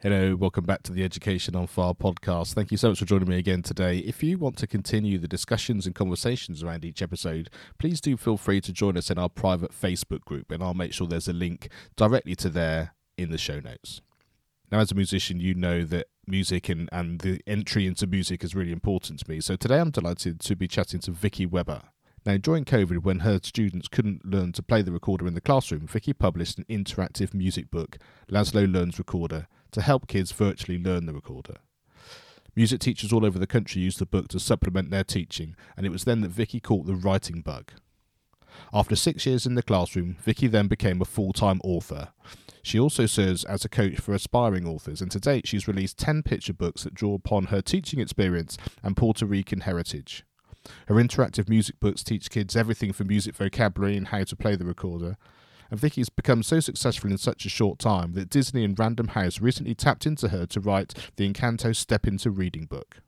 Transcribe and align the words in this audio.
Hello, 0.00 0.36
welcome 0.36 0.66
back 0.66 0.82
to 0.82 0.92
the 0.92 1.02
Education 1.02 1.56
on 1.56 1.66
Fire 1.66 1.94
podcast. 1.94 2.52
Thank 2.52 2.70
you 2.70 2.76
so 2.76 2.90
much 2.90 2.98
for 2.98 3.06
joining 3.06 3.30
me 3.30 3.38
again 3.38 3.62
today. 3.62 3.96
If 4.00 4.22
you 4.22 4.36
want 4.36 4.58
to 4.58 4.66
continue 4.66 5.16
the 5.16 5.26
discussions 5.26 5.86
and 5.86 5.94
conversations 5.94 6.62
around 6.62 6.84
each 6.84 7.00
episode, 7.00 7.48
please 7.78 8.02
do 8.02 8.18
feel 8.18 8.36
free 8.36 8.60
to 8.60 8.74
join 8.74 8.98
us 8.98 9.10
in 9.10 9.18
our 9.18 9.30
private 9.30 9.72
Facebook 9.72 10.20
group, 10.26 10.50
and 10.50 10.62
I'll 10.62 10.74
make 10.74 10.92
sure 10.92 11.06
there's 11.06 11.28
a 11.28 11.32
link 11.32 11.70
directly 11.96 12.36
to 12.36 12.50
there 12.50 12.94
in 13.16 13.30
the 13.30 13.38
show 13.38 13.58
notes. 13.58 14.02
Now, 14.70 14.80
as 14.80 14.92
a 14.92 14.94
musician, 14.94 15.40
you 15.40 15.54
know 15.54 15.82
that 15.84 16.08
music 16.26 16.68
and, 16.68 16.90
and 16.92 17.20
the 17.20 17.40
entry 17.46 17.86
into 17.86 18.06
music 18.06 18.44
is 18.44 18.54
really 18.54 18.72
important 18.72 19.20
to 19.20 19.30
me. 19.30 19.40
So 19.40 19.56
today 19.56 19.80
I'm 19.80 19.90
delighted 19.90 20.40
to 20.40 20.54
be 20.54 20.68
chatting 20.68 21.00
to 21.00 21.10
Vicky 21.10 21.46
Weber. 21.46 21.80
Now, 22.26 22.36
during 22.36 22.66
COVID, 22.66 23.02
when 23.02 23.20
her 23.20 23.40
students 23.42 23.88
couldn't 23.88 24.26
learn 24.26 24.52
to 24.52 24.62
play 24.62 24.82
the 24.82 24.92
recorder 24.92 25.26
in 25.26 25.32
the 25.32 25.40
classroom, 25.40 25.86
Vicky 25.86 26.12
published 26.12 26.58
an 26.58 26.66
interactive 26.68 27.32
music 27.32 27.70
book, 27.70 27.96
Laszlo 28.30 28.70
Learns 28.70 28.98
Recorder, 28.98 29.46
to 29.72 29.82
help 29.82 30.06
kids 30.06 30.32
virtually 30.32 30.78
learn 30.78 31.06
the 31.06 31.14
recorder. 31.14 31.56
Music 32.54 32.80
teachers 32.80 33.12
all 33.12 33.26
over 33.26 33.38
the 33.38 33.46
country 33.46 33.82
used 33.82 33.98
the 33.98 34.06
book 34.06 34.28
to 34.28 34.40
supplement 34.40 34.90
their 34.90 35.04
teaching, 35.04 35.54
and 35.76 35.84
it 35.84 35.90
was 35.90 36.04
then 36.04 36.22
that 36.22 36.30
Vicky 36.30 36.58
caught 36.58 36.86
the 36.86 36.94
writing 36.94 37.42
bug. 37.42 37.72
After 38.72 38.96
six 38.96 39.26
years 39.26 39.44
in 39.44 39.54
the 39.54 39.62
classroom, 39.62 40.16
Vicky 40.22 40.46
then 40.46 40.66
became 40.66 41.02
a 41.02 41.04
full 41.04 41.32
time 41.32 41.60
author. 41.62 42.08
She 42.62 42.80
also 42.80 43.06
serves 43.06 43.44
as 43.44 43.64
a 43.64 43.68
coach 43.68 43.98
for 44.00 44.14
aspiring 44.14 44.66
authors, 44.66 45.00
and 45.00 45.10
to 45.12 45.20
date 45.20 45.46
she's 45.46 45.68
released 45.68 45.98
10 45.98 46.22
picture 46.22 46.52
books 46.52 46.84
that 46.84 46.94
draw 46.94 47.14
upon 47.14 47.46
her 47.46 47.60
teaching 47.60 48.00
experience 48.00 48.56
and 48.82 48.96
Puerto 48.96 49.26
Rican 49.26 49.60
heritage. 49.60 50.24
Her 50.88 50.96
interactive 50.96 51.48
music 51.48 51.78
books 51.78 52.02
teach 52.02 52.30
kids 52.30 52.56
everything 52.56 52.92
from 52.92 53.06
music 53.08 53.36
vocabulary 53.36 53.96
and 53.96 54.08
how 54.08 54.24
to 54.24 54.34
play 54.34 54.56
the 54.56 54.64
recorder, 54.64 55.16
and 55.70 55.80
Vicky's 55.80 56.08
become 56.08 56.42
so 56.42 56.60
successful 56.60 57.10
in 57.10 57.18
such 57.18 57.44
a 57.44 57.50
short 57.50 57.78
time 57.78 58.12
that 58.12 58.30
Disney 58.30 58.64
and 58.64 58.78
Random 58.78 59.08
House 59.08 59.40
recently 59.40 59.74
tapped 59.74 60.06
into 60.06 60.28
her 60.28 60.46
to 60.46 60.60
write 60.60 60.94
the 61.16 61.30
Encanto 61.30 61.74
Step 61.74 62.06
Into 62.06 62.30
Reading 62.30 62.66
book. 62.66 63.02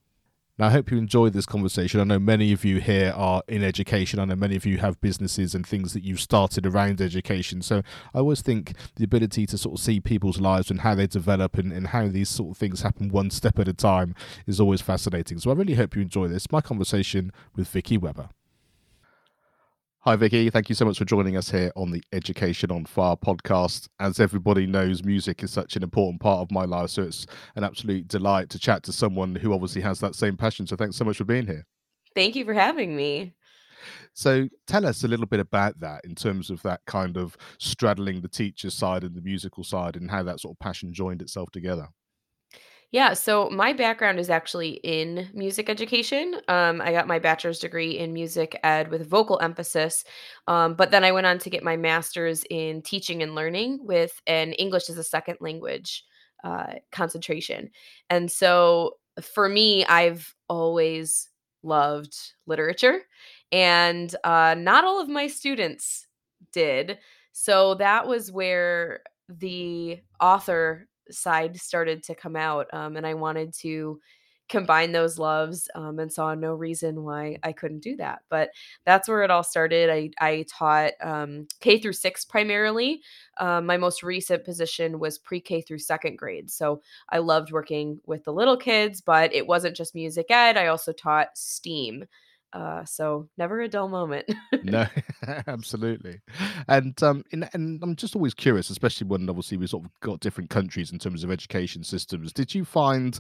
Now, 0.59 0.67
I 0.67 0.71
hope 0.71 0.91
you 0.91 0.99
enjoyed 0.99 1.35
this 1.35 1.47
conversation. 1.47 2.01
I 2.01 2.05
know 2.05 2.19
many 2.19 2.53
of 2.53 2.65
you 2.65 2.81
here 2.81 3.13
are 3.15 3.43
in 3.47 3.63
education. 3.63 4.19
I 4.19 4.25
know 4.25 4.35
many 4.35 4.57
of 4.57 4.67
you 4.67 4.79
have 4.79 5.01
businesses 5.01 5.55
and 5.55 5.65
things 5.65 5.93
that 5.93 6.03
you've 6.03 6.21
started 6.21 6.67
around 6.67 7.01
education. 7.01 7.63
So 7.63 7.83
I 8.13 8.19
always 8.19 8.43
think 8.43 8.73
the 8.97 9.05
ability 9.05 9.47
to 9.47 9.59
sort 9.59 9.79
of 9.79 9.85
see 9.85 10.01
people's 10.01 10.41
lives 10.41 10.69
and 10.69 10.81
how 10.81 10.97
they 10.97 11.07
develop 11.07 11.59
and, 11.59 11.73
and 11.73 11.89
how 11.89 12.09
these 12.09 12.29
sort 12.29 12.51
of 12.51 12.57
things 12.57 12.83
happen 12.83 13.09
one 13.09 13.31
step 13.31 13.61
at 13.61 13.69
a 13.69 13.73
time 13.73 14.17
is 14.49 14.59
always 14.59 14.81
fascinating. 14.81 15.39
So 15.39 15.53
I 15.53 15.55
really 15.55 15.75
hope 15.75 15.95
you 15.95 16.03
enjoy 16.03 16.27
this. 16.27 16.51
My 16.51 16.61
conversation 16.61 17.31
with 17.55 17.69
Vicky 17.69 17.97
Weber. 17.97 18.31
Hi, 20.03 20.15
Vicky. 20.15 20.49
Thank 20.49 20.69
you 20.69 20.77
so 20.77 20.85
much 20.85 20.97
for 20.97 21.05
joining 21.05 21.37
us 21.37 21.51
here 21.51 21.73
on 21.75 21.91
the 21.91 22.01
Education 22.13 22.71
on 22.71 22.85
Fire 22.85 23.17
podcast. 23.17 23.89
As 23.99 24.21
everybody 24.21 24.65
knows, 24.65 25.03
music 25.03 25.43
is 25.43 25.51
such 25.51 25.75
an 25.75 25.83
important 25.83 26.21
part 26.21 26.39
of 26.39 26.53
my 26.53 26.65
life. 26.65 26.91
So 26.91 27.03
it's 27.03 27.27
an 27.57 27.65
absolute 27.65 28.07
delight 28.07 28.49
to 28.51 28.61
chat 28.61 28.85
to 28.85 28.93
someone 28.93 29.35
who 29.35 29.53
obviously 29.53 29.83
has 29.83 29.99
that 29.99 30.15
same 30.15 30.37
passion. 30.37 30.69
So 30.69 30.77
thanks 30.77 30.95
so 30.95 31.05
much 31.05 31.17
for 31.17 31.25
being 31.25 31.49
here. 31.49 31.67
Thank 32.15 32.37
you 32.37 32.45
for 32.45 32.55
having 32.55 32.95
me. 32.95 33.35
So 34.15 34.49
tell 34.69 34.87
us 34.87 35.03
a 35.03 35.09
little 35.09 35.27
bit 35.27 35.41
about 35.41 35.81
that 35.81 36.05
in 36.05 36.15
terms 36.15 36.49
of 36.49 36.63
that 36.63 36.81
kind 36.87 37.17
of 37.17 37.37
straddling 37.59 38.21
the 38.21 38.29
teacher 38.29 38.71
side 38.71 39.03
and 39.03 39.17
the 39.17 39.21
musical 39.21 39.65
side 39.65 39.97
and 39.97 40.13
how 40.13 40.23
that 40.23 40.39
sort 40.39 40.55
of 40.55 40.61
passion 40.61 40.93
joined 40.93 41.23
itself 41.23 41.51
together. 41.51 41.89
Yeah, 42.91 43.13
so 43.13 43.51
my 43.51 43.75
background 43.75 44.19
is 44.19 44.31
actually 44.31 44.81
in 44.83 45.29
music 45.35 45.69
education. 45.69 46.37
Um, 46.49 46.81
I 46.81 46.91
got 46.93 47.07
my 47.07 47.19
bachelor's 47.19 47.59
degree 47.59 47.99
in 47.99 48.15
music 48.15 48.59
ed 48.65 48.91
with 48.91 49.07
vocal 49.09 49.39
emphasis, 49.41 50.05
um, 50.47 50.73
but 50.75 50.91
then 50.91 51.05
I 51.05 51.13
went 51.13 51.27
on 51.27 51.39
to 51.41 51.51
get 51.51 51.63
my 51.63 51.77
master's 51.77 52.45
in 52.49 52.81
teaching 52.81 53.23
and 53.23 53.35
learning 53.35 53.81
with 53.83 54.23
an 54.27 54.53
English 54.55 54.89
as 54.89 54.97
a 54.97 55.05
second 55.05 55.37
language 55.41 56.03
uh, 56.45 56.75
concentration. 56.91 57.71
And 58.09 58.31
so 58.33 58.95
for 59.21 59.51
me, 59.51 59.85
I've 59.85 60.35
always 60.49 61.29
loved 61.63 62.17
literature, 62.47 63.03
and 63.53 64.15
uh, 64.25 64.55
not 64.57 64.85
all 64.85 64.99
of 64.99 65.11
my 65.11 65.27
students 65.27 66.07
did. 66.53 66.99
So 67.33 67.75
that 67.75 68.07
was 68.07 68.33
where 68.33 69.01
the 69.29 70.01
author 70.21 70.89
side 71.11 71.59
started 71.59 72.03
to 72.03 72.15
come 72.15 72.37
out 72.37 72.67
um, 72.73 72.97
and 72.97 73.07
i 73.07 73.15
wanted 73.15 73.53
to 73.53 74.01
combine 74.49 74.93
those 74.93 75.19
loves 75.19 75.69
um, 75.75 75.99
and 75.99 76.11
saw 76.11 76.35
no 76.35 76.55
reason 76.55 77.05
why 77.05 77.37
i 77.43 77.53
couldn't 77.53 77.81
do 77.81 77.97
that 77.97 78.21
but 78.31 78.51
that's 78.87 79.07
where 79.09 79.23
it 79.23 79.31
all 79.31 79.43
started. 79.43 79.91
I, 79.91 80.11
I 80.21 80.47
taught 80.49 80.93
um, 81.03 81.47
k 81.61 81.79
through 81.79 81.93
six 81.93 82.25
primarily. 82.25 83.03
Um, 83.39 83.67
my 83.67 83.77
most 83.77 84.03
recent 84.03 84.45
position 84.45 84.99
was 84.99 85.19
pre-k 85.19 85.61
through 85.61 85.79
second 85.81 86.17
grade 86.17 86.51
so 86.51 86.81
i 87.11 87.19
loved 87.19 87.53
working 87.53 88.01
with 88.07 88.25
the 88.25 88.33
little 88.33 88.57
kids 88.57 89.01
but 89.01 89.35
it 89.35 89.47
wasn't 89.47 89.77
just 89.77 89.95
music 89.95 90.27
ed 90.31 90.57
i 90.57 90.67
also 90.69 90.93
taught 90.93 91.29
steam 91.37 92.05
uh, 92.53 92.85
so 92.85 93.29
never 93.37 93.61
a 93.61 93.69
dull 93.69 93.89
moment. 93.89 94.27
no, 94.63 94.87
absolutely. 95.47 96.21
And 96.69 97.01
um, 97.03 97.25
in, 97.31 97.49
and 97.53 97.83
I'm 97.83 97.97
just 97.97 98.17
always 98.17 98.35
curious, 98.35 98.71
especially 98.71 99.07
when 99.07 99.29
obviously 99.29 99.59
we 99.59 99.67
sort 99.67 99.85
of 99.85 99.91
got 100.01 100.21
different 100.21 100.51
countries 100.51 100.93
in 100.93 100.99
terms 100.99 101.25
of 101.25 101.31
education 101.31 101.85
systems. 101.85 102.33
Did 102.33 102.55
you 102.55 102.65
find 102.65 103.19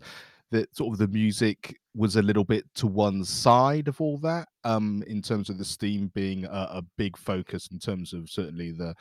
that 0.50 0.74
sort 0.74 0.94
of 0.94 0.98
the 0.98 1.08
music 1.08 1.76
was 1.94 2.16
a 2.16 2.22
little 2.22 2.44
bit 2.44 2.64
to 2.74 2.86
one 2.86 3.22
side 3.24 3.86
of 3.88 4.00
all 4.00 4.16
that, 4.18 4.48
um, 4.64 5.04
in 5.06 5.20
terms 5.20 5.50
of 5.50 5.58
the 5.58 5.64
STEAM 5.64 6.10
being 6.14 6.44
a, 6.44 6.68
a 6.70 6.82
big 6.96 7.16
focus, 7.16 7.68
in 7.70 7.78
terms 7.78 8.12
of 8.12 8.30
certainly 8.30 8.72
the 8.72 8.94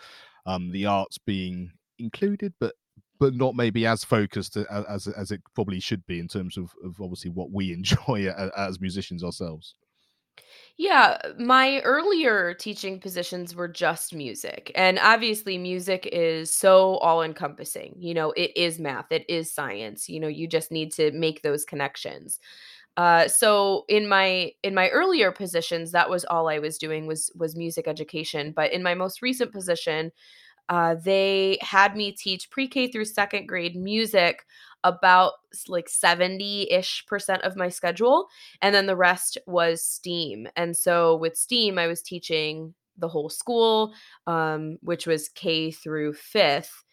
um, 0.45 0.71
the 0.71 0.85
arts 0.85 1.17
being 1.17 1.71
included, 1.99 2.53
but 2.59 2.73
but 3.19 3.33
not 3.33 3.55
maybe 3.55 3.85
as 3.85 4.03
focused 4.03 4.57
as 4.57 5.07
as 5.07 5.31
it 5.31 5.41
probably 5.55 5.79
should 5.79 6.05
be 6.05 6.19
in 6.19 6.27
terms 6.27 6.57
of, 6.57 6.73
of 6.83 6.99
obviously 7.01 7.31
what 7.31 7.51
we 7.51 7.71
enjoy 7.73 8.29
as 8.57 8.81
musicians 8.81 9.23
ourselves. 9.23 9.75
Yeah, 10.77 11.17
my 11.39 11.79
earlier 11.81 12.53
teaching 12.53 12.99
positions 12.99 13.55
were 13.55 13.67
just 13.67 14.13
music. 14.13 14.71
And 14.75 14.99
obviously, 14.99 15.57
music 15.57 16.07
is 16.11 16.53
so 16.53 16.97
all 16.97 17.23
encompassing. 17.23 17.95
You 17.97 18.13
know, 18.13 18.31
it 18.31 18.55
is 18.55 18.79
math, 18.79 19.11
it 19.11 19.25
is 19.29 19.53
science. 19.53 20.07
You 20.07 20.19
know, 20.19 20.27
you 20.27 20.47
just 20.47 20.71
need 20.71 20.91
to 20.93 21.11
make 21.11 21.41
those 21.41 21.65
connections. 21.65 22.39
Uh, 22.97 23.27
so 23.27 23.85
in 23.89 24.07
my 24.09 24.51
in 24.63 24.75
my 24.75 24.89
earlier 24.89 25.31
positions, 25.31 25.91
that 25.93 26.09
was 26.09 26.25
all 26.25 26.49
I 26.49 26.59
was 26.59 26.77
doing 26.77 27.07
was 27.07 27.31
was 27.35 27.55
music 27.55 27.87
education. 27.87 28.53
But 28.55 28.73
in 28.73 28.83
my 28.83 28.95
most 28.95 29.21
recent 29.21 29.53
position, 29.53 30.11
uh, 30.69 30.95
they 30.95 31.57
had 31.61 31.95
me 31.95 32.11
teach 32.11 32.49
pre-K 32.49 32.89
through 32.91 33.05
second 33.05 33.47
grade 33.47 33.75
music 33.75 34.45
about 34.87 35.33
like 35.67 35.87
70-ish 35.87 37.05
percent 37.07 37.41
of 37.43 37.55
my 37.55 37.69
schedule 37.69 38.27
and 38.61 38.73
then 38.73 38.85
the 38.85 38.95
rest 38.95 39.37
was 39.45 39.83
steam 39.83 40.47
and 40.55 40.75
so 40.75 41.15
with 41.15 41.35
steam 41.35 41.77
i 41.77 41.87
was 41.87 42.01
teaching 42.01 42.73
the 42.97 43.07
whole 43.07 43.29
school 43.29 43.93
um, 44.25 44.77
which 44.81 45.05
was 45.05 45.29
k 45.29 45.71
through 45.71 46.13
fifth 46.13 46.83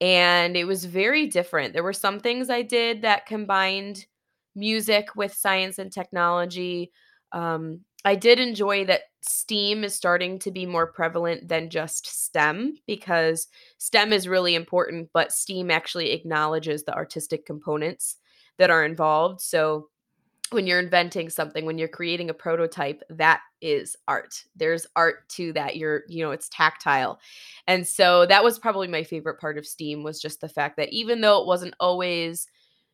and 0.00 0.56
it 0.56 0.64
was 0.64 0.84
very 0.84 1.26
different. 1.26 1.72
There 1.72 1.82
were 1.82 1.92
some 1.92 2.20
things 2.20 2.50
i 2.50 2.62
did 2.62 3.02
that 3.02 3.26
combined 3.26 4.06
music 4.54 5.16
with 5.16 5.32
science 5.34 5.78
and 5.78 5.92
technology 5.92 6.92
um, 7.32 7.80
I 8.04 8.14
did 8.14 8.38
enjoy 8.38 8.84
that 8.84 9.02
STEAM 9.22 9.82
is 9.82 9.94
starting 9.94 10.38
to 10.40 10.50
be 10.50 10.66
more 10.66 10.86
prevalent 10.86 11.48
than 11.48 11.70
just 11.70 12.06
STEM 12.06 12.76
because 12.86 13.48
STEM 13.78 14.12
is 14.12 14.28
really 14.28 14.54
important, 14.54 15.08
but 15.14 15.32
STEAM 15.32 15.70
actually 15.70 16.10
acknowledges 16.12 16.84
the 16.84 16.94
artistic 16.94 17.46
components 17.46 18.16
that 18.58 18.70
are 18.70 18.84
involved. 18.84 19.40
So 19.40 19.88
when 20.50 20.66
you're 20.66 20.78
inventing 20.78 21.30
something, 21.30 21.64
when 21.64 21.78
you're 21.78 21.88
creating 21.88 22.28
a 22.28 22.34
prototype, 22.34 23.02
that 23.08 23.40
is 23.62 23.96
art. 24.06 24.44
There's 24.54 24.86
art 24.94 25.26
to 25.30 25.54
that. 25.54 25.76
You're, 25.76 26.02
you 26.06 26.22
know, 26.22 26.30
it's 26.30 26.50
tactile. 26.50 27.18
And 27.66 27.86
so 27.86 28.26
that 28.26 28.44
was 28.44 28.58
probably 28.58 28.86
my 28.86 29.02
favorite 29.02 29.40
part 29.40 29.56
of 29.56 29.66
STEAM 29.66 30.02
was 30.02 30.20
just 30.20 30.42
the 30.42 30.48
fact 30.48 30.76
that 30.76 30.92
even 30.92 31.22
though 31.22 31.40
it 31.40 31.46
wasn't 31.46 31.74
always 31.80 32.46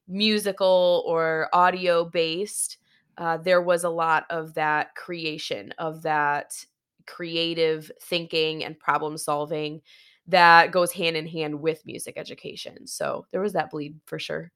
musical 0.06 1.04
or 1.06 1.48
audio 1.52 2.04
based, 2.04 2.78
uh, 3.20 3.38
there 3.38 3.62
was 3.62 3.84
a 3.84 3.90
lot 3.90 4.26
of 4.30 4.54
that 4.54 4.96
creation, 4.96 5.74
of 5.78 6.02
that 6.04 6.54
creative 7.06 7.92
thinking 8.02 8.64
and 8.64 8.78
problem 8.80 9.18
solving 9.18 9.82
that 10.28 10.72
goes 10.72 10.92
hand 10.92 11.16
in 11.16 11.26
hand 11.28 11.60
with 11.60 11.86
music 11.86 12.14
education. 12.18 12.86
So 12.88 13.26
there 13.32 13.42
was 13.42 13.54
that 13.54 13.70
bleed 13.70 14.00
for 14.06 14.18
sure. 14.18 14.52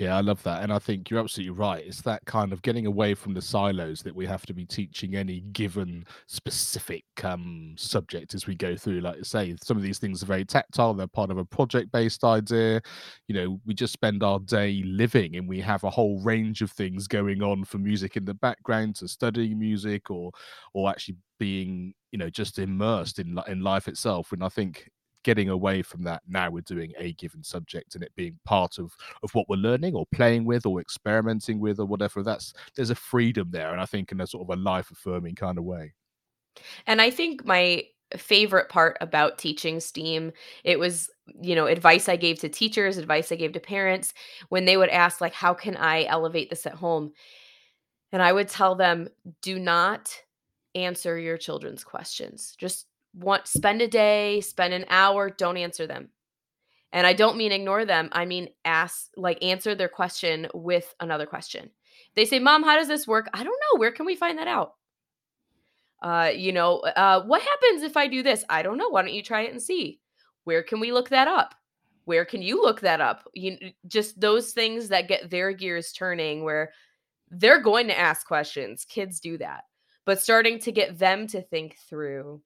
Yeah, 0.00 0.16
I 0.16 0.22
love 0.22 0.42
that. 0.44 0.62
And 0.62 0.72
I 0.72 0.78
think 0.78 1.10
you're 1.10 1.20
absolutely 1.20 1.50
right. 1.50 1.84
It's 1.86 2.00
that 2.02 2.24
kind 2.24 2.54
of 2.54 2.62
getting 2.62 2.86
away 2.86 3.12
from 3.12 3.34
the 3.34 3.42
silos 3.42 4.00
that 4.04 4.14
we 4.16 4.24
have 4.24 4.46
to 4.46 4.54
be 4.54 4.64
teaching 4.64 5.14
any 5.14 5.40
given 5.52 6.06
specific 6.26 7.04
um, 7.22 7.74
subject 7.76 8.32
as 8.32 8.46
we 8.46 8.54
go 8.54 8.76
through. 8.76 9.02
Like 9.02 9.18
I 9.18 9.22
say, 9.22 9.54
some 9.62 9.76
of 9.76 9.82
these 9.82 9.98
things 9.98 10.22
are 10.22 10.26
very 10.26 10.46
tactile, 10.46 10.94
they're 10.94 11.06
part 11.06 11.30
of 11.30 11.36
a 11.36 11.44
project 11.44 11.92
based 11.92 12.24
idea. 12.24 12.80
You 13.28 13.34
know, 13.34 13.60
we 13.66 13.74
just 13.74 13.92
spend 13.92 14.22
our 14.22 14.38
day 14.38 14.82
living 14.86 15.36
and 15.36 15.46
we 15.46 15.60
have 15.60 15.84
a 15.84 15.90
whole 15.90 16.18
range 16.22 16.62
of 16.62 16.70
things 16.70 17.06
going 17.06 17.42
on 17.42 17.64
from 17.66 17.82
music 17.82 18.16
in 18.16 18.24
the 18.24 18.32
background 18.32 18.96
to 18.96 19.08
studying 19.08 19.58
music 19.58 20.10
or 20.10 20.30
or 20.72 20.88
actually 20.88 21.16
being 21.38 21.92
you 22.10 22.18
know 22.18 22.30
just 22.30 22.58
immersed 22.58 23.18
in 23.18 23.38
in 23.48 23.60
life 23.62 23.88
itself 23.88 24.32
and 24.32 24.44
i 24.44 24.48
think 24.48 24.90
getting 25.22 25.48
away 25.48 25.82
from 25.82 26.02
that 26.02 26.22
now 26.28 26.50
we're 26.50 26.60
doing 26.62 26.92
a 26.98 27.12
given 27.14 27.42
subject 27.42 27.94
and 27.94 28.04
it 28.04 28.12
being 28.16 28.38
part 28.44 28.78
of 28.78 28.96
of 29.22 29.34
what 29.34 29.48
we're 29.48 29.56
learning 29.56 29.94
or 29.94 30.06
playing 30.12 30.44
with 30.44 30.66
or 30.66 30.80
experimenting 30.80 31.60
with 31.60 31.78
or 31.78 31.86
whatever 31.86 32.22
that's 32.22 32.52
there's 32.74 32.90
a 32.90 32.94
freedom 32.94 33.48
there 33.50 33.72
and 33.72 33.80
i 33.80 33.86
think 33.86 34.12
in 34.12 34.20
a 34.20 34.26
sort 34.26 34.48
of 34.48 34.58
a 34.58 34.60
life 34.60 34.90
affirming 34.90 35.34
kind 35.34 35.58
of 35.58 35.64
way. 35.64 35.92
And 36.86 37.00
i 37.00 37.10
think 37.10 37.44
my 37.44 37.84
favorite 38.16 38.68
part 38.68 38.96
about 39.00 39.38
teaching 39.38 39.78
steam 39.78 40.32
it 40.64 40.80
was 40.80 41.08
you 41.40 41.54
know 41.54 41.66
advice 41.66 42.08
i 42.08 42.16
gave 42.16 42.40
to 42.40 42.48
teachers 42.48 42.96
advice 42.96 43.30
i 43.30 43.36
gave 43.36 43.52
to 43.52 43.60
parents 43.60 44.12
when 44.48 44.64
they 44.64 44.76
would 44.76 44.88
ask 44.88 45.20
like 45.20 45.32
how 45.32 45.54
can 45.54 45.76
i 45.76 46.04
elevate 46.04 46.50
this 46.50 46.66
at 46.66 46.74
home? 46.74 47.12
And 48.12 48.20
i 48.20 48.32
would 48.32 48.48
tell 48.48 48.74
them 48.74 49.08
do 49.42 49.60
not 49.60 50.12
answer 50.74 51.18
your 51.18 51.36
children's 51.36 51.84
questions. 51.84 52.54
Just 52.58 52.86
want 53.14 53.46
spend 53.46 53.82
a 53.82 53.88
day, 53.88 54.40
spend 54.40 54.74
an 54.74 54.86
hour, 54.88 55.30
don't 55.30 55.56
answer 55.56 55.86
them. 55.86 56.10
And 56.92 57.06
I 57.06 57.12
don't 57.12 57.36
mean 57.36 57.52
ignore 57.52 57.84
them. 57.84 58.08
I 58.12 58.24
mean 58.24 58.48
ask 58.64 59.08
like 59.16 59.42
answer 59.42 59.74
their 59.74 59.88
question 59.88 60.48
with 60.54 60.94
another 61.00 61.26
question. 61.26 61.70
They 62.16 62.24
say, 62.24 62.38
"Mom, 62.38 62.62
how 62.62 62.76
does 62.76 62.88
this 62.88 63.06
work?" 63.06 63.28
I 63.32 63.44
don't 63.44 63.46
know. 63.46 63.78
Where 63.78 63.92
can 63.92 64.06
we 64.06 64.16
find 64.16 64.38
that 64.38 64.48
out? 64.48 64.74
Uh, 66.02 66.30
you 66.34 66.52
know, 66.52 66.78
uh, 66.78 67.22
what 67.24 67.42
happens 67.42 67.82
if 67.82 67.96
I 67.96 68.06
do 68.06 68.22
this? 68.22 68.44
I 68.48 68.62
don't 68.62 68.78
know. 68.78 68.88
Why 68.88 69.02
don't 69.02 69.12
you 69.12 69.22
try 69.22 69.42
it 69.42 69.52
and 69.52 69.62
see? 69.62 70.00
Where 70.44 70.62
can 70.62 70.80
we 70.80 70.92
look 70.92 71.10
that 71.10 71.28
up? 71.28 71.54
Where 72.06 72.24
can 72.24 72.42
you 72.42 72.62
look 72.62 72.80
that 72.80 73.00
up? 73.00 73.28
You 73.34 73.58
just 73.86 74.20
those 74.20 74.52
things 74.52 74.88
that 74.88 75.08
get 75.08 75.30
their 75.30 75.52
gears 75.52 75.92
turning 75.92 76.42
where 76.42 76.72
they're 77.30 77.60
going 77.62 77.86
to 77.88 77.98
ask 77.98 78.26
questions. 78.26 78.84
Kids 78.84 79.20
do 79.20 79.38
that. 79.38 79.64
But 80.06 80.20
starting 80.20 80.58
to 80.60 80.72
get 80.72 80.98
them 80.98 81.26
to 81.28 81.42
think 81.42 81.76
through 81.88 82.42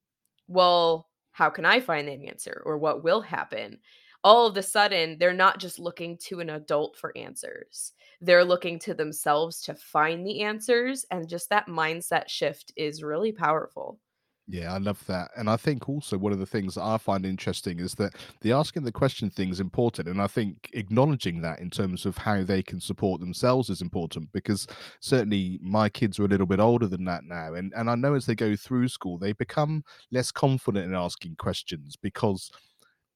well, 0.49 1.08
how 1.32 1.50
can 1.50 1.64
I 1.64 1.81
find 1.81 2.08
that 2.08 2.23
answer 2.23 2.62
or 2.64 2.79
what 2.79 3.02
will 3.02 3.20
happen? 3.20 3.79
All 4.23 4.46
of 4.46 4.56
a 4.56 4.62
sudden, 4.62 5.19
they're 5.19 5.35
not 5.35 5.58
just 5.58 5.79
looking 5.79 6.17
to 6.19 6.41
an 6.41 6.50
adult 6.50 6.96
for 6.96 7.17
answers. 7.17 7.93
They're 8.20 8.44
looking 8.44 8.79
to 8.81 8.94
themselves 8.94 9.61
to 9.62 9.75
find 9.75 10.26
the 10.26 10.41
answers. 10.43 11.05
And 11.11 11.29
just 11.29 11.50
that 11.50 11.67
mindset 11.67 12.29
shift 12.29 12.73
is 12.76 13.02
really 13.02 13.32
powerful. 13.32 13.99
Yeah, 14.46 14.75
I 14.75 14.79
love 14.79 15.02
that. 15.06 15.31
And 15.38 15.49
I 15.49 15.56
think 15.56 15.88
also 15.88 16.19
one 16.19 16.32
of 16.32 16.38
the 16.38 16.44
things 16.44 16.75
that 16.75 16.82
I 16.82 16.99
find 16.99 17.25
interesting 17.25 17.81
is 17.81 17.94
that 17.94 18.14
the 18.43 18.52
asking 18.52 18.85
the 18.85 18.93
question 18.93 19.31
thing 19.31 19.49
is 19.49 19.58
important. 19.58 20.06
And 20.06 20.20
I 20.20 20.26
think 20.26 20.69
acknowledging 20.75 21.41
that 21.41 21.61
in 21.61 21.70
terms 21.70 22.05
of 22.05 22.19
how 22.19 22.44
they 22.44 22.62
can 22.62 22.79
support 22.79 23.20
themselves 23.20 23.70
is 23.70 23.81
important 23.81 24.31
because 24.32 24.67
certainly 25.00 25.58
my 25.62 25.88
kids 25.88 26.19
are 26.19 26.26
a 26.26 26.29
little 26.29 26.46
bit 26.46 26.61
older 26.61 26.87
than 26.87 27.06
that 27.06 27.25
now. 27.25 27.55
And, 27.55 27.73
and 27.75 27.88
I 27.88 27.94
know 27.94 28.12
as 28.14 28.26
they 28.26 28.35
go 28.35 28.55
through 28.55 28.88
school, 28.88 29.17
they 29.17 29.32
become 29.32 29.82
less 30.12 30.31
confident 30.31 30.85
in 30.85 30.94
asking 30.94 31.37
questions 31.37 31.97
because 31.97 32.50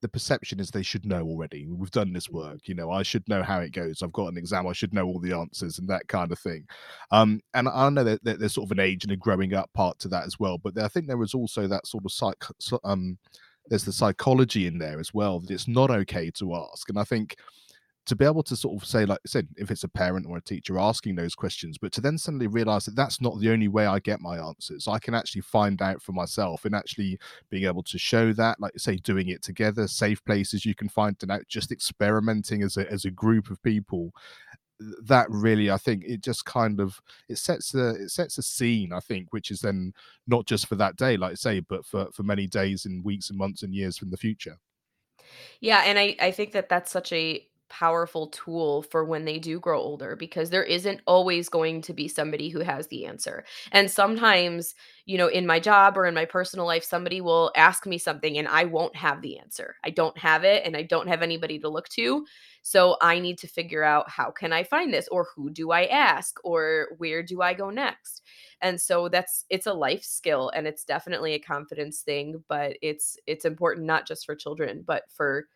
the 0.00 0.08
perception 0.08 0.60
is 0.60 0.70
they 0.70 0.82
should 0.82 1.04
know 1.04 1.22
already. 1.22 1.66
We've 1.66 1.90
done 1.90 2.12
this 2.12 2.30
work, 2.30 2.60
you 2.68 2.74
know. 2.74 2.90
I 2.90 3.02
should 3.02 3.28
know 3.28 3.42
how 3.42 3.60
it 3.60 3.72
goes. 3.72 4.02
I've 4.02 4.12
got 4.12 4.28
an 4.28 4.38
exam. 4.38 4.66
I 4.66 4.72
should 4.72 4.94
know 4.94 5.06
all 5.06 5.18
the 5.18 5.32
answers 5.32 5.78
and 5.78 5.88
that 5.88 6.06
kind 6.08 6.30
of 6.30 6.38
thing. 6.38 6.66
Um, 7.10 7.40
and 7.54 7.68
I 7.68 7.88
know 7.90 8.04
that, 8.04 8.22
that, 8.24 8.38
there's 8.38 8.54
sort 8.54 8.68
of 8.68 8.72
an 8.72 8.80
age 8.80 9.04
and 9.04 9.12
a 9.12 9.16
growing 9.16 9.54
up 9.54 9.72
part 9.72 9.98
to 10.00 10.08
that 10.08 10.24
as 10.24 10.38
well. 10.38 10.58
But 10.58 10.78
I 10.78 10.88
think 10.88 11.06
there 11.08 11.22
is 11.22 11.34
also 11.34 11.66
that 11.66 11.86
sort 11.86 12.04
of 12.04 12.12
psych. 12.12 12.44
Um, 12.84 13.18
there's 13.68 13.84
the 13.84 13.92
psychology 13.92 14.66
in 14.66 14.78
there 14.78 15.00
as 15.00 15.12
well 15.12 15.40
that 15.40 15.50
it's 15.50 15.68
not 15.68 15.90
okay 15.90 16.30
to 16.32 16.54
ask. 16.54 16.88
And 16.88 16.98
I 16.98 17.04
think 17.04 17.36
to 18.08 18.16
be 18.16 18.24
able 18.24 18.42
to 18.42 18.56
sort 18.56 18.80
of 18.80 18.88
say, 18.88 19.04
like 19.04 19.18
I 19.18 19.28
said, 19.28 19.48
if 19.56 19.70
it's 19.70 19.84
a 19.84 19.88
parent 19.88 20.24
or 20.26 20.38
a 20.38 20.42
teacher 20.42 20.78
asking 20.78 21.14
those 21.14 21.34
questions, 21.34 21.76
but 21.76 21.92
to 21.92 22.00
then 22.00 22.16
suddenly 22.16 22.46
realize 22.46 22.86
that 22.86 22.96
that's 22.96 23.20
not 23.20 23.38
the 23.38 23.50
only 23.50 23.68
way 23.68 23.84
I 23.84 23.98
get 23.98 24.20
my 24.20 24.38
answers. 24.38 24.88
I 24.88 24.98
can 24.98 25.14
actually 25.14 25.42
find 25.42 25.82
out 25.82 26.00
for 26.00 26.12
myself 26.12 26.64
and 26.64 26.74
actually 26.74 27.18
being 27.50 27.64
able 27.64 27.82
to 27.82 27.98
show 27.98 28.32
that, 28.32 28.58
like 28.60 28.78
say, 28.78 28.96
doing 28.96 29.28
it 29.28 29.42
together, 29.42 29.86
safe 29.86 30.24
places 30.24 30.64
you 30.64 30.74
can 30.74 30.88
find 30.88 31.16
it 31.22 31.30
out, 31.30 31.46
just 31.48 31.70
experimenting 31.70 32.62
as 32.62 32.78
a 32.78 32.90
as 32.90 33.04
a 33.04 33.10
group 33.10 33.50
of 33.50 33.62
people. 33.62 34.12
That 35.02 35.26
really, 35.28 35.70
I 35.70 35.76
think, 35.76 36.04
it 36.04 36.22
just 36.22 36.46
kind 36.46 36.80
of 36.80 36.98
it 37.28 37.36
sets 37.36 37.74
a 37.74 37.90
it 37.90 38.10
sets 38.10 38.38
a 38.38 38.42
scene. 38.42 38.92
I 38.94 39.00
think, 39.00 39.34
which 39.34 39.50
is 39.50 39.60
then 39.60 39.92
not 40.26 40.46
just 40.46 40.66
for 40.66 40.76
that 40.76 40.96
day, 40.96 41.18
like 41.18 41.32
I 41.32 41.34
say, 41.34 41.60
but 41.60 41.84
for 41.84 42.06
for 42.12 42.22
many 42.22 42.46
days 42.46 42.86
and 42.86 43.04
weeks 43.04 43.28
and 43.28 43.38
months 43.38 43.62
and 43.62 43.74
years 43.74 43.98
from 43.98 44.10
the 44.10 44.16
future. 44.16 44.56
Yeah, 45.60 45.82
and 45.84 45.98
I 45.98 46.16
I 46.20 46.30
think 46.30 46.52
that 46.52 46.70
that's 46.70 46.90
such 46.90 47.12
a 47.12 47.44
powerful 47.68 48.28
tool 48.28 48.82
for 48.82 49.04
when 49.04 49.24
they 49.24 49.38
do 49.38 49.60
grow 49.60 49.80
older 49.80 50.16
because 50.16 50.50
there 50.50 50.64
isn't 50.64 51.00
always 51.06 51.48
going 51.48 51.82
to 51.82 51.92
be 51.92 52.08
somebody 52.08 52.48
who 52.48 52.60
has 52.60 52.86
the 52.88 53.06
answer. 53.06 53.44
And 53.72 53.90
sometimes, 53.90 54.74
you 55.06 55.18
know, 55.18 55.28
in 55.28 55.46
my 55.46 55.60
job 55.60 55.96
or 55.96 56.06
in 56.06 56.14
my 56.14 56.24
personal 56.24 56.66
life, 56.66 56.84
somebody 56.84 57.20
will 57.20 57.52
ask 57.56 57.86
me 57.86 57.98
something 57.98 58.38
and 58.38 58.48
I 58.48 58.64
won't 58.64 58.96
have 58.96 59.22
the 59.22 59.38
answer. 59.38 59.76
I 59.84 59.90
don't 59.90 60.16
have 60.18 60.44
it 60.44 60.64
and 60.64 60.76
I 60.76 60.82
don't 60.82 61.08
have 61.08 61.22
anybody 61.22 61.58
to 61.60 61.68
look 61.68 61.88
to. 61.90 62.26
So 62.62 62.96
I 63.00 63.18
need 63.18 63.38
to 63.38 63.46
figure 63.48 63.82
out 63.82 64.10
how 64.10 64.30
can 64.30 64.52
I 64.52 64.62
find 64.64 64.92
this 64.92 65.08
or 65.08 65.26
who 65.34 65.50
do 65.50 65.70
I 65.70 65.86
ask 65.86 66.38
or 66.44 66.88
where 66.98 67.22
do 67.22 67.40
I 67.40 67.54
go 67.54 67.70
next? 67.70 68.22
And 68.60 68.80
so 68.80 69.08
that's 69.08 69.44
it's 69.48 69.66
a 69.66 69.72
life 69.72 70.04
skill 70.04 70.50
and 70.54 70.66
it's 70.66 70.84
definitely 70.84 71.34
a 71.34 71.38
confidence 71.38 72.00
thing, 72.02 72.42
but 72.48 72.76
it's 72.82 73.16
it's 73.26 73.44
important 73.44 73.86
not 73.86 74.06
just 74.06 74.26
for 74.26 74.34
children, 74.34 74.82
but 74.86 75.04
for 75.10 75.46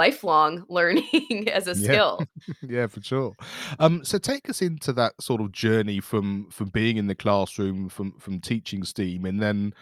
lifelong 0.00 0.64
learning 0.70 1.48
as 1.52 1.66
a 1.66 1.74
skill. 1.74 2.20
Yeah, 2.62 2.86
for 2.86 3.02
sure. 3.02 3.34
Um, 3.78 4.04
so 4.04 4.16
take 4.18 4.48
us 4.48 4.62
into 4.62 4.92
that 4.94 5.12
sort 5.20 5.40
of 5.40 5.52
journey 5.52 6.00
from 6.00 6.48
from 6.50 6.68
being 6.70 6.96
in 6.96 7.06
the 7.06 7.14
classroom, 7.14 7.88
from 7.88 8.12
from 8.18 8.40
teaching 8.40 8.82
STEAM, 8.82 9.24
and 9.26 9.42
then 9.42 9.74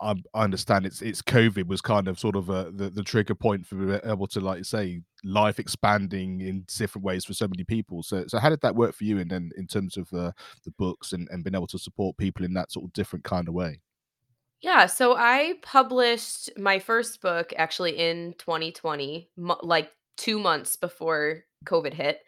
I, 0.00 0.14
I 0.34 0.44
understand 0.44 0.84
it's 0.84 1.00
it's 1.00 1.22
COVID 1.22 1.66
was 1.66 1.80
kind 1.80 2.08
of 2.08 2.18
sort 2.18 2.36
of 2.36 2.48
a, 2.50 2.70
the 2.74 2.90
the 2.90 3.02
trigger 3.02 3.34
point 3.34 3.66
for 3.66 3.76
being 3.76 4.00
able 4.04 4.26
to 4.28 4.40
like 4.40 4.64
say 4.64 5.00
life 5.24 5.58
expanding 5.58 6.40
in 6.40 6.64
different 6.66 7.04
ways 7.04 7.24
for 7.24 7.34
so 7.34 7.46
many 7.46 7.64
people. 7.64 8.02
So 8.02 8.24
so 8.26 8.38
how 8.38 8.50
did 8.50 8.60
that 8.62 8.74
work 8.76 8.94
for 8.94 9.04
you? 9.04 9.18
And 9.18 9.30
then 9.30 9.50
in 9.56 9.66
terms 9.66 9.96
of 9.96 10.12
uh, 10.12 10.32
the 10.64 10.72
books 10.78 11.12
and 11.12 11.28
and 11.30 11.44
being 11.44 11.54
able 11.54 11.68
to 11.68 11.78
support 11.78 12.16
people 12.16 12.44
in 12.44 12.54
that 12.54 12.72
sort 12.72 12.84
of 12.86 12.92
different 12.92 13.24
kind 13.24 13.48
of 13.48 13.54
way. 13.54 13.80
Yeah, 14.60 14.86
so 14.86 15.14
I 15.16 15.54
published 15.62 16.50
my 16.56 16.78
first 16.78 17.20
book 17.20 17.52
actually 17.56 17.98
in 17.98 18.34
2020, 18.38 19.28
mo- 19.36 19.60
like 19.62 19.92
2 20.16 20.38
months 20.38 20.76
before 20.76 21.44
COVID 21.64 21.92
hit. 21.92 22.20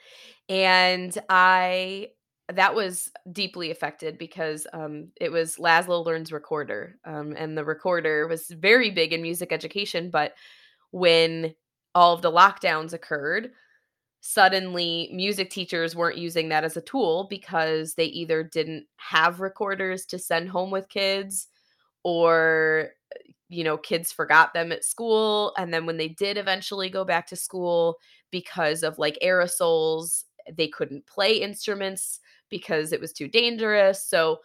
And 0.48 1.16
I 1.28 2.10
that 2.54 2.74
was 2.74 3.10
deeply 3.30 3.70
affected 3.70 4.16
because 4.16 4.66
um, 4.72 5.08
it 5.20 5.30
was 5.30 5.56
Laszlo 5.56 6.04
Learns 6.04 6.32
Recorder. 6.32 6.96
Um, 7.04 7.34
and 7.36 7.58
the 7.58 7.64
recorder 7.64 8.26
was 8.26 8.48
very 8.48 8.90
big 8.90 9.12
in 9.12 9.20
music 9.20 9.52
education. 9.52 10.08
But 10.10 10.32
when 10.92 11.54
all 11.94 12.14
of 12.14 12.22
the 12.22 12.32
lockdowns 12.32 12.92
occurred, 12.94 13.52
suddenly 14.20 15.10
music 15.12 15.50
teachers 15.50 15.94
weren't 15.94 16.18
using 16.18 16.48
that 16.48 16.64
as 16.64 16.76
a 16.76 16.80
tool 16.82 17.26
because 17.30 17.94
they 17.94 18.06
either 18.06 18.42
didn't 18.42 18.86
have 18.96 19.40
recorders 19.40 20.04
to 20.06 20.18
send 20.18 20.48
home 20.48 20.70
with 20.70 20.88
kids 20.88 21.46
or 22.08 22.88
you 23.50 23.62
know 23.62 23.76
kids 23.76 24.10
forgot 24.10 24.54
them 24.54 24.72
at 24.72 24.82
school 24.82 25.52
and 25.58 25.74
then 25.74 25.84
when 25.84 25.98
they 25.98 26.08
did 26.08 26.38
eventually 26.38 26.88
go 26.88 27.04
back 27.04 27.26
to 27.26 27.36
school 27.36 27.98
because 28.30 28.82
of 28.82 28.98
like 28.98 29.18
aerosols 29.22 30.24
they 30.56 30.68
couldn't 30.68 31.06
play 31.06 31.34
instruments 31.34 32.20
because 32.48 32.92
it 32.92 33.00
was 33.00 33.12
too 33.12 33.28
dangerous 33.28 34.02
so 34.02 34.38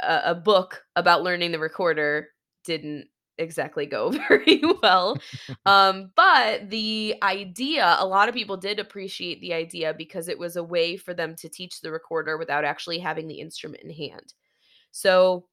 a, 0.00 0.20
a 0.26 0.34
book 0.34 0.84
about 0.94 1.24
learning 1.24 1.50
the 1.50 1.58
recorder 1.58 2.28
didn't 2.64 3.08
exactly 3.38 3.86
go 3.86 4.10
very 4.28 4.62
well. 4.82 5.18
um, 5.66 6.12
but 6.14 6.70
the 6.70 7.16
idea, 7.22 7.96
a 7.98 8.06
lot 8.06 8.28
of 8.28 8.34
people 8.34 8.56
did 8.56 8.78
appreciate 8.78 9.40
the 9.40 9.54
idea 9.54 9.94
because 9.94 10.28
it 10.28 10.38
was 10.38 10.56
a 10.56 10.62
way 10.62 10.96
for 10.96 11.14
them 11.14 11.34
to 11.36 11.48
teach 11.48 11.80
the 11.80 11.90
recorder 11.90 12.38
without 12.38 12.64
actually 12.64 12.98
having 12.98 13.26
the 13.26 13.40
instrument 13.40 13.82
in 13.82 13.90
hand. 13.90 14.34
So 14.92 15.46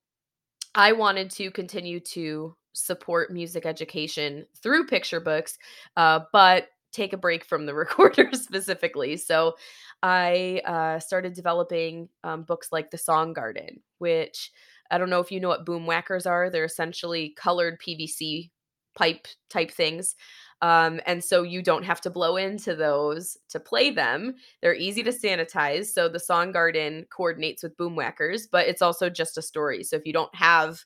I 0.77 0.91
wanted 0.91 1.31
to 1.31 1.49
continue 1.49 1.99
to 2.01 2.55
support 2.73 3.33
music 3.33 3.65
education 3.65 4.45
through 4.61 4.85
picture 4.85 5.19
books, 5.19 5.57
uh, 5.97 6.19
but 6.31 6.67
take 6.93 7.13
a 7.13 7.17
break 7.17 7.43
from 7.43 7.65
the 7.65 7.73
recorder 7.73 8.29
specifically. 8.33 9.17
So 9.17 9.55
I 10.03 10.61
uh, 10.65 10.99
started 10.99 11.33
developing 11.33 12.09
um, 12.23 12.43
books 12.43 12.69
like 12.71 12.91
The 12.91 12.97
Song 12.99 13.33
Garden, 13.33 13.81
which 13.97 14.51
I 14.91 14.99
don't 14.99 15.09
know 15.09 15.19
if 15.19 15.31
you 15.31 15.39
know 15.39 15.49
what 15.49 15.65
boom 15.65 15.87
whackers 15.87 16.27
are. 16.27 16.51
They're 16.51 16.63
essentially 16.65 17.33
colored 17.35 17.81
PVC 17.81 18.51
pipe 18.95 19.27
type 19.49 19.71
things. 19.71 20.15
Um, 20.61 20.99
and 21.05 21.23
so 21.23 21.43
you 21.43 21.61
don't 21.61 21.85
have 21.85 22.01
to 22.01 22.09
blow 22.09 22.35
into 22.35 22.75
those 22.75 23.37
to 23.49 23.59
play 23.59 23.91
them. 23.91 24.35
They're 24.61 24.73
easy 24.75 25.03
to 25.03 25.11
sanitize. 25.11 25.87
So 25.87 26.09
the 26.09 26.19
Song 26.19 26.51
Garden 26.51 27.05
coordinates 27.09 27.61
with 27.61 27.77
boomwhackers, 27.77 28.47
but 28.51 28.67
it's 28.67 28.81
also 28.81 29.09
just 29.09 29.37
a 29.37 29.41
story. 29.41 29.83
So 29.83 29.95
if 29.95 30.05
you 30.05 30.13
don't 30.13 30.33
have 30.33 30.83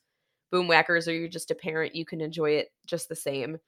boomwhackers 0.52 1.08
or 1.08 1.12
you're 1.12 1.28
just 1.28 1.50
a 1.50 1.54
parent, 1.54 1.94
you 1.94 2.04
can 2.04 2.20
enjoy 2.20 2.50
it 2.50 2.68
just 2.86 3.08
the 3.08 3.16
same. 3.16 3.58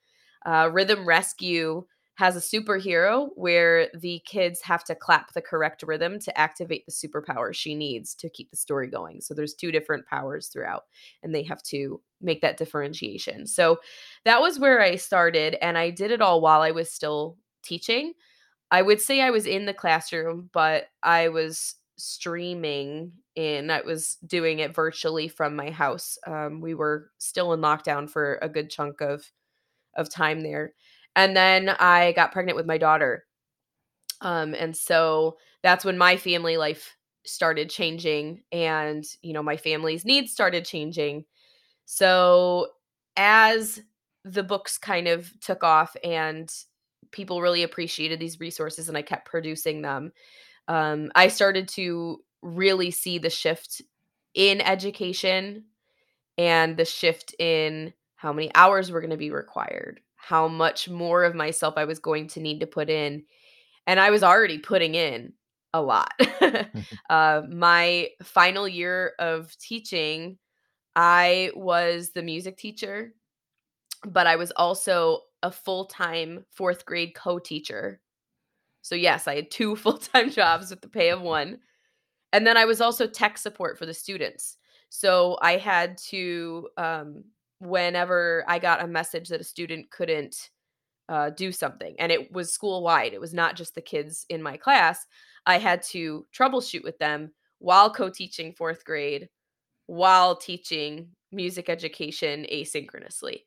Uh, 0.44 0.68
Rhythm 0.70 1.06
Rescue 1.06 1.86
has 2.16 2.36
a 2.36 2.40
superhero 2.40 3.28
where 3.34 3.88
the 3.92 4.22
kids 4.24 4.60
have 4.62 4.84
to 4.84 4.94
clap 4.94 5.32
the 5.32 5.42
correct 5.42 5.82
rhythm 5.82 6.18
to 6.20 6.38
activate 6.38 6.86
the 6.86 6.92
superpower 6.92 7.52
she 7.52 7.74
needs 7.74 8.14
to 8.14 8.30
keep 8.30 8.50
the 8.50 8.56
story 8.56 8.88
going. 8.88 9.20
So 9.20 9.34
there's 9.34 9.54
two 9.54 9.72
different 9.72 10.06
powers 10.06 10.48
throughout 10.48 10.84
and 11.22 11.34
they 11.34 11.42
have 11.42 11.62
to 11.64 12.00
make 12.20 12.40
that 12.42 12.56
differentiation. 12.56 13.46
So 13.46 13.78
that 14.24 14.40
was 14.40 14.60
where 14.60 14.80
I 14.80 14.96
started 14.96 15.56
and 15.60 15.76
I 15.76 15.90
did 15.90 16.12
it 16.12 16.20
all 16.20 16.40
while 16.40 16.62
I 16.62 16.70
was 16.70 16.90
still 16.90 17.36
teaching. 17.64 18.12
I 18.70 18.82
would 18.82 19.00
say 19.00 19.20
I 19.20 19.30
was 19.30 19.46
in 19.46 19.66
the 19.66 19.74
classroom, 19.74 20.50
but 20.52 20.84
I 21.02 21.28
was 21.28 21.76
streaming 21.96 23.12
in 23.36 23.70
i 23.70 23.80
was 23.80 24.16
doing 24.26 24.58
it 24.58 24.74
virtually 24.74 25.28
from 25.28 25.54
my 25.54 25.70
house 25.70 26.18
um, 26.26 26.60
we 26.60 26.74
were 26.74 27.10
still 27.18 27.52
in 27.52 27.60
lockdown 27.60 28.10
for 28.10 28.38
a 28.42 28.48
good 28.48 28.68
chunk 28.68 29.00
of 29.00 29.30
of 29.96 30.08
time 30.08 30.40
there 30.40 30.74
and 31.16 31.36
then 31.36 31.68
I 31.68 32.12
got 32.12 32.32
pregnant 32.32 32.56
with 32.56 32.66
my 32.66 32.78
daughter. 32.78 33.24
Um, 34.20 34.54
and 34.54 34.76
so 34.76 35.36
that's 35.62 35.84
when 35.84 35.98
my 35.98 36.16
family 36.16 36.56
life 36.56 36.96
started 37.24 37.70
changing 37.70 38.42
and, 38.52 39.04
you 39.22 39.32
know, 39.32 39.42
my 39.42 39.56
family's 39.56 40.04
needs 40.04 40.32
started 40.32 40.64
changing. 40.64 41.24
So 41.84 42.68
as 43.16 43.80
the 44.24 44.42
books 44.42 44.78
kind 44.78 45.08
of 45.08 45.30
took 45.40 45.62
off 45.62 45.96
and 46.02 46.52
people 47.10 47.40
really 47.40 47.62
appreciated 47.62 48.18
these 48.18 48.40
resources 48.40 48.88
and 48.88 48.96
I 48.96 49.02
kept 49.02 49.26
producing 49.26 49.82
them, 49.82 50.12
um, 50.68 51.12
I 51.14 51.28
started 51.28 51.68
to 51.68 52.22
really 52.42 52.90
see 52.90 53.18
the 53.18 53.30
shift 53.30 53.82
in 54.34 54.60
education 54.60 55.64
and 56.36 56.76
the 56.76 56.84
shift 56.84 57.34
in 57.38 57.92
how 58.16 58.32
many 58.32 58.50
hours 58.54 58.90
were 58.90 59.00
going 59.00 59.10
to 59.10 59.16
be 59.16 59.30
required 59.30 60.00
how 60.26 60.48
much 60.48 60.88
more 60.88 61.22
of 61.24 61.34
myself 61.34 61.74
I 61.76 61.84
was 61.84 61.98
going 61.98 62.28
to 62.28 62.40
need 62.40 62.60
to 62.60 62.66
put 62.66 62.88
in. 62.88 63.24
And 63.86 64.00
I 64.00 64.08
was 64.08 64.22
already 64.22 64.58
putting 64.58 64.94
in 64.94 65.34
a 65.74 65.82
lot. 65.82 66.12
uh, 67.10 67.42
my 67.50 68.08
final 68.22 68.66
year 68.66 69.12
of 69.18 69.54
teaching, 69.58 70.38
I 70.96 71.50
was 71.54 72.12
the 72.12 72.22
music 72.22 72.56
teacher, 72.56 73.12
but 74.06 74.26
I 74.26 74.36
was 74.36 74.50
also 74.52 75.20
a 75.42 75.50
full 75.50 75.86
time 75.86 76.46
fourth 76.50 76.86
grade 76.86 77.14
co 77.14 77.38
teacher. 77.38 78.00
So, 78.80 78.94
yes, 78.94 79.28
I 79.28 79.34
had 79.34 79.50
two 79.50 79.76
full 79.84 79.98
time 79.98 80.30
jobs 80.30 80.70
with 80.70 80.80
the 80.80 80.88
pay 80.88 81.10
of 81.10 81.20
one. 81.20 81.58
And 82.32 82.46
then 82.46 82.56
I 82.56 82.64
was 82.64 82.80
also 82.80 83.06
tech 83.06 83.36
support 83.36 83.78
for 83.78 83.84
the 83.84 83.94
students. 83.94 84.56
So, 84.88 85.36
I 85.42 85.58
had 85.58 85.98
to 86.08 86.68
um, 86.78 87.24
whenever 87.58 88.44
I 88.48 88.58
got 88.58 88.82
a 88.82 88.86
message 88.86 89.28
that 89.28 89.40
a 89.40 89.44
student 89.44 89.90
couldn't 89.90 90.50
uh, 91.08 91.30
do 91.30 91.52
something, 91.52 91.94
and 91.98 92.10
it 92.12 92.32
was 92.32 92.52
school 92.52 92.82
wide, 92.82 93.12
it 93.14 93.20
was 93.20 93.34
not 93.34 93.56
just 93.56 93.74
the 93.74 93.82
kids 93.82 94.26
in 94.28 94.42
my 94.42 94.56
class. 94.56 95.06
I 95.46 95.58
had 95.58 95.82
to 95.84 96.26
troubleshoot 96.34 96.84
with 96.84 96.98
them 96.98 97.32
while 97.58 97.90
co 97.92 98.10
teaching 98.10 98.52
fourth 98.52 98.84
grade, 98.84 99.28
while 99.86 100.36
teaching 100.36 101.10
music 101.32 101.68
education 101.68 102.46
asynchronously. 102.52 103.42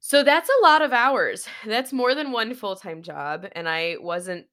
So 0.00 0.22
that's 0.22 0.48
a 0.48 0.62
lot 0.62 0.82
of 0.82 0.92
hours. 0.92 1.48
That's 1.66 1.92
more 1.92 2.14
than 2.14 2.32
one 2.32 2.54
full-time 2.54 3.02
job 3.02 3.46
and 3.52 3.68
I 3.68 3.96
wasn't 4.00 4.46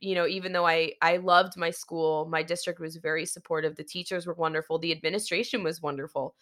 you 0.00 0.14
know 0.14 0.26
even 0.26 0.52
though 0.52 0.66
I 0.66 0.92
I 1.00 1.16
loved 1.16 1.56
my 1.56 1.70
school, 1.70 2.26
my 2.26 2.42
district 2.42 2.78
was 2.80 2.96
very 2.96 3.24
supportive. 3.24 3.76
The 3.76 3.84
teachers 3.84 4.26
were 4.26 4.34
wonderful, 4.34 4.78
the 4.78 4.92
administration 4.92 5.62
was 5.62 5.80
wonderful. 5.80 6.34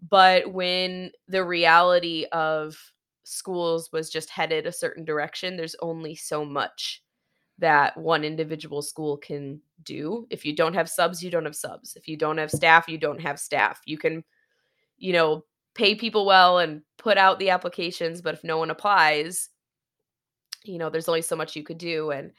But 0.00 0.52
when 0.52 1.10
the 1.28 1.44
reality 1.44 2.26
of 2.32 2.76
schools 3.24 3.90
was 3.92 4.10
just 4.10 4.30
headed 4.30 4.66
a 4.66 4.72
certain 4.72 5.04
direction, 5.04 5.56
there's 5.56 5.76
only 5.80 6.14
so 6.14 6.44
much 6.44 7.02
that 7.58 7.96
one 7.96 8.22
individual 8.22 8.82
school 8.82 9.16
can 9.16 9.60
do. 9.82 10.26
If 10.30 10.44
you 10.44 10.54
don't 10.54 10.74
have 10.74 10.90
subs, 10.90 11.22
you 11.22 11.30
don't 11.30 11.46
have 11.46 11.56
subs. 11.56 11.96
If 11.96 12.06
you 12.06 12.16
don't 12.16 12.38
have 12.38 12.50
staff, 12.50 12.88
you 12.88 12.98
don't 12.98 13.20
have 13.20 13.40
staff. 13.40 13.80
You 13.86 13.96
can, 13.96 14.22
you 14.98 15.12
know, 15.12 15.44
pay 15.74 15.94
people 15.94 16.26
well 16.26 16.58
and 16.58 16.82
put 16.98 17.16
out 17.18 17.38
the 17.38 17.50
applications, 17.50 18.20
but 18.20 18.34
if 18.34 18.44
no 18.44 18.58
one 18.58 18.70
applies, 18.70 19.48
you 20.64 20.78
know, 20.78 20.90
there's 20.90 21.08
only 21.08 21.22
so 21.22 21.36
much 21.36 21.56
you 21.56 21.62
could 21.62 21.78
do. 21.78 22.10
And 22.10 22.32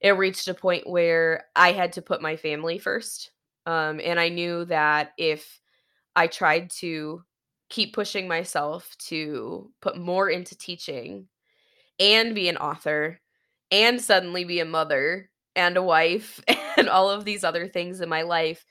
it 0.00 0.10
reached 0.10 0.48
a 0.48 0.54
point 0.54 0.88
where 0.88 1.44
I 1.54 1.72
had 1.72 1.92
to 1.92 2.02
put 2.02 2.22
my 2.22 2.36
family 2.36 2.78
first. 2.78 3.30
Um, 3.66 4.00
and 4.02 4.20
I 4.20 4.28
knew 4.28 4.64
that 4.66 5.12
if 5.18 5.60
I 6.16 6.26
tried 6.26 6.70
to 6.80 7.22
keep 7.68 7.94
pushing 7.94 8.26
myself 8.26 8.96
to 8.98 9.70
put 9.80 9.98
more 9.98 10.30
into 10.30 10.56
teaching 10.56 11.28
and 12.00 12.34
be 12.34 12.48
an 12.48 12.56
author 12.56 13.20
and 13.70 14.00
suddenly 14.00 14.44
be 14.44 14.60
a 14.60 14.64
mother 14.64 15.30
and 15.54 15.76
a 15.76 15.82
wife 15.82 16.40
and 16.76 16.88
all 16.88 17.10
of 17.10 17.24
these 17.24 17.44
other 17.44 17.68
things 17.68 18.00
in 18.00 18.08
my 18.08 18.22
life, 18.22 18.64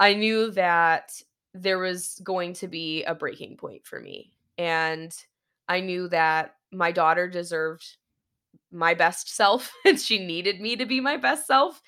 I 0.00 0.14
knew 0.14 0.50
that 0.52 1.12
there 1.54 1.78
was 1.78 2.20
going 2.24 2.54
to 2.54 2.68
be 2.68 3.04
a 3.04 3.14
breaking 3.14 3.56
point 3.56 3.86
for 3.86 4.00
me. 4.00 4.32
And 4.58 5.14
I 5.68 5.80
knew 5.80 6.08
that 6.08 6.54
my 6.72 6.92
daughter 6.92 7.28
deserved 7.28 7.96
my 8.70 8.94
best 8.94 9.34
self 9.34 9.72
and 9.84 10.00
she 10.00 10.24
needed 10.24 10.60
me 10.60 10.76
to 10.76 10.86
be 10.86 11.00
my 11.00 11.16
best 11.16 11.46
self. 11.46 11.82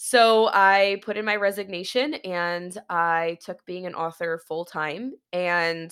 So 0.00 0.48
I 0.52 1.00
put 1.02 1.16
in 1.16 1.24
my 1.24 1.34
resignation 1.34 2.14
and 2.14 2.76
I 2.88 3.36
took 3.44 3.64
being 3.66 3.84
an 3.84 3.96
author 3.96 4.38
full 4.38 4.64
time. 4.64 5.14
And 5.32 5.90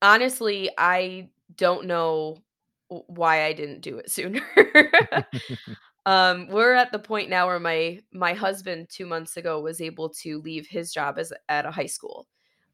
honestly, 0.00 0.70
I 0.78 1.28
don't 1.56 1.86
know 1.86 2.38
why 2.88 3.44
I 3.44 3.52
didn't 3.52 3.80
do 3.80 3.98
it 3.98 4.10
sooner. 4.10 4.42
um, 6.06 6.48
we're 6.48 6.74
at 6.74 6.92
the 6.92 6.98
point 6.98 7.30
now 7.30 7.46
where 7.46 7.60
my 7.60 8.00
my 8.12 8.34
husband 8.34 8.88
two 8.90 9.06
months 9.06 9.36
ago 9.36 9.60
was 9.60 9.80
able 9.80 10.08
to 10.10 10.40
leave 10.40 10.66
his 10.66 10.92
job 10.92 11.18
as 11.18 11.32
at 11.48 11.66
a 11.66 11.70
high 11.70 11.86
school. 11.86 12.26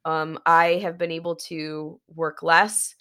Um, 0.04 0.38
I 0.46 0.80
have 0.82 0.96
been 0.96 1.10
able 1.10 1.36
to 1.36 2.00
work 2.14 2.42
less, 2.42 2.94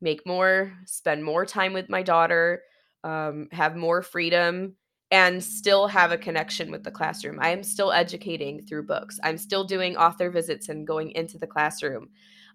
make 0.00 0.26
more, 0.26 0.72
spend 0.86 1.22
more 1.24 1.44
time 1.44 1.72
with 1.74 1.90
my 1.90 2.02
daughter, 2.02 2.62
um, 3.02 3.48
have 3.52 3.76
more 3.76 4.00
freedom 4.02 4.76
and 5.14 5.44
still 5.44 5.86
have 5.86 6.10
a 6.10 6.18
connection 6.18 6.72
with 6.72 6.82
the 6.82 6.90
classroom. 6.90 7.38
I 7.40 7.50
am 7.50 7.62
still 7.62 7.92
educating 7.92 8.60
through 8.60 8.88
books. 8.88 9.20
I'm 9.22 9.38
still 9.38 9.62
doing 9.62 9.96
author 9.96 10.28
visits 10.28 10.68
and 10.68 10.84
going 10.84 11.12
into 11.12 11.38
the 11.38 11.46
classroom. 11.46 12.08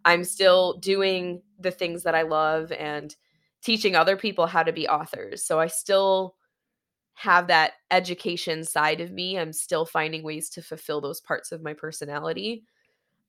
I'm 0.03 0.25
still 0.25 0.73
doing 0.79 1.41
the 1.57 1.71
things 1.71 2.03
that 2.03 2.15
I 2.15 2.23
love 2.23 2.73
and 2.73 3.15
teaching 3.63 3.95
other 3.95 4.17
people 4.17 4.45
how 4.45 4.63
to 4.63 4.73
be 4.73 4.89
authors. 4.89 5.45
So 5.45 5.57
I 5.57 5.67
still 5.67 6.35
have 7.13 7.47
that 7.47 7.75
education 7.91 8.65
side 8.65 8.99
of 8.99 9.09
me. 9.09 9.39
I'm 9.39 9.53
still 9.53 9.85
finding 9.85 10.21
ways 10.21 10.49
to 10.49 10.61
fulfill 10.61 10.99
those 10.99 11.21
parts 11.21 11.53
of 11.53 11.63
my 11.63 11.73
personality, 11.73 12.65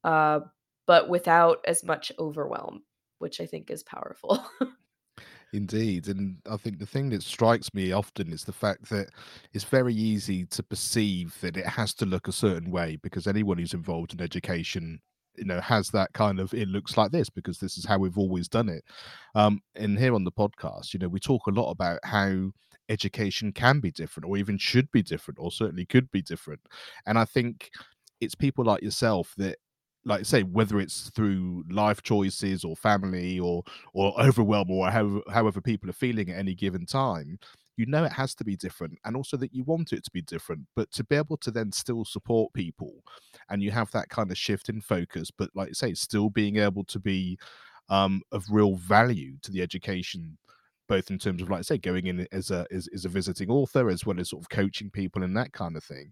uh, 0.03 0.41
but 0.87 1.09
without 1.09 1.59
as 1.69 1.85
much 1.85 2.11
overwhelm, 2.19 2.83
which 3.19 3.41
I 3.41 3.47
think 3.47 3.71
is 3.71 3.85
powerful. 3.85 4.45
Indeed. 5.53 6.09
And 6.09 6.37
I 6.49 6.57
think 6.57 6.79
the 6.79 6.87
thing 6.87 7.11
that 7.11 7.23
strikes 7.23 7.75
me 7.75 7.93
often 7.93 8.33
is 8.33 8.45
the 8.45 8.53
fact 8.53 8.89
that 8.91 9.09
it's 9.53 9.65
very 9.65 9.95
easy 9.95 10.47
to 10.47 10.63
perceive 10.63 11.37
that 11.41 11.57
it 11.57 11.67
has 11.67 11.93
to 11.95 12.07
look 12.07 12.29
a 12.29 12.33
certain 12.33 12.71
way 12.71 12.97
because 13.03 13.27
anyone 13.27 13.59
who's 13.59 13.75
involved 13.75 14.13
in 14.13 14.21
education 14.21 15.01
you 15.37 15.45
know 15.45 15.61
has 15.61 15.89
that 15.91 16.13
kind 16.13 16.41
of 16.41 16.53
it 16.55 16.69
looks 16.69 16.97
like 16.97 17.13
this 17.13 17.31
because 17.31 17.59
this 17.59 17.79
is 17.79 17.85
how 17.85 17.97
we've 17.97 18.19
always 18.19 18.49
done 18.49 18.69
it 18.69 18.83
um 19.37 19.61
and 19.77 19.97
here 19.97 20.13
on 20.15 20.25
the 20.25 20.33
podcast 20.33 20.93
you 20.93 20.99
know 20.99 21.07
we 21.09 21.21
talk 21.21 21.47
a 21.47 21.53
lot 21.53 21.71
about 21.71 22.01
how 22.03 22.51
education 22.89 23.53
can 23.53 23.79
be 23.79 23.93
different 23.93 24.29
or 24.29 24.37
even 24.37 24.59
should 24.59 24.91
be 24.91 25.03
different 25.03 25.39
or 25.41 25.53
certainly 25.53 25.87
could 25.87 26.11
be 26.11 26.21
different 26.21 26.61
and 27.07 27.17
i 27.17 27.25
think 27.25 27.71
it's 28.21 28.35
people 28.35 28.65
like 28.65 28.83
yourself 28.83 29.33
that 29.37 29.57
like 30.05 30.25
say, 30.25 30.43
whether 30.43 30.81
it's 30.81 31.11
through 31.11 31.65
life 31.71 32.03
choices 32.03 32.65
or 32.65 32.77
family 32.77 33.39
or 33.39 33.63
or 33.95 34.19
overwhelm 34.21 34.71
or 34.71 34.91
however 34.91 35.21
however 35.31 35.61
people 35.61 35.91
are 35.91 35.95
feeling 35.95 36.31
at 36.31 36.39
any 36.39 36.55
given 36.55 36.87
time, 36.87 37.39
you 37.77 37.87
know 37.87 38.05
it 38.05 38.13
has 38.13 38.35
to 38.35 38.45
be 38.45 38.57
different 38.57 38.99
and 39.05 39.17
also 39.17 39.37
that 39.39 39.55
you 39.55 39.65
want 39.65 39.93
it 39.93 40.05
to 40.05 40.11
be 40.11 40.23
different. 40.23 40.63
But 40.77 40.91
to 40.93 41.05
be 41.05 41.17
able 41.17 41.37
to 41.39 41.51
then 41.51 41.73
still 41.73 42.05
support 42.05 42.53
people 42.53 42.93
and 43.49 43.63
you 43.63 43.71
have 43.71 43.91
that 43.93 44.09
kind 44.09 44.31
of 44.31 44.39
shift 44.39 44.69
in 44.69 44.81
focus 44.81 45.31
but 45.31 45.51
like 45.55 45.71
I 45.71 45.73
say 45.73 45.95
still 45.95 46.31
being 46.31 46.57
able 46.57 46.85
to 46.85 46.99
be 46.99 47.39
um, 47.89 48.23
of 48.33 48.45
real 48.51 48.77
value 48.77 49.37
to 49.43 49.51
the 49.51 49.63
education 49.63 50.39
both 50.89 51.11
in 51.11 51.19
terms 51.19 51.41
of 51.41 51.51
like 51.51 51.61
I 51.61 51.63
say 51.63 51.79
going 51.79 52.07
in 52.07 52.27
as 52.33 52.51
a 52.51 52.67
as, 52.71 52.89
as 52.95 53.05
a 53.05 53.09
visiting 53.09 53.51
author 53.51 53.89
as 53.89 54.05
well 54.05 54.21
as 54.21 54.31
sort 54.31 54.43
of 54.43 54.51
coaching 54.51 54.91
people 54.91 55.23
and 55.23 55.37
that 55.37 55.53
kind 55.53 55.77
of 55.77 55.85
thing 55.85 56.11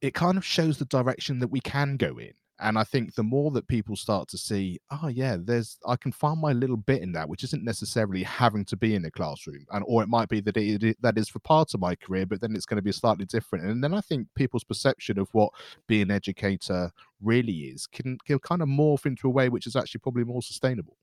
it 0.00 0.14
kind 0.14 0.38
of 0.38 0.44
shows 0.44 0.78
the 0.78 0.84
direction 0.86 1.38
that 1.40 1.48
we 1.48 1.60
can 1.60 1.96
go 1.96 2.18
in 2.18 2.32
and 2.60 2.78
I 2.78 2.84
think 2.84 3.14
the 3.14 3.22
more 3.22 3.50
that 3.52 3.68
people 3.68 3.96
start 3.96 4.28
to 4.28 4.38
see, 4.38 4.78
oh 4.90 5.08
yeah, 5.08 5.36
there's 5.38 5.78
I 5.86 5.96
can 5.96 6.12
find 6.12 6.40
my 6.40 6.52
little 6.52 6.76
bit 6.76 7.02
in 7.02 7.12
that, 7.12 7.28
which 7.28 7.44
isn't 7.44 7.64
necessarily 7.64 8.22
having 8.22 8.64
to 8.66 8.76
be 8.76 8.94
in 8.94 9.04
a 9.04 9.10
classroom, 9.10 9.66
and 9.70 9.84
or 9.86 10.02
it 10.02 10.08
might 10.08 10.28
be 10.28 10.40
that 10.40 10.56
it, 10.56 10.96
that 11.00 11.18
is 11.18 11.28
for 11.28 11.38
part 11.40 11.74
of 11.74 11.80
my 11.80 11.94
career, 11.94 12.26
but 12.26 12.40
then 12.40 12.54
it's 12.54 12.66
going 12.66 12.76
to 12.76 12.82
be 12.82 12.92
slightly 12.92 13.24
different. 13.24 13.64
And 13.64 13.82
then 13.82 13.94
I 13.94 14.00
think 14.00 14.28
people's 14.34 14.64
perception 14.64 15.18
of 15.18 15.28
what 15.32 15.52
being 15.86 16.02
an 16.02 16.10
educator 16.10 16.92
really 17.22 17.52
is 17.52 17.86
can, 17.86 18.18
can 18.26 18.38
kind 18.38 18.62
of 18.62 18.68
morph 18.68 19.06
into 19.06 19.26
a 19.26 19.30
way 19.30 19.48
which 19.48 19.66
is 19.66 19.76
actually 19.76 20.00
probably 20.00 20.24
more 20.24 20.42
sustainable. 20.42 20.96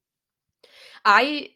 I 1.05 1.49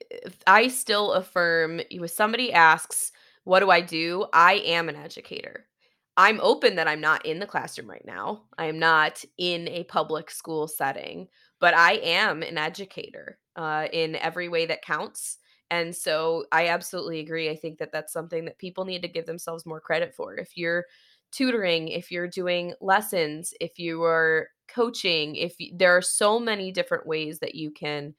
I 0.48 0.68
still 0.68 1.14
affirm. 1.14 1.82
If 1.90 2.12
somebody 2.12 2.54
asks, 2.54 3.12
"What 3.44 3.60
do 3.60 3.70
I 3.70 3.82
do?" 3.82 4.26
I 4.34 4.54
am 4.54 4.90
an 4.90 4.96
educator. 4.96 5.66
I'm 6.18 6.40
open 6.42 6.76
that 6.76 6.88
I'm 6.88 7.02
not 7.02 7.26
in 7.26 7.40
the 7.40 7.48
classroom 7.48 7.90
right 7.90 8.06
now. 8.06 8.44
I 8.58 8.66
am 8.66 8.80
not 8.80 9.24
in 9.38 9.68
a 9.70 9.86
public 9.86 10.30
school 10.30 10.68
setting, 10.68 11.28
but 11.60 11.74
I 11.74 11.94
am 11.94 12.44
an 12.44 12.58
educator 12.58 13.40
uh, 13.56 13.88
in 13.92 14.16
every 14.18 14.50
way 14.50 14.66
that 14.66 14.82
counts. 14.82 15.38
And 15.70 15.96
so 15.96 16.46
I 16.52 16.68
absolutely 16.68 17.22
agree. 17.22 17.50
I 17.50 17.56
think 17.56 17.78
that 17.80 17.94
that's 17.94 18.12
something 18.12 18.44
that 18.46 18.58
people 18.58 18.84
need 18.84 19.02
to 19.04 19.08
give 19.08 19.26
themselves 19.26 19.66
more 19.66 19.80
credit 19.80 20.14
for. 20.14 20.36
If 20.36 20.58
you're 20.58 20.86
tutoring, 21.32 21.88
if 21.88 22.12
you're 22.12 22.28
doing 22.28 22.74
lessons, 22.82 23.54
if 23.62 23.80
you 23.80 24.04
are 24.04 24.50
coaching, 24.68 25.38
if 25.38 25.56
you, 25.60 25.74
there 25.78 25.96
are 25.96 26.02
so 26.02 26.40
many 26.40 26.74
different 26.74 27.08
ways 27.08 27.40
that 27.40 27.56
you 27.56 27.72
can 27.72 28.14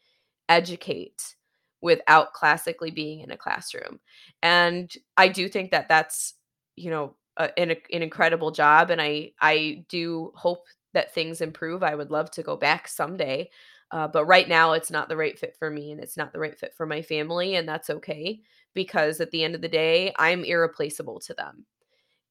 educate 0.49 1.37
without 1.83 2.33
classically 2.33 2.91
being 2.91 3.21
in 3.21 3.31
a 3.31 3.37
classroom. 3.37 4.01
And 4.43 4.91
I 5.17 5.29
do 5.29 5.49
think 5.49 5.73
that 5.73 5.89
that's, 5.89 6.35
you 6.77 6.91
know, 6.91 7.17
uh, 7.37 7.49
an, 7.57 7.71
an 7.71 8.03
incredible 8.03 8.51
job 8.51 8.91
and 8.91 9.01
i 9.01 9.31
i 9.41 9.85
do 9.89 10.33
hope 10.35 10.67
that 10.93 11.15
things 11.15 11.41
improve 11.41 11.83
i 11.83 11.95
would 11.95 12.11
love 12.11 12.31
to 12.31 12.43
go 12.43 12.57
back 12.57 12.89
someday 12.89 13.49
uh, 13.91 14.09
but 14.09 14.25
right 14.25 14.49
now 14.49 14.73
it's 14.73 14.91
not 14.91 15.09
the 15.09 15.17
right 15.17 15.39
fit 15.39 15.55
for 15.59 15.71
me 15.71 15.93
and 15.93 16.01
it's 16.01 16.17
not 16.17 16.33
the 16.33 16.39
right 16.39 16.59
fit 16.59 16.75
for 16.75 16.87
my 16.87 17.03
family 17.03 17.57
and 17.57 17.69
that's 17.69 17.91
okay 17.91 18.41
because 18.75 19.21
at 19.21 19.31
the 19.31 19.45
end 19.45 19.55
of 19.55 19.61
the 19.61 19.69
day 19.69 20.13
i'm 20.19 20.45
irreplaceable 20.45 21.21
to 21.21 21.35
them 21.35 21.65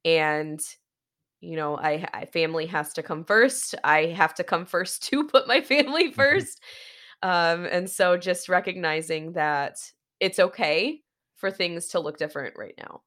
and 0.05 0.61
you 1.39 1.55
know 1.55 1.77
i, 1.77 2.07
I 2.13 2.25
family 2.25 2.65
has 2.67 2.93
to 2.93 3.03
come 3.03 3.23
first 3.23 3.75
i 3.83 4.05
have 4.05 4.33
to 4.35 4.43
come 4.43 4.65
first 4.67 5.03
to 5.09 5.23
put 5.23 5.47
my 5.47 5.61
family 5.61 6.05
mm-hmm. 6.05 6.15
first 6.15 6.61
um, 7.23 7.65
and 7.65 7.87
so 7.87 8.17
just 8.17 8.49
recognizing 8.49 9.33
that 9.33 9.77
it's 10.19 10.39
okay 10.39 11.01
for 11.35 11.51
things 11.51 11.87
to 11.89 11.99
look 11.99 12.17
different 12.17 12.55
right 12.57 12.73
now 12.79 13.01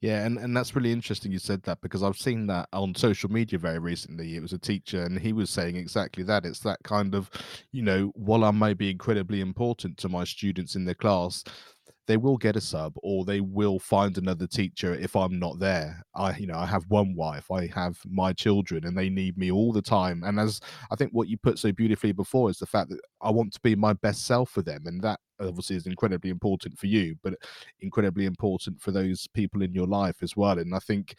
yeah, 0.00 0.24
and, 0.24 0.38
and 0.38 0.56
that's 0.56 0.74
really 0.74 0.92
interesting 0.92 1.32
you 1.32 1.38
said 1.38 1.62
that 1.64 1.80
because 1.80 2.02
I've 2.02 2.16
seen 2.16 2.46
that 2.46 2.68
on 2.72 2.94
social 2.94 3.30
media 3.30 3.58
very 3.58 3.78
recently. 3.78 4.36
It 4.36 4.42
was 4.42 4.52
a 4.52 4.58
teacher 4.58 5.02
and 5.02 5.18
he 5.18 5.32
was 5.32 5.50
saying 5.50 5.76
exactly 5.76 6.22
that. 6.24 6.46
It's 6.46 6.60
that 6.60 6.82
kind 6.82 7.14
of, 7.14 7.30
you 7.72 7.82
know, 7.82 8.12
while 8.14 8.44
I 8.44 8.50
may 8.50 8.74
be 8.74 8.90
incredibly 8.90 9.40
important 9.40 9.98
to 9.98 10.08
my 10.08 10.24
students 10.24 10.76
in 10.76 10.84
the 10.84 10.94
class, 10.94 11.44
they 12.06 12.16
will 12.16 12.36
get 12.36 12.56
a 12.56 12.60
sub 12.60 12.94
or 13.02 13.24
they 13.24 13.40
will 13.40 13.78
find 13.78 14.16
another 14.16 14.46
teacher 14.46 14.94
if 14.94 15.16
I'm 15.16 15.38
not 15.38 15.58
there. 15.58 16.02
I, 16.14 16.36
you 16.36 16.46
know, 16.46 16.58
I 16.58 16.66
have 16.66 16.84
one 16.88 17.14
wife, 17.14 17.50
I 17.50 17.66
have 17.68 17.98
my 18.06 18.32
children, 18.32 18.84
and 18.86 18.96
they 18.96 19.08
need 19.08 19.36
me 19.36 19.50
all 19.50 19.72
the 19.72 19.82
time. 19.82 20.22
And 20.24 20.38
as 20.38 20.60
I 20.90 20.96
think 20.96 21.12
what 21.12 21.28
you 21.28 21.36
put 21.36 21.58
so 21.58 21.72
beautifully 21.72 22.12
before 22.12 22.50
is 22.50 22.58
the 22.58 22.66
fact 22.66 22.90
that 22.90 23.00
I 23.20 23.30
want 23.30 23.52
to 23.54 23.60
be 23.60 23.74
my 23.74 23.92
best 23.94 24.26
self 24.26 24.50
for 24.50 24.62
them, 24.62 24.82
and 24.86 25.00
that 25.02 25.20
obviously 25.40 25.76
is 25.76 25.86
incredibly 25.86 26.30
important 26.30 26.78
for 26.78 26.86
you, 26.86 27.16
but 27.22 27.34
incredibly 27.80 28.26
important 28.26 28.80
for 28.80 28.92
those 28.92 29.26
people 29.28 29.62
in 29.62 29.74
your 29.74 29.86
life 29.86 30.22
as 30.22 30.36
well. 30.36 30.58
And 30.58 30.74
I 30.74 30.78
think 30.78 31.16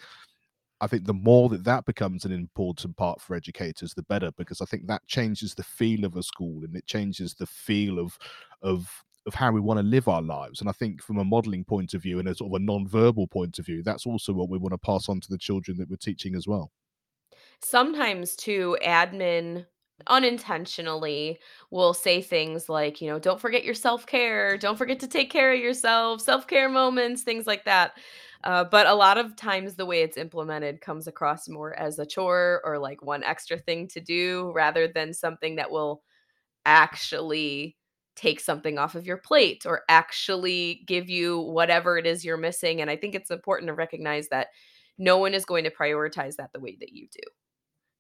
I 0.80 0.88
think 0.88 1.06
the 1.06 1.14
more 1.14 1.50
that 1.50 1.64
that 1.64 1.86
becomes 1.86 2.24
an 2.24 2.32
important 2.32 2.96
part 2.98 3.20
for 3.20 3.36
educators, 3.36 3.94
the 3.94 4.04
better, 4.04 4.32
because 4.38 4.62
I 4.62 4.66
think 4.66 4.86
that 4.88 5.08
changes 5.08 5.56
the 5.56 5.64
feel 5.64 6.06
of 6.06 6.16
a 6.16 6.24
school 6.24 6.64
and 6.64 6.76
it 6.76 6.86
changes 6.86 7.34
the 7.34 7.48
feel 7.48 8.00
of 8.00 8.18
of 8.62 8.88
of 9.28 9.36
how 9.36 9.52
we 9.52 9.60
want 9.60 9.78
to 9.78 9.86
live 9.86 10.08
our 10.08 10.22
lives. 10.22 10.62
And 10.62 10.70
I 10.70 10.72
think 10.72 11.02
from 11.02 11.18
a 11.18 11.26
modeling 11.26 11.66
point 11.66 11.94
of 11.94 12.02
view 12.02 12.18
and 12.20 12.28
a 12.28 12.34
sort 12.34 12.52
of 12.52 12.62
a 12.62 12.66
non-verbal 12.66 13.28
point 13.28 13.60
of 13.60 13.66
view, 13.66 13.84
that's 13.84 14.08
also 14.08 14.34
what 14.34 14.50
we 14.50 14.58
want 14.58 14.72
to 14.72 14.78
pass 14.78 15.10
on 15.10 15.20
to 15.20 15.30
the 15.30 15.38
children 15.38 15.78
that 15.78 15.90
we're 15.90 15.98
teaching 15.98 16.34
as 16.34 16.48
well. 16.48 16.72
Sometimes 17.62 18.36
too, 18.36 18.78
admin 18.84 19.66
unintentionally 20.06 21.40
will 21.72 21.94
say 21.94 22.22
things 22.22 22.70
like, 22.70 23.02
you 23.02 23.10
know, 23.10 23.20
don't 23.20 23.42
forget 23.42 23.66
your 23.66 23.74
self-care, 23.74 24.58
don't 24.58 24.78
forget 24.78 25.00
to 25.00 25.08
take 25.08 25.32
care 25.32 25.52
of 25.52 25.60
yourself, 25.60 26.22
self-care 26.22 26.70
moments, 26.70 27.24
things 27.24 27.48
like 27.48 27.66
that. 27.66 27.98
Uh, 28.44 28.64
but 28.64 28.86
a 28.86 28.94
lot 28.94 29.18
of 29.18 29.36
times 29.36 29.76
the 29.76 29.86
way 29.86 30.02
it's 30.02 30.18
implemented 30.18 30.82
comes 30.82 31.08
across 31.08 31.50
more 31.50 31.78
as 31.78 31.98
a 31.98 32.06
chore 32.06 32.62
or 32.64 32.78
like 32.78 33.02
one 33.02 33.24
extra 33.24 33.58
thing 33.58 33.88
to 33.88 34.00
do 34.00 34.52
rather 34.56 34.88
than 34.88 35.14
something 35.14 35.56
that 35.56 35.72
will 35.72 36.04
actually 36.66 37.77
take 38.18 38.40
something 38.40 38.78
off 38.78 38.96
of 38.96 39.06
your 39.06 39.18
plate 39.18 39.66
or 39.66 39.84
actually 39.88 40.84
give 40.88 41.10
you 41.10 41.40
whatever 41.40 41.98
it 41.98 42.06
is 42.06 42.26
you're 42.26 42.36
missing. 42.36 42.82
And 42.82 42.90
I 42.90 42.98
think 42.98 43.16
it's 43.16 43.32
important 43.32 43.68
to 43.68 43.74
recognize 43.74 44.28
that 44.30 44.48
no 44.98 45.18
one 45.18 45.34
is 45.34 45.46
going 45.46 45.64
to 45.64 45.70
prioritize 45.70 46.36
that 46.36 46.52
the 46.52 46.60
way 46.60 46.76
that 46.80 46.92
you 46.92 47.08
do. 47.12 47.22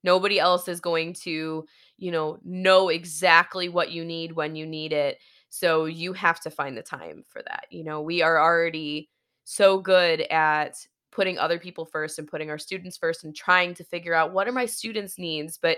Nobody 0.04 0.40
else 0.40 0.68
is 0.68 0.80
going 0.80 1.14
to, 1.14 1.66
you 1.98 2.12
know, 2.12 2.40
know 2.44 2.90
exactly 2.90 3.70
what 3.70 3.92
you 3.92 4.04
need 4.04 4.32
when 4.32 4.56
you 4.56 4.66
need 4.66 4.94
it. 4.94 5.20
So 5.50 5.86
you 5.86 6.14
have 6.14 6.40
to 6.42 6.50
find 6.50 6.76
the 6.76 6.84
time 6.84 7.24
for 7.28 7.42
that. 7.44 7.66
You 7.70 7.84
know, 7.84 8.02
we 8.02 8.22
are 8.22 8.40
already 8.40 9.10
so 9.44 9.80
good 9.80 10.22
at 10.22 10.76
putting 11.12 11.38
other 11.38 11.58
people 11.58 11.86
first 11.86 12.20
and 12.20 12.28
putting 12.28 12.50
our 12.50 12.58
students 12.58 12.98
first 12.98 13.24
and 13.24 13.36
trying 13.36 13.74
to 13.76 13.84
figure 13.84 14.14
out 14.14 14.34
what 14.34 14.48
are 14.48 14.52
my 14.52 14.66
students' 14.66 15.18
needs, 15.18 15.58
but 15.58 15.78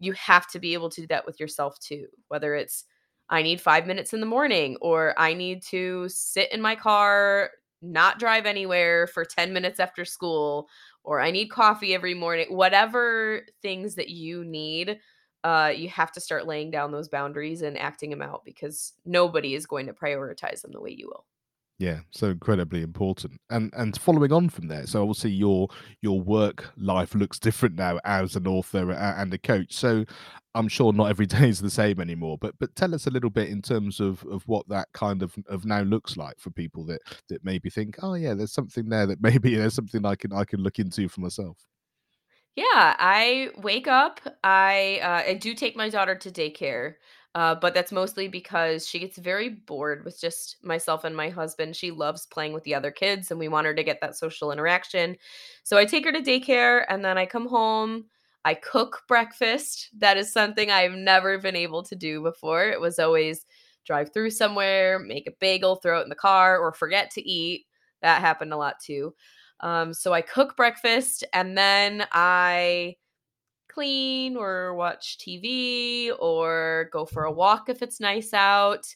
you 0.00 0.12
have 0.12 0.48
to 0.50 0.58
be 0.58 0.74
able 0.74 0.90
to 0.90 1.02
do 1.02 1.06
that 1.08 1.24
with 1.26 1.38
yourself 1.38 1.78
too, 1.78 2.06
whether 2.28 2.54
it's 2.54 2.84
I 3.30 3.42
need 3.42 3.60
five 3.60 3.86
minutes 3.86 4.12
in 4.12 4.20
the 4.20 4.26
morning, 4.26 4.76
or 4.80 5.14
I 5.18 5.34
need 5.34 5.62
to 5.64 6.08
sit 6.08 6.52
in 6.52 6.60
my 6.60 6.74
car, 6.76 7.50
not 7.80 8.18
drive 8.18 8.46
anywhere 8.46 9.06
for 9.06 9.24
10 9.24 9.52
minutes 9.52 9.80
after 9.80 10.04
school, 10.04 10.68
or 11.04 11.20
I 11.20 11.30
need 11.30 11.48
coffee 11.48 11.94
every 11.94 12.14
morning. 12.14 12.46
Whatever 12.50 13.42
things 13.62 13.94
that 13.96 14.10
you 14.10 14.44
need, 14.44 14.98
uh, 15.44 15.72
you 15.74 15.88
have 15.88 16.12
to 16.12 16.20
start 16.20 16.46
laying 16.46 16.70
down 16.70 16.92
those 16.92 17.08
boundaries 17.08 17.62
and 17.62 17.78
acting 17.78 18.10
them 18.10 18.22
out 18.22 18.44
because 18.44 18.92
nobody 19.04 19.54
is 19.54 19.66
going 19.66 19.86
to 19.86 19.92
prioritize 19.92 20.62
them 20.62 20.72
the 20.72 20.80
way 20.80 20.94
you 20.96 21.08
will. 21.08 21.24
Yeah, 21.82 22.02
so 22.12 22.28
incredibly 22.28 22.82
important. 22.82 23.40
And 23.50 23.72
and 23.76 24.00
following 24.00 24.30
on 24.32 24.50
from 24.50 24.68
there, 24.68 24.86
so 24.86 25.02
obviously 25.02 25.32
your 25.32 25.66
your 26.00 26.20
work 26.20 26.72
life 26.76 27.12
looks 27.12 27.40
different 27.40 27.74
now 27.74 27.98
as 28.04 28.36
an 28.36 28.46
author 28.46 28.92
and 28.92 29.34
a 29.34 29.38
coach. 29.38 29.72
So 29.74 30.04
I'm 30.54 30.68
sure 30.68 30.92
not 30.92 31.10
every 31.10 31.26
day 31.36 31.48
is 31.48 31.60
the 31.60 31.70
same 31.70 31.98
anymore. 32.00 32.38
But 32.40 32.54
but 32.60 32.76
tell 32.76 32.94
us 32.94 33.08
a 33.08 33.10
little 33.10 33.30
bit 33.30 33.48
in 33.48 33.62
terms 33.62 33.98
of 33.98 34.24
of 34.26 34.46
what 34.46 34.68
that 34.68 34.90
kind 34.94 35.24
of 35.24 35.34
of 35.48 35.64
now 35.64 35.82
looks 35.82 36.16
like 36.16 36.38
for 36.38 36.50
people 36.50 36.84
that 36.86 37.00
that 37.28 37.42
maybe 37.44 37.68
think, 37.68 37.96
oh 38.00 38.14
yeah, 38.14 38.34
there's 38.34 38.52
something 38.52 38.88
there 38.88 39.06
that 39.06 39.20
maybe 39.20 39.56
there's 39.56 39.74
something 39.74 40.06
I 40.06 40.14
can 40.14 40.32
I 40.32 40.44
can 40.44 40.60
look 40.62 40.78
into 40.78 41.08
for 41.08 41.20
myself. 41.20 41.66
Yeah, 42.54 42.64
I 42.98 43.50
wake 43.56 43.88
up. 43.88 44.20
I 44.44 45.00
uh, 45.02 45.30
I 45.30 45.34
do 45.34 45.54
take 45.54 45.74
my 45.74 45.88
daughter 45.88 46.14
to 46.14 46.30
daycare. 46.30 46.94
Uh, 47.34 47.54
but 47.54 47.72
that's 47.72 47.92
mostly 47.92 48.28
because 48.28 48.86
she 48.86 48.98
gets 48.98 49.16
very 49.16 49.48
bored 49.48 50.04
with 50.04 50.20
just 50.20 50.62
myself 50.62 51.04
and 51.04 51.16
my 51.16 51.30
husband. 51.30 51.74
She 51.74 51.90
loves 51.90 52.26
playing 52.26 52.52
with 52.52 52.62
the 52.64 52.74
other 52.74 52.90
kids, 52.90 53.30
and 53.30 53.40
we 53.40 53.48
want 53.48 53.66
her 53.66 53.74
to 53.74 53.84
get 53.84 54.00
that 54.02 54.16
social 54.16 54.52
interaction. 54.52 55.16
So 55.62 55.78
I 55.78 55.86
take 55.86 56.04
her 56.04 56.12
to 56.12 56.20
daycare, 56.20 56.84
and 56.88 57.04
then 57.04 57.16
I 57.16 57.24
come 57.24 57.48
home. 57.48 58.04
I 58.44 58.54
cook 58.54 59.02
breakfast. 59.08 59.88
That 59.98 60.16
is 60.16 60.32
something 60.32 60.70
I've 60.70 60.92
never 60.92 61.38
been 61.38 61.56
able 61.56 61.82
to 61.84 61.94
do 61.94 62.22
before. 62.22 62.68
It 62.68 62.80
was 62.80 62.98
always 62.98 63.46
drive 63.86 64.12
through 64.12 64.30
somewhere, 64.30 64.98
make 64.98 65.26
a 65.26 65.32
bagel, 65.40 65.76
throw 65.76 66.00
it 66.00 66.04
in 66.04 66.08
the 66.08 66.14
car, 66.14 66.58
or 66.58 66.72
forget 66.72 67.10
to 67.12 67.28
eat. 67.28 67.66
That 68.02 68.20
happened 68.20 68.52
a 68.52 68.56
lot 68.56 68.76
too. 68.84 69.14
Um, 69.60 69.94
so 69.94 70.12
I 70.12 70.20
cook 70.20 70.56
breakfast, 70.56 71.24
and 71.32 71.56
then 71.56 72.04
I 72.12 72.96
clean 73.72 74.36
or 74.36 74.74
watch 74.74 75.18
TV 75.18 76.10
or 76.18 76.88
go 76.92 77.04
for 77.04 77.24
a 77.24 77.32
walk 77.32 77.68
if 77.68 77.82
it's 77.82 78.00
nice 78.00 78.32
out. 78.34 78.86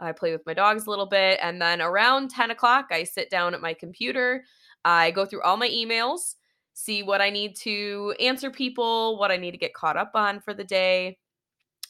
I 0.00 0.12
play 0.12 0.32
with 0.32 0.44
my 0.46 0.54
dogs 0.54 0.86
a 0.86 0.90
little 0.90 1.06
bit. 1.06 1.38
And 1.42 1.60
then 1.60 1.80
around 1.80 2.30
10 2.30 2.50
o'clock, 2.50 2.88
I 2.90 3.04
sit 3.04 3.30
down 3.30 3.54
at 3.54 3.60
my 3.60 3.74
computer. 3.74 4.44
I 4.84 5.10
go 5.12 5.24
through 5.24 5.42
all 5.42 5.56
my 5.56 5.68
emails, 5.68 6.34
see 6.74 7.02
what 7.02 7.20
I 7.20 7.30
need 7.30 7.56
to 7.56 8.14
answer 8.20 8.50
people, 8.50 9.18
what 9.18 9.30
I 9.30 9.36
need 9.36 9.52
to 9.52 9.58
get 9.58 9.74
caught 9.74 9.96
up 9.96 10.12
on 10.14 10.40
for 10.40 10.52
the 10.52 10.64
day. 10.64 11.18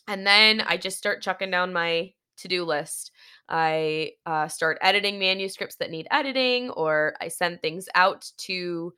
And 0.07 0.26
then 0.26 0.61
I 0.61 0.76
just 0.76 0.98
start 0.98 1.22
chucking 1.22 1.50
down 1.50 1.72
my 1.72 2.12
to 2.37 2.48
do 2.48 2.64
list. 2.64 3.11
I 3.48 4.12
uh, 4.26 4.48
start 4.48 4.78
editing 4.80 5.18
manuscripts 5.18 5.76
that 5.76 5.90
need 5.90 6.07
editing, 6.11 6.70
or 6.70 7.14
I 7.20 7.28
send 7.28 7.61
things 7.62 7.88
out 7.94 8.30
to, 8.38 8.92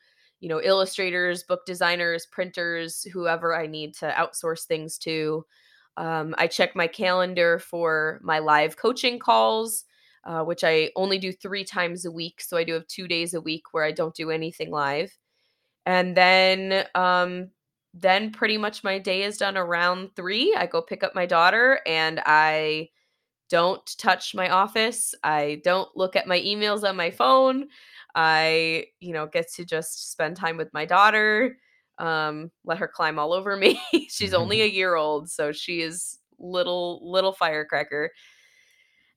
you 0.47 0.49
know, 0.49 0.63
illustrators, 0.63 1.43
book 1.43 1.67
designers, 1.67 2.25
printers, 2.25 3.03
whoever 3.13 3.53
I 3.53 3.67
need 3.67 3.97
to 3.97 4.11
outsource 4.13 4.63
things 4.63 4.97
to. 4.99 5.45
Um, 5.97 6.37
I 6.39 6.47
check 6.47 6.77
my 6.77 6.87
calendar 6.87 7.59
for 7.59 8.21
my 8.23 8.39
live 8.39 8.77
coaching 8.77 9.19
calls, 9.19 9.87
uh, 10.23 10.45
which 10.45 10.63
I 10.63 10.93
only 10.95 11.19
do 11.19 11.33
three 11.33 11.65
times 11.65 12.05
a 12.05 12.13
week. 12.13 12.41
So 12.41 12.57
I 12.57 12.63
do 12.63 12.75
have 12.75 12.87
two 12.87 13.09
days 13.09 13.35
a 13.35 13.41
week 13.41 13.65
where 13.73 13.83
I 13.83 13.91
don't 13.91 14.15
do 14.15 14.31
anything 14.31 14.71
live. 14.71 15.19
And 15.85 16.17
then, 16.17 16.85
um, 16.95 17.51
then 17.93 18.31
pretty 18.31 18.57
much 18.57 18.85
my 18.85 19.01
day 19.01 19.25
is 19.25 19.39
done 19.39 19.57
around 19.57 20.15
three. 20.15 20.55
I 20.57 20.67
go 20.67 20.81
pick 20.81 21.03
up 21.03 21.17
my 21.17 21.27
daughter 21.27 21.81
and 21.85 22.23
I 22.25 22.91
don't 23.51 23.85
touch 23.99 24.33
my 24.33 24.51
office. 24.51 25.13
I 25.25 25.61
don't 25.65 25.89
look 25.97 26.15
at 26.15 26.29
my 26.29 26.39
emails 26.39 26.89
on 26.89 26.95
my 26.95 27.11
phone. 27.11 27.67
I, 28.17 28.87
you 28.99 29.13
know, 29.13 29.27
get 29.27 29.53
to 29.53 29.65
just 29.65 30.11
spend 30.11 30.37
time 30.37 30.57
with 30.57 30.73
my 30.73 30.87
daughter, 30.87 31.59
um, 31.99 32.51
let 32.65 32.79
her 32.79 32.89
climb 32.89 33.19
all 33.19 33.35
over 33.35 33.57
me. 33.57 33.79
She's 34.11 34.35
only 34.35 34.63
a 34.63 34.67
year 34.67 34.97
old, 34.97 35.31
so 35.31 35.53
she 35.53 35.83
is 35.83 36.19
little 36.39 37.01
little 37.03 37.33
firecracker. 37.33 38.11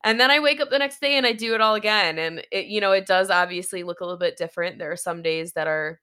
And 0.04 0.20
then 0.20 0.32
I 0.32 0.40
wake 0.40 0.62
up 0.62 0.70
the 0.70 0.80
next 0.80 1.02
day 1.02 1.18
and 1.18 1.26
I 1.26 1.34
do 1.34 1.56
it 1.56 1.62
all 1.62 1.76
again. 1.76 2.20
And 2.20 2.46
it, 2.52 2.68
you 2.68 2.80
know, 2.80 2.92
it 2.92 3.06
does 3.06 3.30
obviously 3.30 3.84
look 3.84 4.00
a 4.02 4.06
little 4.06 4.20
bit 4.20 4.38
different. 4.38 4.80
There 4.80 4.92
are 4.92 4.98
some 4.98 5.22
days 5.22 5.54
that 5.54 5.68
are 5.68 6.00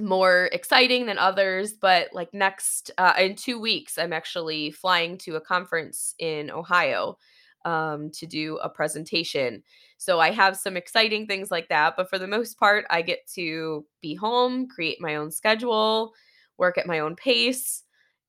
more 0.00 0.48
exciting 0.52 1.06
than 1.06 1.18
others, 1.18 1.74
but 1.74 2.08
like 2.12 2.34
next 2.34 2.90
uh, 2.98 3.14
in 3.18 3.36
two 3.36 3.60
weeks, 3.60 3.98
I'm 3.98 4.12
actually 4.12 4.72
flying 4.72 5.18
to 5.18 5.36
a 5.36 5.40
conference 5.40 6.14
in 6.18 6.50
Ohio 6.50 7.18
um, 7.64 8.10
to 8.10 8.26
do 8.26 8.58
a 8.58 8.68
presentation. 8.68 9.62
So 9.96 10.20
I 10.20 10.32
have 10.32 10.56
some 10.56 10.76
exciting 10.76 11.26
things 11.26 11.50
like 11.50 11.68
that. 11.68 11.94
But 11.96 12.10
for 12.10 12.18
the 12.18 12.26
most 12.26 12.58
part, 12.58 12.84
I 12.90 13.02
get 13.02 13.20
to 13.34 13.86
be 14.02 14.14
home, 14.14 14.66
create 14.68 15.00
my 15.00 15.16
own 15.16 15.30
schedule, 15.30 16.12
work 16.58 16.78
at 16.78 16.86
my 16.86 16.98
own 16.98 17.16
pace. 17.16 17.83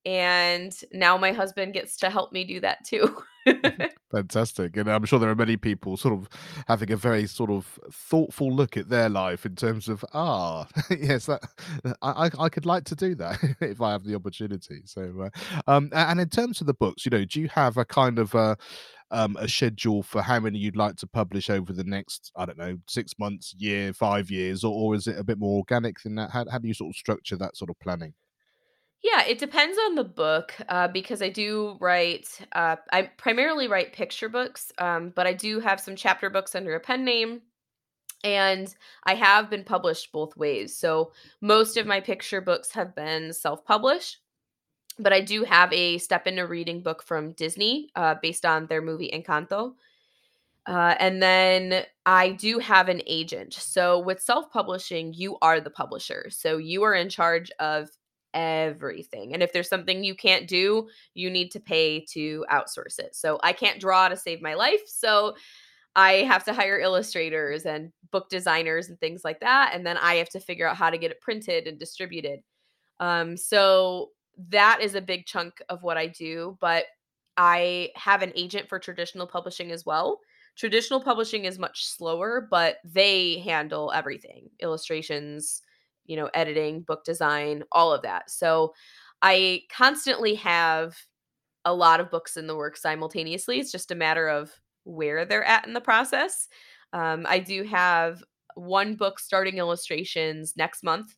And 0.06 0.76
now 0.92 1.18
my 1.18 1.32
husband 1.32 1.74
gets 1.74 1.98
to 1.98 2.10
help 2.10 2.32
me 2.32 2.44
do 2.44 2.60
that 2.62 2.86
too. 2.86 3.24
Fantastic. 4.12 4.78
And 4.78 4.90
I'm 4.90 5.06
sure 5.06 5.20
there 5.20 5.30
are 5.30 5.36
many 5.36 5.58
people 5.58 5.98
sort 5.98 6.14
of 6.14 6.30
having 6.68 6.92
a 6.92 6.98
very 6.98 7.28
sort 7.28 7.50
of 7.50 7.80
thoughtful 7.92 8.52
look 8.52 8.78
at 8.78 8.90
their 8.90 9.10
life 9.10 9.46
in 9.46 9.56
terms 9.56 9.88
of, 9.88 10.04
ah, 10.14 10.68
yes, 10.90 11.28
that 11.28 11.42
I, 12.02 12.30
I 12.40 12.50
could 12.50 12.66
like 12.66 12.86
to 12.86 12.96
do 12.96 13.16
that 13.16 13.38
if 13.62 13.82
I 13.82 13.92
have 13.92 14.04
the 14.04 14.16
opportunity. 14.16 14.82
So, 14.86 15.30
uh, 15.30 15.62
um, 15.68 15.90
and 15.94 16.20
in 16.20 16.30
terms 16.30 16.62
of 16.62 16.68
the 16.68 16.74
books, 16.74 17.06
you 17.06 17.12
know, 17.12 17.26
do 17.26 17.42
you 17.42 17.50
have 17.50 17.78
a 17.78 17.86
kind 17.86 18.20
of, 18.20 18.34
uh, 18.34 18.56
um, 19.12 19.38
a 19.40 19.48
schedule 19.48 20.02
for 20.02 20.24
how 20.24 20.40
many 20.40 20.58
you'd 20.58 20.76
like 20.76 20.96
to 20.98 21.08
publish 21.08 21.50
over 21.50 21.72
the 21.72 21.84
next, 21.84 22.32
I 22.36 22.46
don't 22.46 22.58
know, 22.58 22.78
six 22.88 23.14
months, 23.20 23.54
year, 23.56 23.94
five 23.94 24.32
years, 24.32 24.64
or, 24.64 24.74
or 24.74 24.96
is 24.96 25.08
it 25.08 25.20
a 25.20 25.24
bit 25.24 25.38
more 25.38 25.58
organic 25.58 26.02
than 26.02 26.16
that? 26.16 26.32
How, 26.32 26.46
how 26.52 26.58
do 26.58 26.68
you 26.68 26.74
sort 26.74 26.90
of 26.90 26.96
structure 26.96 27.38
that 27.38 27.56
sort 27.56 27.70
of 27.70 27.80
planning? 27.80 28.14
Yeah, 29.04 29.24
it 29.26 29.38
depends 29.38 29.78
on 29.78 29.96
the 29.96 30.04
book 30.04 30.56
uh, 30.68 30.88
because 30.88 31.22
I 31.22 31.30
do 31.30 31.78
write, 31.80 32.28
uh, 32.54 32.78
I 32.92 33.04
primarily 33.04 33.68
write 33.68 33.94
picture 33.94 34.30
books, 34.30 34.72
um, 34.80 35.12
but 35.16 35.28
I 35.28 35.34
do 35.34 35.60
have 35.60 35.80
some 35.80 35.96
chapter 35.96 36.30
books 36.30 36.56
under 36.56 36.74
a 36.76 36.80
pen 36.80 37.06
name. 37.06 37.42
And 38.24 38.74
I 39.04 39.14
have 39.16 39.52
been 39.52 39.64
published 39.64 40.12
both 40.12 40.36
ways. 40.36 40.76
So 40.76 41.12
most 41.42 41.78
of 41.78 41.86
my 41.86 42.00
picture 42.02 42.42
books 42.42 42.72
have 42.72 42.96
been 42.96 43.32
self 43.34 43.64
published, 43.66 44.18
but 45.00 45.14
I 45.14 45.22
do 45.22 45.44
have 45.44 45.72
a 45.74 46.00
step 46.00 46.28
into 46.28 46.48
reading 46.48 46.82
book 46.82 47.04
from 47.04 47.34
Disney 47.34 47.90
uh, 47.96 48.16
based 48.22 48.46
on 48.46 48.68
their 48.68 48.82
movie 48.82 49.12
Encanto. 49.14 49.74
Uh, 50.68 50.96
and 51.00 51.22
then 51.22 51.86
I 52.06 52.32
do 52.32 52.60
have 52.60 52.90
an 52.90 53.02
agent. 53.06 53.54
So 53.54 54.00
with 54.00 54.22
self 54.22 54.52
publishing, 54.52 55.14
you 55.14 55.38
are 55.42 55.60
the 55.62 55.70
publisher. 55.70 56.28
So 56.32 56.58
you 56.58 56.84
are 56.84 56.96
in 56.96 57.10
charge 57.10 57.52
of 57.60 57.90
everything. 58.36 59.34
And 59.34 59.42
if 59.42 59.54
there's 59.54 59.70
something 59.70 60.04
you 60.04 60.14
can't 60.14 60.48
do, 60.48 60.90
you 61.16 61.32
need 61.32 61.50
to 61.52 61.60
pay 61.60 62.06
to 62.12 62.46
outsource 62.52 63.00
it. 63.00 63.16
So 63.16 63.40
I 63.42 63.54
can't 63.54 63.80
draw 63.80 64.10
to 64.10 64.18
save 64.18 64.42
my 64.42 64.54
life. 64.54 64.82
So 64.86 65.36
I 65.96 66.24
have 66.24 66.44
to 66.44 66.54
hire 66.54 66.78
illustrators 66.78 67.66
and 67.66 67.92
book 68.12 68.30
designers 68.30 68.90
and 68.90 69.00
things 69.00 69.24
like 69.24 69.40
that. 69.40 69.72
And 69.74 69.86
then 69.86 69.98
I 69.98 70.16
have 70.16 70.30
to 70.30 70.40
figure 70.42 70.68
out 70.68 70.76
how 70.76 70.90
to 70.90 70.98
get 70.98 71.12
it 71.12 71.22
printed 71.22 71.68
and 71.68 71.80
distributed. 71.80 72.42
Um, 73.00 73.38
so 73.38 74.12
that 74.50 74.80
is 74.82 74.96
a 74.96 75.02
big 75.02 75.26
chunk 75.26 75.62
of 75.70 75.82
what 75.82 75.98
I 75.98 76.08
do. 76.08 76.58
But 76.60 76.86
I 77.38 77.90
have 77.96 78.22
an 78.22 78.34
agent 78.36 78.68
for 78.68 78.80
traditional 78.80 79.28
publishing 79.28 79.72
as 79.72 79.86
well. 79.86 80.20
Traditional 80.58 81.02
publishing 81.02 81.46
is 81.46 81.60
much 81.60 81.86
slower, 81.86 82.48
but 82.50 82.78
they 82.86 83.40
handle 83.40 83.92
everything 83.94 84.50
illustrations, 84.62 85.62
you 86.06 86.16
know, 86.16 86.30
editing, 86.34 86.82
book 86.82 87.04
design, 87.04 87.64
all 87.72 87.94
of 87.94 88.02
that. 88.04 88.30
So 88.30 88.74
I 89.22 89.62
constantly 89.72 90.36
have 90.36 90.96
a 91.66 91.74
lot 91.74 92.00
of 92.00 92.12
books 92.12 92.38
in 92.38 92.48
the 92.48 92.56
works 92.56 92.82
simultaneously. 92.82 93.60
It's 93.60 93.72
just 93.72 93.92
a 93.92 93.96
matter 93.96 94.28
of 94.28 94.52
where 94.84 95.26
they're 95.26 95.44
at 95.44 95.66
in 95.66 95.74
the 95.74 95.82
process. 95.82 96.48
Um, 96.94 97.26
I 97.28 97.40
do 97.40 97.64
have 97.64 98.24
one 98.56 98.96
book 98.96 99.20
starting 99.20 99.58
illustrations 99.58 100.54
next 100.56 100.84
month. 100.84 101.16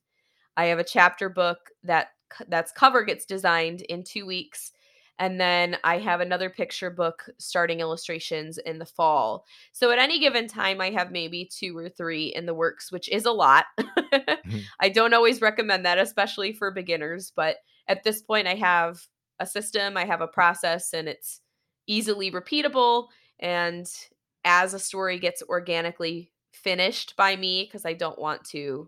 I 0.56 0.66
have 0.66 0.80
a 0.80 0.84
chapter 0.84 1.30
book 1.30 1.58
that 1.84 2.08
that's 2.48 2.72
cover 2.72 3.04
gets 3.04 3.26
designed 3.26 3.82
in 3.82 4.04
two 4.04 4.26
weeks 4.26 4.72
and 5.20 5.42
then 5.42 5.78
I 5.84 5.98
have 5.98 6.22
another 6.22 6.50
picture 6.50 6.92
book 6.92 7.28
starting 7.40 7.80
illustrations 7.80 8.60
in 8.60 8.78
the 8.78 8.86
fall. 8.86 9.46
So 9.72 9.92
at 9.92 9.98
any 9.98 10.20
given 10.20 10.48
time, 10.48 10.80
I 10.80 10.92
have 10.92 11.12
maybe 11.12 11.50
two 11.52 11.76
or 11.76 11.90
three 11.90 12.28
in 12.28 12.46
the 12.46 12.54
works, 12.54 12.92
which 12.92 13.10
is 13.10 13.26
a 13.26 13.32
lot. 13.32 13.66
mm-hmm. 13.80 14.60
I 14.80 14.90
don't 14.90 15.16
always 15.16 15.42
recommend 15.42 15.86
that, 15.86 15.98
especially 15.98 16.54
for 16.54 16.70
beginners. 16.70 17.32
But 17.36 17.58
at 17.88 18.04
this 18.04 18.22
point, 18.22 18.48
I 18.48 18.56
have 18.56 19.02
a 19.40 19.48
system, 19.48 19.98
I 19.98 20.06
have 20.06 20.22
a 20.22 20.28
process, 20.28 20.94
and 20.94 21.08
it's 21.08 21.42
easily 21.88 22.32
repeatable. 22.32 23.08
And 23.40 23.88
as 24.46 24.74
a 24.74 24.80
story 24.80 25.18
gets 25.18 25.42
organically 25.50 26.32
finished 26.52 27.16
by 27.18 27.36
me, 27.36 27.64
because 27.64 27.86
I 27.86 27.94
don't 27.94 28.20
want 28.20 28.44
to, 28.50 28.88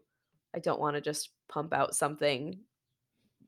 I 0.56 0.60
don't 0.60 0.80
want 0.80 0.96
to 0.96 1.02
just 1.02 1.30
pump 1.48 1.74
out 1.74 1.96
something 1.96 2.60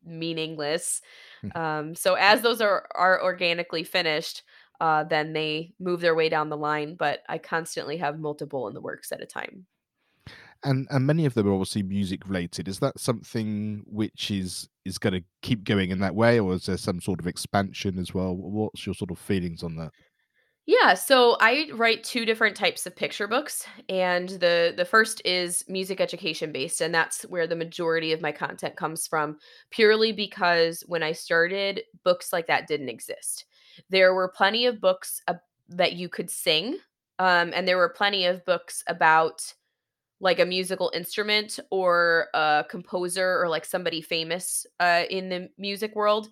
meaningless. 0.06 1.02
Hmm. 1.42 1.58
Um, 1.58 1.96
so 1.96 2.16
as 2.16 2.42
those 2.42 2.62
are 2.62 2.88
are 2.96 3.24
organically 3.24 3.84
finished, 3.84 4.44
uh, 4.80 5.04
then 5.04 5.34
they 5.34 5.74
move 5.80 6.02
their 6.02 6.16
way 6.16 6.30
down 6.30 6.50
the 6.50 6.58
line. 6.58 6.96
But 6.96 7.20
I 7.30 7.38
constantly 7.38 7.98
have 7.98 8.20
multiple 8.20 8.68
in 8.68 8.74
the 8.74 8.82
works 8.82 9.12
at 9.12 9.22
a 9.22 9.26
time. 9.26 9.66
And 10.64 10.88
and 10.92 11.08
many 11.08 11.26
of 11.26 11.34
them 11.34 11.48
are 11.48 11.54
obviously 11.54 11.84
music 11.84 12.28
related. 12.28 12.68
Is 12.68 12.80
that 12.80 13.00
something 13.00 13.84
which 13.88 14.30
is 14.30 14.70
is 14.86 14.98
going 14.98 15.14
to 15.14 15.24
keep 15.42 15.64
going 15.64 15.92
in 15.92 16.00
that 16.00 16.16
way, 16.16 16.40
or 16.40 16.54
is 16.54 16.66
there 16.66 16.78
some 16.78 17.02
sort 17.02 17.20
of 17.20 17.28
expansion 17.28 17.98
as 17.98 18.14
well? 18.14 18.36
What's 18.36 18.86
your 18.86 18.96
sort 18.96 19.12
of 19.12 19.18
feelings 19.18 19.64
on 19.64 19.76
that? 19.78 19.92
Yeah, 20.68 20.94
so 20.94 21.38
I 21.40 21.70
write 21.74 22.04
two 22.04 22.24
different 22.26 22.56
types 22.56 22.86
of 22.86 22.96
picture 22.96 23.28
books 23.28 23.66
and 23.90 24.30
the 24.30 24.74
the 24.78 24.86
first 24.86 25.22
is 25.26 25.66
music 25.68 26.00
education 26.00 26.52
based 26.52 26.82
and 26.82 26.94
that's 26.94 27.24
where 27.24 27.48
the 27.48 27.56
majority 27.56 28.14
of 28.14 28.22
my 28.22 28.32
content 28.32 28.76
comes 28.76 29.08
from 29.08 29.38
purely 29.72 30.12
because 30.12 30.84
when 30.88 31.02
I 31.04 31.14
started 31.14 31.82
books 32.04 32.32
like 32.32 32.48
that 32.48 32.68
didn't 32.68 32.90
exist. 32.90 33.46
There 33.90 34.14
were 34.14 34.30
plenty 34.30 34.66
of 34.68 34.80
books 34.80 35.22
that 35.70 35.94
you 35.94 36.08
could 36.10 36.30
sing 36.30 36.78
um, 37.20 37.52
and 37.56 37.68
there 37.68 37.78
were 37.78 37.90
plenty 37.90 38.26
of 38.26 38.46
books 38.46 38.84
about 38.88 39.42
like 40.20 40.40
a 40.40 40.46
musical 40.46 40.92
instrument 40.94 41.60
or 41.72 42.28
a 42.34 42.66
composer 42.70 43.42
or 43.42 43.50
like 43.50 43.66
somebody 43.66 44.02
famous 44.02 44.66
uh, 44.80 45.04
in 45.10 45.30
the 45.30 45.50
music 45.58 45.96
world 45.96 46.30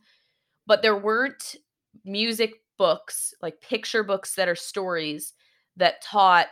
but 0.68 0.82
there 0.82 0.98
weren't 0.98 1.56
music 2.06 2.54
books, 2.80 3.36
like 3.44 3.62
picture 3.62 4.04
books 4.04 4.34
that 4.36 4.50
are 4.50 4.56
stories 4.56 5.34
that 5.78 6.02
taught 6.02 6.48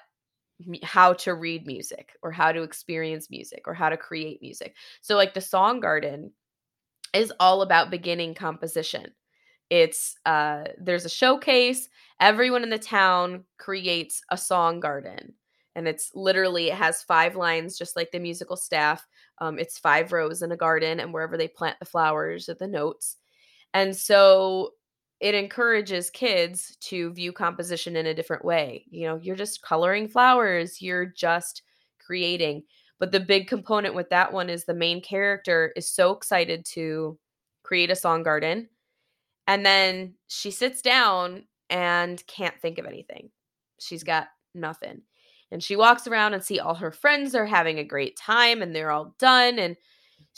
how 0.84 1.14
to 1.14 1.34
read 1.34 1.66
music 1.68 2.14
or 2.22 2.32
how 2.32 2.52
to 2.52 2.64
experience 2.64 3.30
music 3.30 3.64
or 3.66 3.74
how 3.74 3.90
to 3.90 3.98
create 3.98 4.42
music. 4.42 4.76
So 5.02 5.16
like 5.16 5.34
the 5.34 5.42
Song 5.42 5.80
Garden 5.80 6.32
is 7.14 7.34
all 7.40 7.62
about 7.62 7.92
beginning 7.92 8.36
composition. 8.36 9.12
It's 9.70 10.16
uh 10.26 10.66
there's 10.80 11.06
a 11.06 11.10
showcase, 11.10 11.90
everyone 12.20 12.64
in 12.64 12.70
the 12.70 12.80
town 12.80 13.44
creates 13.58 14.22
a 14.32 14.38
song 14.38 14.80
garden. 14.80 15.34
And 15.76 15.88
it's 15.88 16.12
literally 16.16 16.70
it 16.70 16.76
has 16.76 17.04
five 17.04 17.36
lines 17.36 17.78
just 17.78 17.96
like 17.96 18.12
the 18.12 18.20
musical 18.20 18.58
staff. 18.58 19.06
Um 19.40 19.60
it's 19.60 19.78
five 19.78 20.12
rows 20.12 20.42
in 20.42 20.52
a 20.52 20.58
garden 20.58 21.00
and 21.00 21.14
wherever 21.14 21.38
they 21.38 21.48
plant 21.48 21.78
the 21.80 21.86
flowers 21.86 22.50
are 22.50 22.56
the 22.56 22.68
notes. 22.68 23.18
And 23.74 23.96
so 23.96 24.72
it 25.20 25.34
encourages 25.34 26.10
kids 26.10 26.78
to 26.82 27.12
view 27.14 27.32
composition 27.32 27.96
in 27.96 28.06
a 28.06 28.14
different 28.14 28.46
way. 28.46 28.86
You 28.90 29.08
know, 29.08 29.20
you're 29.22 29.36
just 29.36 29.62
coloring 29.62 30.08
flowers, 30.08 30.82
you're 30.82 31.06
just 31.06 31.64
creating. 32.00 32.64
But 33.00 33.12
the 33.12 33.20
big 33.20 33.48
component 33.48 33.96
with 33.96 34.10
that 34.10 34.32
one 34.32 34.50
is 34.50 34.66
the 34.66 34.74
main 34.74 35.02
character 35.02 35.72
is 35.76 35.90
so 35.90 36.12
excited 36.12 36.66
to 36.74 37.18
create 37.64 37.92
a 37.92 37.96
song 37.96 38.24
garden. 38.24 38.70
And 39.48 39.66
then 39.66 40.16
she 40.28 40.52
sits 40.52 40.82
down 40.82 41.46
and 41.70 42.26
can't 42.28 42.60
think 42.62 42.78
of 42.80 42.86
anything. 42.86 43.30
She's 43.80 44.04
got 44.04 44.28
nothing. 44.54 45.02
And 45.52 45.64
she 45.64 45.76
walks 45.76 46.08
around 46.08 46.34
and 46.34 46.44
see 46.44 46.60
all 46.60 46.76
her 46.76 46.92
friends 46.92 47.34
are 47.34 47.46
having 47.46 47.80
a 47.80 47.84
great 47.84 48.18
time 48.18 48.62
and 48.62 48.76
they're 48.76 48.92
all 48.92 49.16
done 49.18 49.60
and 49.60 49.78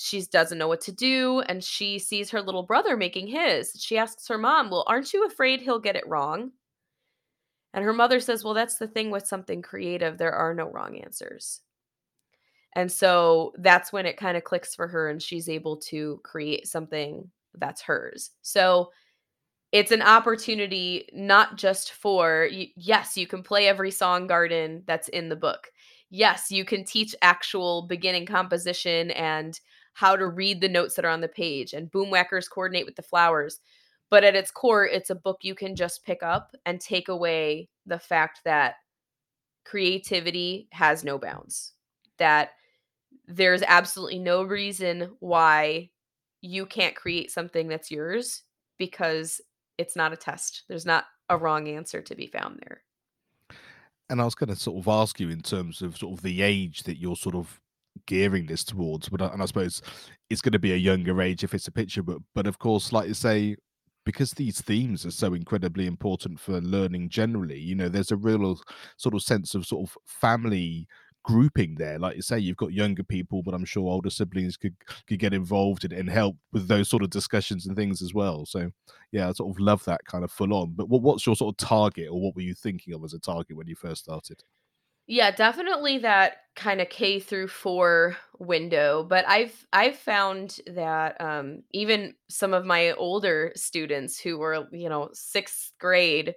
she 0.01 0.21
doesn't 0.25 0.57
know 0.57 0.67
what 0.67 0.81
to 0.81 0.91
do 0.91 1.41
and 1.41 1.63
she 1.63 1.99
sees 1.99 2.29
her 2.31 2.41
little 2.41 2.63
brother 2.63 2.95
making 2.97 3.27
his. 3.27 3.73
She 3.79 3.97
asks 3.97 4.27
her 4.29 4.37
mom, 4.37 4.69
"Well, 4.69 4.85
aren't 4.87 5.13
you 5.13 5.25
afraid 5.25 5.61
he'll 5.61 5.79
get 5.79 5.95
it 5.97 6.07
wrong?" 6.07 6.53
And 7.73 7.83
her 7.83 7.93
mother 7.93 8.19
says, 8.19 8.43
"Well, 8.43 8.53
that's 8.53 8.77
the 8.77 8.87
thing 8.87 9.09
with 9.11 9.25
something 9.27 9.61
creative, 9.61 10.17
there 10.17 10.33
are 10.33 10.53
no 10.53 10.69
wrong 10.69 10.97
answers." 10.97 11.61
And 12.75 12.91
so 12.91 13.53
that's 13.57 13.91
when 13.91 14.05
it 14.05 14.17
kind 14.17 14.37
of 14.37 14.43
clicks 14.43 14.75
for 14.75 14.87
her 14.87 15.09
and 15.09 15.21
she's 15.21 15.49
able 15.49 15.77
to 15.77 16.19
create 16.23 16.67
something 16.67 17.29
that's 17.55 17.81
hers. 17.81 18.31
So 18.41 18.91
it's 19.71 19.91
an 19.91 20.01
opportunity 20.01 21.09
not 21.13 21.57
just 21.57 21.93
for 21.93 22.49
yes 22.51 23.17
you 23.17 23.27
can 23.27 23.43
play 23.43 23.67
every 23.67 23.91
song 23.91 24.27
garden 24.27 24.83
that's 24.87 25.09
in 25.09 25.29
the 25.29 25.35
book 25.35 25.71
yes 26.09 26.51
you 26.51 26.65
can 26.65 26.83
teach 26.83 27.15
actual 27.21 27.83
beginning 27.83 28.25
composition 28.25 29.11
and 29.11 29.59
how 29.93 30.15
to 30.15 30.27
read 30.27 30.61
the 30.61 30.69
notes 30.69 30.95
that 30.95 31.05
are 31.05 31.09
on 31.09 31.21
the 31.21 31.27
page 31.27 31.73
and 31.73 31.91
boom 31.91 32.09
whackers 32.09 32.47
coordinate 32.47 32.85
with 32.85 32.95
the 32.95 33.01
flowers 33.01 33.59
but 34.09 34.23
at 34.23 34.35
its 34.35 34.51
core 34.51 34.85
it's 34.85 35.09
a 35.09 35.15
book 35.15 35.37
you 35.41 35.55
can 35.55 35.75
just 35.75 36.03
pick 36.03 36.23
up 36.23 36.55
and 36.65 36.79
take 36.79 37.07
away 37.07 37.69
the 37.85 37.99
fact 37.99 38.41
that 38.45 38.75
creativity 39.65 40.67
has 40.71 41.03
no 41.03 41.17
bounds 41.17 41.73
that 42.17 42.51
there's 43.27 43.61
absolutely 43.63 44.19
no 44.19 44.43
reason 44.43 45.11
why 45.19 45.89
you 46.41 46.65
can't 46.65 46.95
create 46.95 47.31
something 47.31 47.67
that's 47.67 47.91
yours 47.91 48.43
because 48.77 49.41
it's 49.77 49.95
not 49.95 50.13
a 50.13 50.17
test. 50.17 50.63
There's 50.67 50.85
not 50.85 51.05
a 51.29 51.37
wrong 51.37 51.67
answer 51.67 52.01
to 52.01 52.15
be 52.15 52.27
found 52.27 52.59
there. 52.61 52.81
And 54.09 54.21
I 54.21 54.25
was 54.25 54.35
going 54.35 54.49
to 54.49 54.55
sort 54.55 54.79
of 54.79 54.87
ask 54.87 55.19
you 55.19 55.29
in 55.29 55.41
terms 55.41 55.81
of 55.81 55.97
sort 55.97 56.13
of 56.13 56.23
the 56.23 56.41
age 56.41 56.83
that 56.83 56.97
you're 56.97 57.15
sort 57.15 57.35
of 57.35 57.61
gearing 58.09 58.47
this 58.47 58.63
towards, 58.63 59.07
but 59.07 59.21
and 59.21 59.41
I 59.41 59.45
suppose 59.45 59.83
it's 60.31 60.41
going 60.41 60.53
to 60.53 60.59
be 60.59 60.73
a 60.73 60.77
younger 60.77 61.21
age 61.21 61.43
if 61.43 61.53
it's 61.53 61.67
a 61.67 61.71
picture 61.71 62.01
book. 62.01 62.23
But 62.33 62.47
of 62.47 62.57
course, 62.57 62.91
like 62.91 63.07
you 63.07 63.13
say, 63.13 63.55
because 64.03 64.31
these 64.31 64.59
themes 64.59 65.05
are 65.05 65.11
so 65.11 65.35
incredibly 65.35 65.85
important 65.85 66.39
for 66.39 66.59
learning 66.59 67.09
generally, 67.09 67.59
you 67.59 67.75
know, 67.75 67.87
there's 67.87 68.11
a 68.11 68.17
real 68.17 68.59
sort 68.97 69.13
of 69.13 69.21
sense 69.21 69.53
of 69.53 69.67
sort 69.67 69.87
of 69.87 69.95
family 70.07 70.87
grouping 71.23 71.75
there. 71.75 71.99
Like 71.99 72.15
you 72.15 72.23
say, 72.23 72.39
you've 72.39 72.57
got 72.57 72.73
younger 72.73 73.03
people, 73.03 73.43
but 73.43 73.53
I'm 73.53 73.65
sure 73.65 73.87
older 73.87 74.09
siblings 74.09 74.57
could 74.57 74.75
could 75.07 75.19
get 75.19 75.33
involved 75.35 75.83
and, 75.83 75.93
and 75.93 76.09
help 76.09 76.35
with 76.51 76.67
those 76.67 76.89
sort 76.89 77.03
of 77.03 77.11
discussions 77.11 77.67
and 77.67 77.75
things 77.75 78.01
as 78.01 78.15
well. 78.15 78.45
So 78.47 78.71
yeah, 79.11 79.29
I 79.29 79.33
sort 79.33 79.55
of 79.55 79.59
love 79.59 79.85
that 79.85 80.03
kind 80.05 80.23
of 80.23 80.31
full 80.31 80.53
on. 80.55 80.73
But 80.75 80.89
what, 80.89 81.03
what's 81.03 81.27
your 81.27 81.35
sort 81.35 81.53
of 81.53 81.57
target, 81.67 82.07
or 82.09 82.19
what 82.19 82.35
were 82.35 82.41
you 82.41 82.55
thinking 82.55 82.95
of 82.95 83.03
as 83.03 83.13
a 83.13 83.19
target 83.19 83.55
when 83.55 83.67
you 83.67 83.75
first 83.75 84.03
started? 84.05 84.43
Yeah, 85.11 85.31
definitely 85.31 85.97
that 85.99 86.33
kind 86.55 86.79
of 86.79 86.89
K 86.89 87.19
through 87.19 87.47
4 87.47 88.15
window, 88.37 89.03
but 89.03 89.27
I've 89.27 89.65
I've 89.73 89.97
found 89.97 90.59
that 90.67 91.19
um 91.19 91.63
even 91.73 92.13
some 92.29 92.53
of 92.53 92.63
my 92.63 92.91
older 92.91 93.51
students 93.55 94.19
who 94.19 94.37
were, 94.37 94.67
you 94.71 94.87
know, 94.87 95.09
6th 95.13 95.71
grade 95.79 96.35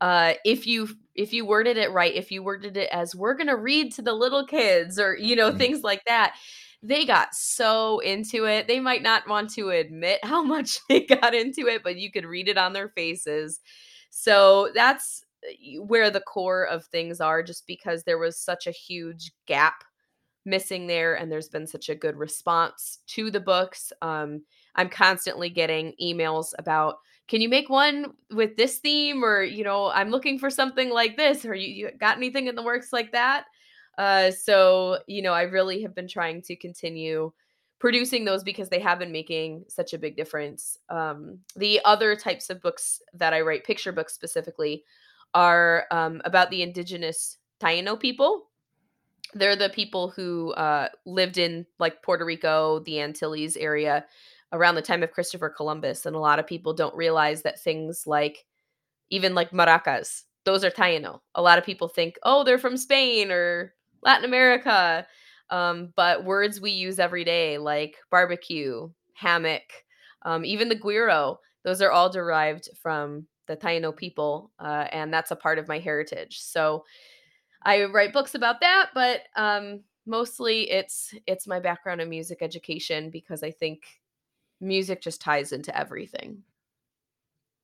uh, 0.00 0.34
if 0.44 0.66
you 0.66 0.88
if 1.14 1.32
you 1.32 1.46
worded 1.46 1.76
it 1.76 1.92
right, 1.92 2.14
if 2.14 2.32
you 2.32 2.42
worded 2.42 2.76
it 2.76 2.88
as 2.92 3.14
we're 3.14 3.34
gonna 3.34 3.56
read 3.56 3.92
to 3.94 4.02
the 4.02 4.12
little 4.12 4.46
kids 4.46 4.98
or 4.98 5.16
you 5.16 5.36
know 5.36 5.50
mm-hmm. 5.50 5.58
things 5.58 5.82
like 5.82 6.04
that, 6.06 6.34
they 6.82 7.04
got 7.06 7.34
so 7.34 8.00
into 8.00 8.46
it. 8.46 8.66
They 8.68 8.80
might 8.80 9.02
not 9.02 9.28
want 9.28 9.50
to 9.54 9.70
admit 9.70 10.20
how 10.24 10.42
much 10.54 10.78
they 10.88 11.02
got 11.06 11.34
into 11.34 11.68
it, 11.68 11.82
but 11.84 11.96
you 11.98 12.10
could 12.12 12.26
read 12.26 12.48
it 12.48 12.58
on 12.58 12.72
their 12.72 12.88
faces. 12.90 13.60
So 14.10 14.70
that's 14.74 15.24
where 15.80 16.10
the 16.10 16.20
core 16.20 16.64
of 16.66 16.84
things 16.86 17.20
are, 17.20 17.42
just 17.42 17.66
because 17.66 18.02
there 18.02 18.18
was 18.18 18.38
such 18.38 18.66
a 18.66 18.72
huge 18.72 19.32
gap 19.46 19.84
missing 20.44 20.86
there, 20.86 21.14
and 21.14 21.30
there's 21.30 21.48
been 21.48 21.66
such 21.66 21.88
a 21.88 21.94
good 21.94 22.16
response 22.16 22.98
to 23.08 23.30
the 23.30 23.40
books. 23.40 23.92
Um, 24.02 24.42
I'm 24.74 24.88
constantly 24.88 25.50
getting 25.50 25.94
emails 26.00 26.52
about 26.58 26.96
can 27.28 27.40
you 27.40 27.48
make 27.48 27.70
one 27.70 28.12
with 28.30 28.56
this 28.56 28.78
theme 28.78 29.24
or 29.24 29.42
you 29.42 29.64
know 29.64 29.90
i'm 29.92 30.10
looking 30.10 30.38
for 30.38 30.50
something 30.50 30.90
like 30.90 31.16
this 31.16 31.44
or 31.44 31.54
you, 31.54 31.68
you 31.68 31.90
got 31.98 32.16
anything 32.16 32.46
in 32.46 32.54
the 32.54 32.62
works 32.62 32.92
like 32.92 33.12
that 33.12 33.44
uh 33.98 34.30
so 34.30 34.98
you 35.06 35.22
know 35.22 35.32
i 35.32 35.42
really 35.42 35.82
have 35.82 35.94
been 35.94 36.08
trying 36.08 36.42
to 36.42 36.56
continue 36.56 37.32
producing 37.78 38.24
those 38.24 38.44
because 38.44 38.68
they 38.68 38.78
have 38.78 38.98
been 38.98 39.10
making 39.10 39.64
such 39.68 39.92
a 39.92 39.98
big 39.98 40.16
difference 40.16 40.78
um 40.88 41.38
the 41.56 41.80
other 41.84 42.14
types 42.14 42.50
of 42.50 42.60
books 42.60 43.00
that 43.14 43.32
i 43.32 43.40
write 43.40 43.64
picture 43.64 43.92
books 43.92 44.12
specifically 44.12 44.84
are 45.34 45.86
um, 45.90 46.20
about 46.24 46.50
the 46.50 46.62
indigenous 46.62 47.38
taino 47.60 47.98
people 47.98 48.48
they're 49.34 49.56
the 49.56 49.70
people 49.70 50.10
who 50.10 50.52
uh, 50.52 50.88
lived 51.06 51.38
in 51.38 51.64
like 51.78 52.02
puerto 52.02 52.24
rico 52.24 52.80
the 52.80 53.00
antilles 53.00 53.56
area 53.56 54.04
around 54.52 54.74
the 54.74 54.82
time 54.82 55.02
of 55.02 55.12
Christopher 55.12 55.48
Columbus. 55.48 56.06
And 56.06 56.14
a 56.14 56.20
lot 56.20 56.38
of 56.38 56.46
people 56.46 56.74
don't 56.74 56.94
realize 56.94 57.42
that 57.42 57.60
things 57.60 58.06
like, 58.06 58.44
even 59.10 59.34
like 59.34 59.50
maracas, 59.50 60.22
those 60.44 60.64
are 60.64 60.70
Taino. 60.70 61.20
A 61.34 61.42
lot 61.42 61.58
of 61.58 61.64
people 61.64 61.88
think, 61.88 62.16
oh, 62.22 62.44
they're 62.44 62.58
from 62.58 62.76
Spain 62.76 63.30
or 63.30 63.74
Latin 64.02 64.24
America. 64.24 65.06
Um, 65.50 65.92
but 65.96 66.24
words 66.24 66.60
we 66.60 66.70
use 66.70 66.98
every 66.98 67.24
day, 67.24 67.58
like 67.58 67.96
barbecue, 68.10 68.88
hammock, 69.14 69.62
um, 70.22 70.44
even 70.44 70.68
the 70.68 70.78
guiro, 70.78 71.38
those 71.64 71.82
are 71.82 71.90
all 71.90 72.10
derived 72.10 72.68
from 72.80 73.26
the 73.52 73.66
Taino 73.66 73.94
people. 73.94 74.50
Uh, 74.58 74.86
and 74.90 75.12
that's 75.12 75.30
a 75.30 75.36
part 75.36 75.58
of 75.58 75.68
my 75.68 75.78
heritage. 75.78 76.40
So 76.40 76.84
I 77.64 77.84
write 77.84 78.12
books 78.12 78.34
about 78.34 78.60
that, 78.60 78.90
but 78.94 79.22
um, 79.36 79.80
mostly 80.06 80.70
it's 80.70 81.14
it's 81.26 81.46
my 81.46 81.60
background 81.60 82.00
in 82.00 82.08
music 82.08 82.38
education 82.40 83.10
because 83.10 83.42
I 83.42 83.50
think 83.50 83.82
music 84.60 85.02
just 85.02 85.20
ties 85.20 85.52
into 85.52 85.76
everything. 85.76 86.42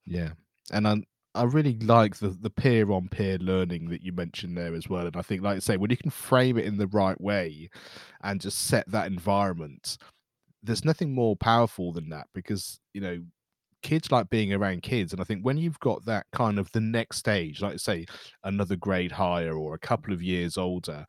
Yeah. 0.07 0.31
And 0.73 0.87
I 0.87 0.97
I 1.35 1.45
really 1.45 1.79
like 1.79 2.17
the 2.17 2.29
the 2.29 2.51
peer 2.51 2.91
on 2.91 3.09
peer 3.09 3.39
learning 3.39 3.89
that 3.91 4.03
you 4.03 4.13
mentioned 4.13 4.57
there 4.57 4.75
as 4.75 4.89
well. 4.89 5.07
And 5.07 5.17
I 5.17 5.23
think, 5.23 5.43
like 5.43 5.57
I 5.57 5.61
say, 5.61 5.77
when 5.77 5.91
you 5.91 5.97
can 5.97 6.11
frame 6.11 6.59
it 6.59 6.65
in 6.65 6.77
the 6.77 6.87
right 6.89 7.21
way 7.21 7.71
and 8.23 8.41
just 8.41 8.67
set 8.67 8.91
that 8.91 9.07
environment, 9.07 9.99
there's 10.63 10.85
nothing 10.85 11.15
more 11.15 11.37
powerful 11.37 11.93
than 11.93 12.09
that 12.11 12.27
because, 12.35 12.81
you 12.93 13.01
know, 13.01 13.23
kids 13.83 14.11
like 14.11 14.29
being 14.31 14.53
around 14.53 14.83
kids. 14.83 15.13
And 15.13 15.21
I 15.21 15.25
think 15.25 15.43
when 15.43 15.57
you've 15.57 15.79
got 15.81 16.05
that 16.05 16.27
kind 16.33 16.59
of 16.59 16.71
the 16.73 16.81
next 16.81 17.19
stage, 17.19 17.61
like 17.61 17.79
say 17.79 18.07
another 18.45 18.77
grade 18.77 19.13
higher 19.13 19.57
or 19.57 19.75
a 19.75 19.79
couple 19.79 20.13
of 20.13 20.23
years 20.23 20.57
older, 20.57 21.05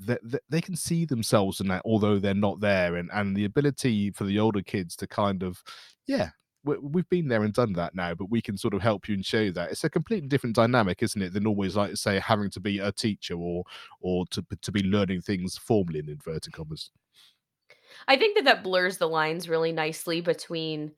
that 0.00 0.20
they, 0.24 0.38
they, 0.50 0.60
can 0.60 0.76
see 0.76 1.04
themselves 1.04 1.60
in 1.60 1.68
that, 1.68 1.82
although 1.84 2.18
they're 2.18 2.34
not 2.34 2.60
there, 2.60 2.96
and 2.96 3.10
and 3.12 3.36
the 3.36 3.44
ability 3.44 4.10
for 4.10 4.24
the 4.24 4.38
older 4.38 4.62
kids 4.62 4.96
to 4.96 5.06
kind 5.06 5.42
of, 5.42 5.62
yeah, 6.06 6.30
we, 6.64 6.76
we've 6.78 7.08
been 7.08 7.28
there 7.28 7.44
and 7.44 7.54
done 7.54 7.72
that 7.74 7.94
now, 7.94 8.14
but 8.14 8.30
we 8.30 8.42
can 8.42 8.56
sort 8.56 8.74
of 8.74 8.82
help 8.82 9.08
you 9.08 9.14
and 9.14 9.24
show 9.24 9.40
you 9.40 9.52
that 9.52 9.70
it's 9.70 9.84
a 9.84 9.90
completely 9.90 10.28
different 10.28 10.56
dynamic, 10.56 11.02
isn't 11.02 11.22
it, 11.22 11.32
than 11.32 11.46
always 11.46 11.76
like 11.76 11.96
say 11.96 12.18
having 12.18 12.50
to 12.50 12.60
be 12.60 12.80
a 12.80 12.90
teacher 12.92 13.34
or 13.34 13.64
or 14.00 14.26
to 14.26 14.44
to 14.62 14.72
be 14.72 14.82
learning 14.82 15.20
things 15.20 15.56
formally 15.56 16.00
in 16.00 16.08
inverted 16.08 16.52
commas. 16.52 16.90
I 18.08 18.16
think 18.16 18.36
that 18.36 18.44
that 18.44 18.64
blurs 18.64 18.98
the 18.98 19.08
lines 19.08 19.48
really 19.48 19.72
nicely 19.72 20.20
between 20.20 20.92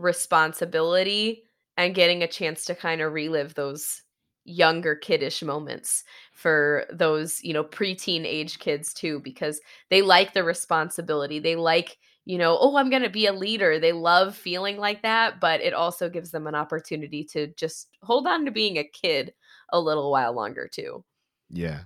responsibility 0.00 1.44
and 1.76 1.94
getting 1.94 2.22
a 2.22 2.28
chance 2.28 2.64
to 2.64 2.74
kind 2.74 3.00
of 3.00 3.12
relive 3.12 3.54
those 3.54 4.02
younger 4.44 4.94
kiddish 4.94 5.42
moments 5.42 6.02
for 6.32 6.86
those 6.90 7.42
you 7.44 7.52
know 7.52 7.62
preteen 7.62 8.24
age 8.24 8.58
kids 8.58 8.92
too 8.94 9.20
because 9.20 9.60
they 9.90 10.02
like 10.02 10.32
the 10.32 10.42
responsibility. 10.42 11.38
They 11.38 11.56
like 11.56 11.98
you 12.24 12.38
know 12.38 12.58
oh 12.60 12.76
i'm 12.76 12.90
going 12.90 13.02
to 13.02 13.10
be 13.10 13.26
a 13.26 13.32
leader. 13.32 13.78
They 13.78 13.92
love 13.92 14.34
feeling 14.36 14.78
like 14.78 15.02
that 15.02 15.40
but 15.40 15.60
it 15.60 15.74
also 15.74 16.08
gives 16.08 16.30
them 16.30 16.46
an 16.46 16.54
opportunity 16.54 17.24
to 17.32 17.48
just 17.54 17.88
hold 18.02 18.26
on 18.26 18.44
to 18.46 18.50
being 18.50 18.78
a 18.78 18.84
kid 18.84 19.34
a 19.70 19.80
little 19.80 20.10
while 20.10 20.32
longer 20.32 20.68
too. 20.72 21.04
Yeah 21.50 21.84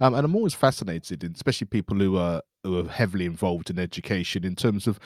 um, 0.00 0.14
and 0.14 0.24
i'm 0.24 0.36
always 0.36 0.54
fascinated 0.54 1.24
in 1.24 1.32
especially 1.32 1.66
people 1.66 1.96
who 1.96 2.16
are 2.16 2.42
who 2.64 2.78
are 2.78 2.88
heavily 2.88 3.26
involved 3.26 3.70
in 3.70 3.78
education 3.78 4.44
in 4.44 4.54
terms 4.54 4.86
of 4.86 4.98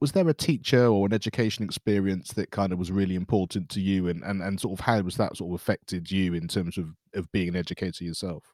was 0.00 0.12
there 0.12 0.28
a 0.28 0.34
teacher 0.34 0.86
or 0.86 1.06
an 1.06 1.12
education 1.12 1.64
experience 1.64 2.32
that 2.32 2.50
kind 2.50 2.72
of 2.72 2.78
was 2.78 2.92
really 2.92 3.14
important 3.14 3.68
to 3.70 3.80
you 3.80 4.08
and, 4.08 4.22
and, 4.22 4.42
and 4.42 4.60
sort 4.60 4.78
of 4.78 4.84
how 4.84 5.00
was 5.00 5.16
that 5.16 5.36
sort 5.36 5.50
of 5.50 5.54
affected 5.54 6.10
you 6.10 6.34
in 6.34 6.48
terms 6.48 6.76
of, 6.76 6.90
of 7.14 7.30
being 7.32 7.48
an 7.48 7.56
educator 7.56 8.04
yourself? 8.04 8.53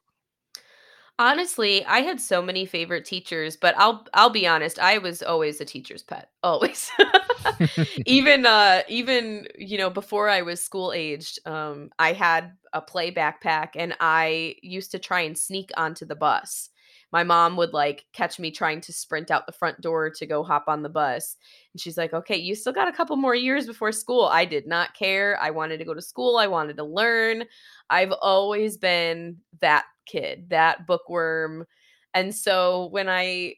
Honestly, 1.21 1.85
I 1.85 1.99
had 1.99 2.19
so 2.19 2.41
many 2.41 2.65
favorite 2.65 3.05
teachers, 3.05 3.55
but 3.55 3.75
I'll 3.77 4.07
I'll 4.15 4.31
be 4.31 4.47
honest, 4.47 4.79
I 4.79 4.97
was 4.97 5.21
always 5.21 5.61
a 5.61 5.65
teacher's 5.65 6.01
pet. 6.01 6.29
Always. 6.41 6.89
even 8.07 8.47
uh 8.47 8.81
even, 8.87 9.47
you 9.55 9.77
know, 9.77 9.91
before 9.91 10.29
I 10.29 10.41
was 10.41 10.63
school 10.63 10.91
aged, 10.93 11.37
um 11.47 11.91
I 11.99 12.13
had 12.13 12.53
a 12.73 12.81
play 12.81 13.11
backpack 13.11 13.69
and 13.75 13.95
I 13.99 14.55
used 14.63 14.89
to 14.91 14.99
try 14.99 15.21
and 15.21 15.37
sneak 15.37 15.69
onto 15.77 16.05
the 16.05 16.15
bus 16.15 16.69
my 17.11 17.23
mom 17.23 17.57
would 17.57 17.73
like 17.73 18.05
catch 18.13 18.39
me 18.39 18.51
trying 18.51 18.81
to 18.81 18.93
sprint 18.93 19.31
out 19.31 19.45
the 19.45 19.51
front 19.51 19.81
door 19.81 20.09
to 20.09 20.25
go 20.25 20.43
hop 20.43 20.65
on 20.67 20.81
the 20.81 20.89
bus. 20.89 21.35
And 21.73 21.81
she's 21.81 21.97
like, 21.97 22.13
okay, 22.13 22.37
you 22.37 22.55
still 22.55 22.73
got 22.73 22.87
a 22.87 22.93
couple 22.93 23.15
more 23.15 23.35
years 23.35 23.67
before 23.67 23.91
school. 23.91 24.25
I 24.25 24.45
did 24.45 24.67
not 24.67 24.93
care. 24.93 25.37
I 25.41 25.51
wanted 25.51 25.77
to 25.77 25.85
go 25.85 25.93
to 25.93 26.01
school, 26.01 26.37
I 26.37 26.47
wanted 26.47 26.77
to 26.77 26.83
learn. 26.83 27.45
I've 27.89 28.13
always 28.21 28.77
been 28.77 29.37
that 29.59 29.85
kid, 30.05 30.49
that 30.49 30.87
bookworm. 30.87 31.65
And 32.13 32.33
so 32.33 32.87
when 32.91 33.09
I 33.09 33.55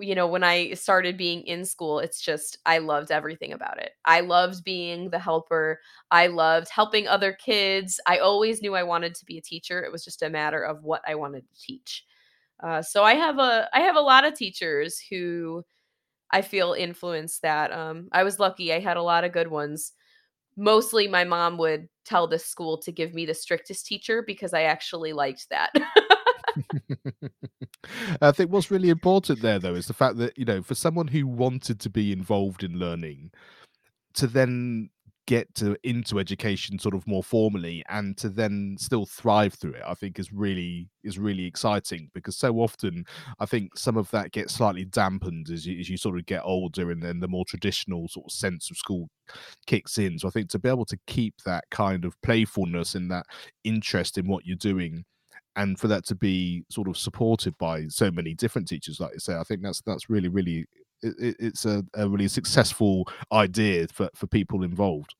you 0.00 0.14
know, 0.14 0.26
when 0.26 0.44
I 0.44 0.74
started 0.74 1.16
being 1.16 1.42
in 1.42 1.64
school, 1.64 2.00
it's 2.00 2.20
just, 2.20 2.58
I 2.66 2.78
loved 2.78 3.10
everything 3.10 3.52
about 3.52 3.80
it. 3.80 3.92
I 4.04 4.20
loved 4.20 4.64
being 4.64 5.10
the 5.10 5.18
helper. 5.18 5.80
I 6.10 6.26
loved 6.26 6.68
helping 6.68 7.08
other 7.08 7.32
kids. 7.32 8.00
I 8.06 8.18
always 8.18 8.60
knew 8.60 8.74
I 8.74 8.82
wanted 8.82 9.14
to 9.14 9.24
be 9.24 9.38
a 9.38 9.42
teacher. 9.42 9.82
It 9.82 9.92
was 9.92 10.04
just 10.04 10.22
a 10.22 10.30
matter 10.30 10.62
of 10.62 10.82
what 10.84 11.02
I 11.06 11.14
wanted 11.14 11.44
to 11.48 11.60
teach. 11.60 12.04
Uh, 12.62 12.82
so 12.82 13.04
I 13.04 13.14
have 13.14 13.38
a, 13.38 13.68
I 13.72 13.80
have 13.80 13.96
a 13.96 14.00
lot 14.00 14.24
of 14.24 14.34
teachers 14.34 15.00
who 15.10 15.64
I 16.30 16.42
feel 16.42 16.74
influenced 16.74 17.42
that. 17.42 17.72
Um, 17.72 18.08
I 18.12 18.22
was 18.22 18.38
lucky. 18.38 18.72
I 18.72 18.80
had 18.80 18.96
a 18.96 19.02
lot 19.02 19.24
of 19.24 19.32
good 19.32 19.48
ones. 19.48 19.92
Mostly 20.56 21.08
my 21.08 21.24
mom 21.24 21.58
would 21.58 21.88
tell 22.04 22.26
the 22.26 22.38
school 22.38 22.78
to 22.78 22.92
give 22.92 23.14
me 23.14 23.26
the 23.26 23.34
strictest 23.34 23.86
teacher 23.86 24.22
because 24.26 24.52
I 24.52 24.62
actually 24.62 25.12
liked 25.12 25.48
that. 25.50 25.70
I 28.20 28.32
think 28.32 28.50
what's 28.50 28.70
really 28.70 28.90
important 28.90 29.40
there, 29.40 29.58
though, 29.58 29.74
is 29.74 29.86
the 29.86 29.94
fact 29.94 30.18
that, 30.18 30.36
you 30.36 30.44
know, 30.44 30.62
for 30.62 30.74
someone 30.74 31.08
who 31.08 31.26
wanted 31.26 31.80
to 31.80 31.90
be 31.90 32.12
involved 32.12 32.62
in 32.62 32.78
learning, 32.78 33.30
to 34.14 34.26
then 34.26 34.90
get 35.30 35.54
to 35.54 35.76
into 35.84 36.18
education 36.18 36.76
sort 36.76 36.92
of 36.92 37.06
more 37.06 37.22
formally 37.22 37.84
and 37.88 38.16
to 38.16 38.28
then 38.28 38.74
still 38.80 39.06
thrive 39.06 39.54
through 39.54 39.74
it 39.74 39.82
i 39.86 39.94
think 39.94 40.18
is 40.18 40.32
really 40.32 40.88
is 41.04 41.20
really 41.20 41.46
exciting 41.46 42.10
because 42.14 42.36
so 42.36 42.56
often 42.56 43.04
i 43.38 43.46
think 43.46 43.78
some 43.78 43.96
of 43.96 44.10
that 44.10 44.32
gets 44.32 44.54
slightly 44.54 44.84
dampened 44.84 45.48
as 45.48 45.64
you, 45.64 45.78
as 45.78 45.88
you 45.88 45.96
sort 45.96 46.18
of 46.18 46.26
get 46.26 46.42
older 46.44 46.90
and 46.90 47.00
then 47.00 47.20
the 47.20 47.28
more 47.28 47.44
traditional 47.44 48.08
sort 48.08 48.26
of 48.26 48.32
sense 48.32 48.72
of 48.72 48.76
school 48.76 49.08
kicks 49.68 49.98
in. 49.98 50.18
So 50.18 50.26
i 50.26 50.32
think 50.32 50.50
to 50.50 50.58
be 50.58 50.68
able 50.68 50.84
to 50.86 50.98
keep 51.06 51.34
that 51.44 51.62
kind 51.70 52.04
of 52.04 52.20
playfulness 52.22 52.96
and 52.96 53.08
that 53.12 53.26
interest 53.62 54.18
in 54.18 54.26
what 54.26 54.44
you're 54.44 54.56
doing 54.56 55.04
and 55.54 55.78
for 55.78 55.86
that 55.86 56.04
to 56.06 56.16
be 56.16 56.64
sort 56.70 56.88
of 56.88 56.96
supported 56.96 57.56
by 57.56 57.86
so 57.86 58.10
many 58.10 58.34
different 58.34 58.66
teachers 58.66 58.98
like 58.98 59.12
you 59.12 59.20
say 59.20 59.36
i 59.36 59.44
think 59.44 59.62
that's 59.62 59.80
that's 59.82 60.10
really 60.10 60.28
really 60.28 60.66
it, 61.02 61.36
it's 61.38 61.64
a, 61.66 61.84
a 61.94 62.08
really 62.08 62.28
successful 62.28 63.06
idea 63.32 63.86
for 63.92 64.08
for 64.16 64.26
people 64.26 64.64
involved 64.64 65.14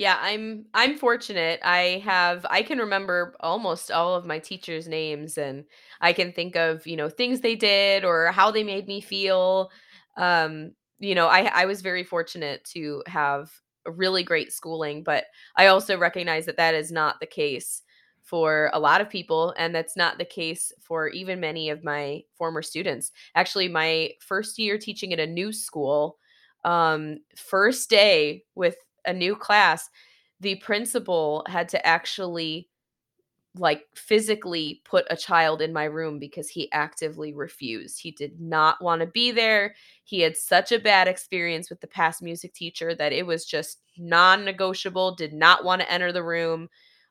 yeah 0.00 0.16
i'm 0.22 0.64
i'm 0.72 0.96
fortunate. 0.96 1.60
I 1.62 2.02
have 2.06 2.46
i 2.48 2.62
can 2.62 2.78
remember 2.78 3.34
almost 3.40 3.90
all 3.90 4.14
of 4.14 4.24
my 4.24 4.38
teachers 4.38 4.88
names 4.88 5.36
and 5.36 5.64
i 6.00 6.14
can 6.14 6.32
think 6.32 6.56
of 6.56 6.86
you 6.86 6.96
know 6.96 7.10
things 7.10 7.40
they 7.40 7.54
did 7.54 8.02
or 8.02 8.32
how 8.32 8.50
they 8.50 8.64
made 8.64 8.86
me 8.88 9.02
feel. 9.02 9.70
Um 10.16 10.72
you 10.98 11.14
know 11.14 11.26
i 11.26 11.50
i 11.54 11.66
was 11.66 11.82
very 11.82 12.02
fortunate 12.02 12.64
to 12.72 13.02
have 13.06 13.50
a 13.86 13.90
really 13.90 14.22
great 14.22 14.52
schooling 14.52 15.02
but 15.02 15.24
i 15.56 15.66
also 15.66 15.98
recognize 15.98 16.46
that 16.46 16.56
that 16.58 16.74
is 16.74 16.90
not 16.92 17.20
the 17.20 17.26
case 17.26 17.82
for 18.22 18.70
a 18.72 18.80
lot 18.80 19.00
of 19.02 19.08
people 19.10 19.54
and 19.58 19.74
that's 19.74 19.96
not 19.96 20.16
the 20.16 20.24
case 20.24 20.72
for 20.80 21.08
even 21.08 21.40
many 21.40 21.68
of 21.70 21.82
my 21.84 22.22
former 22.36 22.62
students. 22.62 23.12
Actually 23.34 23.68
my 23.68 24.10
first 24.20 24.58
year 24.58 24.78
teaching 24.78 25.12
at 25.12 25.18
a 25.20 25.26
new 25.26 25.52
school 25.52 26.16
um, 26.64 27.18
first 27.36 27.88
day 27.90 28.44
with 28.54 28.76
a 29.06 29.12
new 29.12 29.34
class 29.36 29.88
the 30.40 30.56
principal 30.56 31.44
had 31.48 31.68
to 31.68 31.86
actually 31.86 32.68
like 33.56 33.84
physically 33.94 34.80
put 34.84 35.04
a 35.10 35.16
child 35.16 35.60
in 35.60 35.72
my 35.72 35.84
room 35.84 36.18
because 36.18 36.48
he 36.48 36.70
actively 36.70 37.34
refused. 37.34 38.00
He 38.00 38.12
did 38.12 38.40
not 38.40 38.82
want 38.82 39.00
to 39.00 39.06
be 39.08 39.32
there. 39.32 39.74
He 40.04 40.20
had 40.20 40.36
such 40.36 40.70
a 40.70 40.78
bad 40.78 41.08
experience 41.08 41.68
with 41.68 41.80
the 41.80 41.88
past 41.88 42.22
music 42.22 42.54
teacher 42.54 42.94
that 42.94 43.12
it 43.12 43.26
was 43.26 43.44
just 43.44 43.82
non 43.98 44.44
negotiable, 44.44 45.16
did 45.16 45.32
not 45.32 45.64
want 45.64 45.82
to 45.82 45.90
enter 45.90 46.12
the 46.12 46.22
room. 46.22 46.68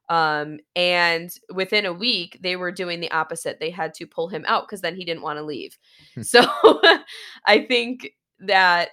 Um, 0.07 0.59
and 0.75 1.29
within 1.53 1.85
a 1.85 1.93
week, 1.93 2.39
they 2.41 2.55
were 2.55 2.71
doing 2.71 2.99
the 2.99 3.11
opposite. 3.11 3.59
They 3.59 3.69
had 3.69 3.93
to 3.95 4.07
pull 4.07 4.29
him 4.29 4.45
out 4.47 4.65
because 4.65 4.81
then 4.81 4.95
he 4.95 5.05
didn't 5.05 5.23
want 5.23 5.37
to 5.37 5.43
leave. 5.43 5.77
Hmm. 6.15 6.21
so 6.21 6.41
I 7.45 7.65
think 7.67 8.11
that, 8.39 8.89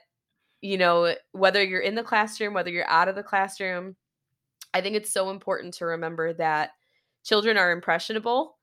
you 0.61 0.79
know, 0.79 1.15
whether 1.33 1.63
you're 1.63 1.81
in 1.81 1.95
the 1.95 2.03
classroom, 2.03 2.55
whether 2.55 2.71
you're 2.71 2.89
out 2.89 3.09
of 3.09 3.15
the 3.15 3.23
classroom, 3.23 3.97
I 4.75 4.81
think 4.81 4.97
it's 4.97 5.13
so 5.13 5.31
important 5.31 5.75
to 5.75 5.87
remember 5.87 6.33
that 6.35 6.71
children 7.25 7.57
are 7.57 7.73
impressionable 7.73 8.57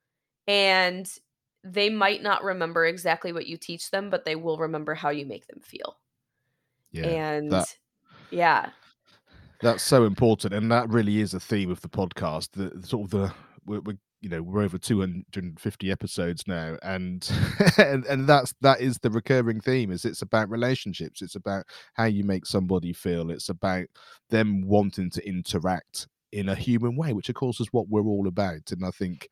and 0.48 1.10
they 1.64 1.90
might 1.90 2.22
not 2.22 2.44
remember 2.44 2.86
exactly 2.86 3.32
what 3.32 3.48
you 3.48 3.58
teach 3.58 3.90
them, 3.92 4.10
but 4.10 4.26
they 4.26 4.36
will 4.36 4.58
remember 4.58 4.94
how 4.94 5.10
you 5.10 5.26
make 5.26 5.48
them 5.48 5.60
feel. 5.62 5.98
Yeah. 6.92 7.08
And 7.08 7.52
that, 7.52 7.76
yeah. 8.32 8.70
That's 9.62 9.84
so 9.84 10.04
important, 10.04 10.54
and 10.54 10.70
that 10.72 10.90
really 10.90 11.22
is 11.22 11.34
a 11.34 11.40
theme 11.40 11.72
of 11.72 11.80
the 11.80 11.88
podcast. 11.88 12.52
The 12.52 12.86
sort 12.86 13.06
of 13.06 13.10
the 13.12 13.34
we're, 13.66 13.80
we're 13.80 13.98
you 14.24 14.30
know 14.30 14.42
we're 14.42 14.64
over 14.64 14.78
250 14.78 15.92
episodes 15.92 16.48
now 16.48 16.78
and, 16.82 17.30
and 17.78 18.06
and 18.06 18.28
that's 18.28 18.54
that 18.62 18.80
is 18.80 18.98
the 19.00 19.10
recurring 19.10 19.60
theme 19.60 19.92
is 19.92 20.06
it's 20.06 20.22
about 20.22 20.50
relationships 20.50 21.22
it's 21.22 21.36
about 21.36 21.66
how 21.94 22.06
you 22.06 22.24
make 22.24 22.46
somebody 22.46 22.94
feel 22.94 23.30
it's 23.30 23.50
about 23.50 23.86
them 24.30 24.66
wanting 24.66 25.10
to 25.10 25.28
interact 25.28 26.08
in 26.32 26.50
a 26.50 26.56
human 26.56 26.96
way 26.96 27.12
which 27.12 27.30
of 27.30 27.36
course 27.36 27.60
is 27.60 27.68
what 27.74 27.90
we're 27.90 28.08
all 28.08 28.28
about 28.28 28.72
and 28.72 28.86
i 28.86 28.92
think 28.92 29.28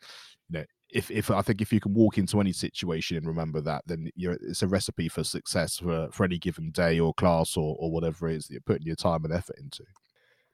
you 0.50 0.60
know 0.60 0.66
if, 0.94 1.10
if 1.10 1.32
I 1.32 1.42
think 1.42 1.62
if 1.62 1.72
you 1.72 1.80
can 1.80 1.94
walk 1.94 2.18
into 2.18 2.42
any 2.42 2.52
situation 2.52 3.16
and 3.16 3.26
remember 3.26 3.62
that, 3.62 3.84
then 3.86 4.12
you're, 4.14 4.34
it's 4.42 4.62
a 4.62 4.68
recipe 4.68 5.08
for 5.08 5.24
success 5.24 5.78
for, 5.78 6.10
for 6.12 6.26
any 6.26 6.38
given 6.38 6.70
day 6.72 7.00
or 7.00 7.14
class 7.14 7.56
or, 7.56 7.78
or 7.80 7.90
whatever 7.90 8.28
it 8.28 8.36
is 8.36 8.48
that 8.48 8.56
you're 8.56 8.62
putting 8.66 8.86
your 8.86 8.98
time 8.98 9.24
and 9.24 9.34
effort 9.34 9.56
into. 9.58 9.86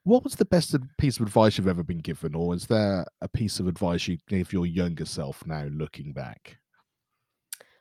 What 0.04 0.24
was 0.24 0.36
the 0.36 0.44
best 0.44 0.74
piece 0.96 1.18
of 1.18 1.26
advice 1.26 1.58
you've 1.58 1.68
ever 1.68 1.82
been 1.82 1.98
given, 1.98 2.34
or 2.34 2.54
is 2.54 2.66
there 2.66 3.04
a 3.20 3.28
piece 3.28 3.60
of 3.60 3.68
advice 3.68 4.08
you 4.08 4.18
give 4.28 4.52
your 4.52 4.66
younger 4.66 5.04
self 5.04 5.46
now 5.46 5.64
looking 5.64 6.12
back? 6.12 6.58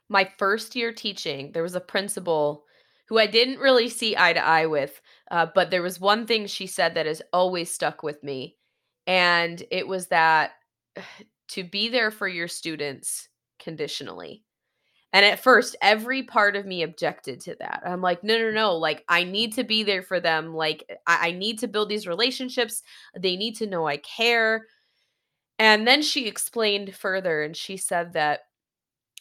My 0.10 0.30
first 0.38 0.76
year 0.76 0.92
teaching, 0.92 1.52
there 1.52 1.64
was 1.64 1.76
a 1.76 1.82
principal 1.82 2.66
who 3.08 3.18
I 3.18 3.28
didn't 3.28 3.60
really 3.60 3.88
see 3.90 4.18
eye 4.18 4.34
to 4.34 4.46
eye 4.46 4.66
with, 4.66 5.02
uh, 5.32 5.48
but 5.56 5.72
there 5.72 5.82
was 5.82 6.00
one 6.00 6.26
thing 6.26 6.48
she 6.48 6.68
said 6.68 6.96
that 6.96 7.06
has 7.06 7.22
always 7.32 7.72
stuck 7.72 8.04
with 8.04 8.22
me. 8.24 8.58
And 9.06 9.64
it 9.72 9.88
was 9.88 10.08
that 10.08 10.52
to 11.50 11.64
be 11.64 11.88
there 11.88 12.12
for 12.12 12.28
your 12.28 12.50
students 12.50 13.30
conditionally. 13.60 14.44
And 15.18 15.26
at 15.26 15.40
first, 15.40 15.76
every 15.82 16.22
part 16.22 16.56
of 16.56 16.68
me 16.68 16.84
objected 16.84 17.40
to 17.42 17.56
that. 17.56 17.82
I'm 17.84 18.04
like, 18.04 18.24
no, 18.24 18.38
no, 18.38 18.52
no. 18.52 18.76
Like, 18.76 19.04
I 19.10 19.24
need 19.24 19.52
to 19.54 19.64
be 19.64 19.82
there 19.82 20.04
for 20.04 20.20
them. 20.20 20.54
Like, 20.54 20.88
I, 21.08 21.30
I 21.30 21.32
need 21.32 21.58
to 21.58 21.68
build 21.68 21.90
these 21.90 22.06
relationships. 22.06 22.84
They 23.18 23.36
need 23.36 23.56
to 23.56 23.66
know 23.66 23.88
I 23.88 23.98
care. 23.98 24.68
And 25.58 25.88
then 25.88 26.04
she 26.04 26.28
explained 26.28 26.94
further 26.94 27.42
and 27.42 27.58
she 27.58 27.78
said 27.78 28.14
that 28.14 28.42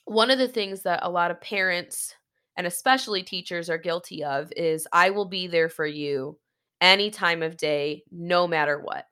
one 0.04 0.30
of 0.30 0.38
the 0.38 0.48
things 0.48 0.82
that 0.82 1.00
a 1.00 1.08
lot 1.08 1.30
of 1.30 1.40
parents 1.40 2.14
and 2.58 2.66
especially 2.66 3.22
teachers 3.22 3.70
are 3.70 3.78
guilty 3.78 4.22
of 4.22 4.52
is 4.54 4.86
I 4.92 5.08
will 5.08 5.24
be 5.24 5.46
there 5.46 5.70
for 5.70 5.86
you 5.86 6.38
any 6.82 7.08
time 7.08 7.42
of 7.42 7.56
day, 7.56 8.04
no 8.10 8.46
matter 8.46 8.82
what. 8.82 9.06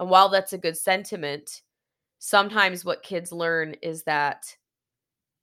And 0.00 0.10
while 0.10 0.28
that's 0.28 0.52
a 0.52 0.58
good 0.58 0.76
sentiment, 0.76 1.62
sometimes 2.18 2.84
what 2.84 3.02
kids 3.02 3.32
learn 3.32 3.74
is 3.80 4.02
that 4.02 4.54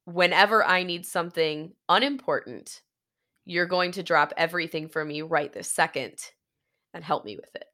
whenever 0.06 0.64
I 0.64 0.84
need 0.84 1.06
something 1.06 1.74
unimportant, 1.90 2.82
you're 3.46 3.66
going 3.66 3.92
to 3.94 4.04
drop 4.04 4.34
everything 4.38 4.88
for 4.88 5.04
me 5.04 5.22
right 5.22 5.52
this 5.52 5.70
second 5.70 6.18
and 6.94 7.04
help 7.04 7.26
me 7.26 7.36
with 7.36 7.54
it. 7.56 7.66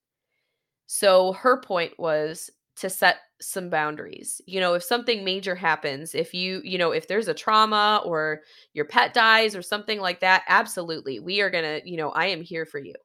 So 0.87 1.33
her 1.33 1.61
point 1.61 1.93
was 1.99 2.49
to 2.77 2.89
set 2.89 3.17
some 3.41 3.69
boundaries. 3.69 4.41
You 4.47 4.59
know, 4.59 4.73
if 4.73 4.83
something 4.83 5.23
major 5.23 5.53
happens, 5.53 6.15
if 6.15 6.33
you, 6.33 6.61
you 6.63 6.77
know, 6.77 6.91
if 6.91 7.07
there's 7.07 7.27
a 7.27 7.33
trauma 7.33 8.01
or 8.05 8.41
your 8.73 8.85
pet 8.85 9.13
dies 9.13 9.55
or 9.55 9.61
something 9.61 9.99
like 9.99 10.21
that, 10.21 10.43
absolutely. 10.47 11.19
We 11.19 11.41
are 11.41 11.49
going 11.49 11.63
to, 11.63 11.89
you 11.89 11.97
know, 11.97 12.09
I 12.09 12.27
am 12.27 12.41
here 12.41 12.65
for 12.65 12.79
you. 12.79 12.95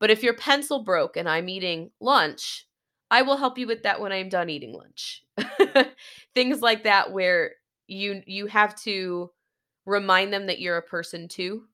But 0.00 0.10
if 0.10 0.22
your 0.22 0.34
pencil 0.34 0.84
broke 0.84 1.16
and 1.16 1.28
I'm 1.28 1.48
eating 1.48 1.90
lunch, 2.00 2.66
I 3.10 3.22
will 3.22 3.36
help 3.36 3.56
you 3.56 3.66
with 3.66 3.84
that 3.84 4.00
when 4.00 4.12
I'm 4.12 4.28
done 4.28 4.50
eating 4.50 4.74
lunch. 4.74 5.22
Things 6.34 6.60
like 6.60 6.84
that 6.84 7.12
where 7.12 7.52
you 7.88 8.22
you 8.26 8.46
have 8.46 8.76
to 8.76 9.30
remind 9.86 10.32
them 10.32 10.46
that 10.46 10.60
you're 10.60 10.76
a 10.76 10.82
person 10.82 11.26
too 11.26 11.64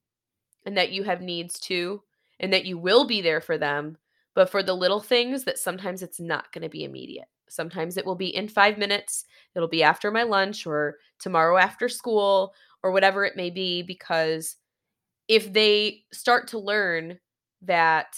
and 0.64 0.76
that 0.76 0.93
you 0.93 1.03
have 1.03 1.20
needs 1.20 1.59
too 1.59 2.01
and 2.41 2.53
that 2.53 2.64
you 2.64 2.78
will 2.78 3.07
be 3.07 3.20
there 3.20 3.41
for 3.41 3.59
them 3.59 3.99
but 4.34 4.51
for 4.51 4.62
the 4.62 4.74
little 4.74 5.01
things 5.01 5.45
that 5.45 5.59
sometimes 5.59 6.03
it's 6.03 6.18
not 6.18 6.51
going 6.53 6.62
to 6.62 6.68
be 6.68 6.82
immediate. 6.82 7.28
Sometimes 7.49 7.97
it 7.97 8.05
will 8.05 8.16
be 8.16 8.34
in 8.34 8.49
5 8.49 8.78
minutes 8.78 9.26
it'll 9.55 9.68
be 9.68 9.82
after 9.82 10.11
my 10.11 10.22
lunch 10.22 10.66
or 10.66 10.99
tomorrow 11.18 11.57
after 11.57 11.89
school 11.89 12.55
or 12.82 12.93
whatever 12.93 13.24
it 13.24 13.36
may 13.36 13.51
be 13.51 13.82
because 13.82 14.57
if 15.28 15.53
they 15.53 16.05
start 16.12 16.49
to 16.49 16.59
learn 16.59 17.18
that 17.62 18.16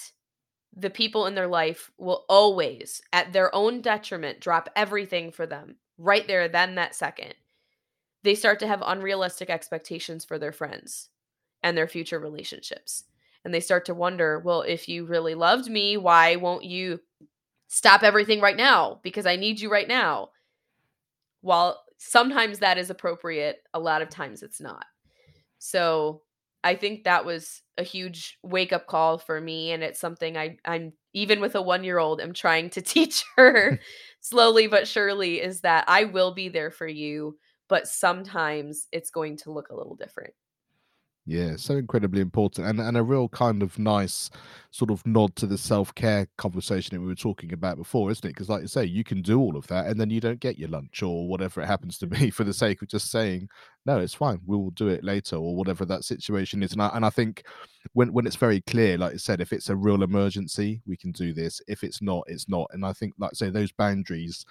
the 0.76 0.90
people 0.90 1.26
in 1.26 1.34
their 1.34 1.46
life 1.46 1.90
will 1.98 2.24
always 2.28 3.00
at 3.12 3.32
their 3.32 3.54
own 3.54 3.80
detriment 3.80 4.40
drop 4.40 4.68
everything 4.76 5.30
for 5.30 5.46
them 5.46 5.76
right 5.98 6.26
there 6.26 6.48
then 6.48 6.74
that 6.74 6.94
second 6.94 7.34
they 8.26 8.34
start 8.34 8.58
to 8.60 8.66
have 8.66 8.82
unrealistic 8.84 9.50
expectations 9.50 10.24
for 10.24 10.38
their 10.38 10.52
friends 10.52 11.10
and 11.62 11.76
their 11.76 11.88
future 11.88 12.18
relationships. 12.18 13.04
And 13.44 13.54
they 13.54 13.60
start 13.60 13.84
to 13.86 13.94
wonder, 13.94 14.40
well, 14.40 14.62
if 14.62 14.88
you 14.88 15.06
really 15.06 15.34
loved 15.34 15.70
me, 15.70 15.96
why 15.96 16.36
won't 16.36 16.64
you 16.64 17.00
stop 17.68 18.02
everything 18.02 18.40
right 18.40 18.56
now? 18.56 19.00
Because 19.02 19.26
I 19.26 19.36
need 19.36 19.60
you 19.60 19.70
right 19.70 19.86
now. 19.86 20.30
While 21.42 21.80
sometimes 21.98 22.58
that 22.58 22.78
is 22.78 22.90
appropriate, 22.90 23.58
a 23.72 23.78
lot 23.78 24.02
of 24.02 24.08
times 24.08 24.42
it's 24.42 24.60
not. 24.60 24.86
So 25.58 26.22
I 26.64 26.74
think 26.74 27.04
that 27.04 27.24
was 27.24 27.62
a 27.78 27.84
huge 27.84 28.38
wake 28.42 28.72
up 28.72 28.88
call 28.88 29.18
for 29.18 29.40
me. 29.40 29.70
And 29.70 29.84
it's 29.84 30.00
something 30.00 30.36
I, 30.36 30.56
I'm 30.64 30.92
even 31.12 31.40
with 31.40 31.54
a 31.54 31.62
one 31.62 31.84
year 31.84 31.98
old, 31.98 32.20
I'm 32.20 32.34
trying 32.34 32.70
to 32.70 32.82
teach 32.82 33.24
her 33.36 33.78
slowly 34.20 34.66
but 34.66 34.88
surely 34.88 35.40
is 35.40 35.60
that 35.60 35.84
I 35.86 36.04
will 36.04 36.34
be 36.34 36.48
there 36.48 36.72
for 36.72 36.88
you, 36.88 37.38
but 37.68 37.88
sometimes 37.88 38.88
it's 38.92 39.10
going 39.10 39.36
to 39.38 39.52
look 39.52 39.70
a 39.70 39.76
little 39.76 39.96
different. 39.96 40.34
Yeah, 41.28 41.56
so 41.56 41.74
incredibly 41.74 42.20
important 42.20 42.68
and 42.68 42.78
and 42.80 42.96
a 42.96 43.02
real 43.02 43.28
kind 43.28 43.60
of 43.60 43.80
nice 43.80 44.30
sort 44.70 44.92
of 44.92 45.04
nod 45.04 45.34
to 45.36 45.46
the 45.46 45.58
self-care 45.58 46.28
conversation 46.38 46.94
that 46.94 47.00
we 47.00 47.08
were 47.08 47.16
talking 47.16 47.52
about 47.52 47.78
before, 47.78 48.12
isn't 48.12 48.24
it? 48.24 48.28
Because 48.28 48.48
like 48.48 48.62
you 48.62 48.68
say, 48.68 48.84
you 48.84 49.02
can 49.02 49.22
do 49.22 49.40
all 49.40 49.56
of 49.56 49.66
that 49.66 49.86
and 49.86 50.00
then 50.00 50.08
you 50.08 50.20
don't 50.20 50.38
get 50.38 50.56
your 50.56 50.68
lunch 50.68 51.02
or 51.02 51.26
whatever 51.26 51.60
it 51.60 51.66
happens 51.66 51.98
to 51.98 52.06
be 52.06 52.30
for 52.36 52.44
the 52.44 52.54
sake 52.54 52.80
of 52.80 52.86
just 52.86 53.10
saying, 53.10 53.48
no, 53.86 53.98
it's 53.98 54.14
fine, 54.14 54.40
we 54.46 54.56
will 54.56 54.70
do 54.70 54.86
it 54.86 55.02
later 55.02 55.34
or 55.34 55.56
whatever 55.56 55.84
that 55.84 56.04
situation 56.04 56.62
is. 56.62 56.72
And 56.72 56.80
I 56.80 56.90
and 56.94 57.04
I 57.04 57.10
think 57.10 57.42
when 57.92 58.12
when 58.12 58.26
it's 58.26 58.36
very 58.36 58.60
clear, 58.60 58.96
like 58.96 59.12
you 59.12 59.18
said, 59.18 59.40
if 59.40 59.52
it's 59.52 59.68
a 59.68 59.74
real 59.76 60.04
emergency, 60.04 60.80
we 60.86 60.96
can 60.96 61.10
do 61.10 61.32
this. 61.32 61.60
If 61.66 61.82
it's 61.82 62.00
not, 62.00 62.22
it's 62.28 62.48
not. 62.48 62.68
And 62.72 62.86
I 62.86 62.92
think 62.92 63.14
like 63.18 63.30
I 63.32 63.34
say 63.34 63.50
those 63.50 63.72
boundaries 63.72 64.46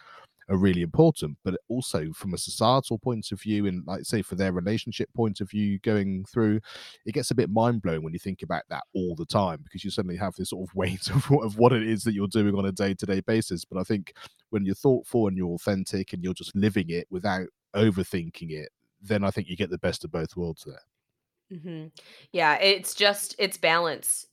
are 0.49 0.57
really 0.57 0.81
important 0.81 1.37
but 1.43 1.59
also 1.69 2.11
from 2.13 2.33
a 2.33 2.37
societal 2.37 2.99
point 2.99 3.31
of 3.31 3.41
view 3.41 3.65
and 3.65 3.85
like 3.87 4.05
say 4.05 4.21
for 4.21 4.35
their 4.35 4.51
relationship 4.51 5.09
point 5.13 5.41
of 5.41 5.49
view 5.49 5.79
going 5.79 6.23
through 6.25 6.59
it 7.05 7.13
gets 7.13 7.31
a 7.31 7.35
bit 7.35 7.49
mind-blowing 7.49 8.03
when 8.03 8.13
you 8.13 8.19
think 8.19 8.43
about 8.43 8.63
that 8.69 8.83
all 8.93 9.15
the 9.15 9.25
time 9.25 9.59
because 9.63 9.83
you 9.83 9.89
suddenly 9.89 10.17
have 10.17 10.35
this 10.35 10.49
sort 10.49 10.67
of 10.67 10.75
weight 10.75 11.09
of, 11.09 11.29
of 11.31 11.57
what 11.57 11.73
it 11.73 11.83
is 11.83 12.03
that 12.03 12.13
you're 12.13 12.27
doing 12.27 12.55
on 12.55 12.65
a 12.65 12.71
day-to-day 12.71 13.21
basis. 13.21 13.65
But 13.65 13.79
i 13.79 13.83
think 13.83 14.13
when 14.49 14.65
you're 14.65 14.75
thoughtful 14.75 15.27
and 15.27 15.37
you're 15.37 15.53
authentic 15.53 16.13
and 16.13 16.23
you're 16.23 16.33
just 16.33 16.55
living 16.55 16.89
it 16.89 17.07
without 17.09 17.47
overthinking 17.75 18.51
it 18.51 18.69
then 19.01 19.23
i 19.23 19.31
think 19.31 19.47
you 19.47 19.57
get 19.57 19.69
the 19.69 19.77
best 19.77 20.03
of 20.03 20.11
both 20.11 20.35
worlds 20.35 20.65
there. 20.65 21.59
Mm-hmm. 21.59 21.87
yeah 22.31 22.55
it's 22.55 22.95
just 22.95 23.35
it's 23.37 23.57
balance 23.57 24.25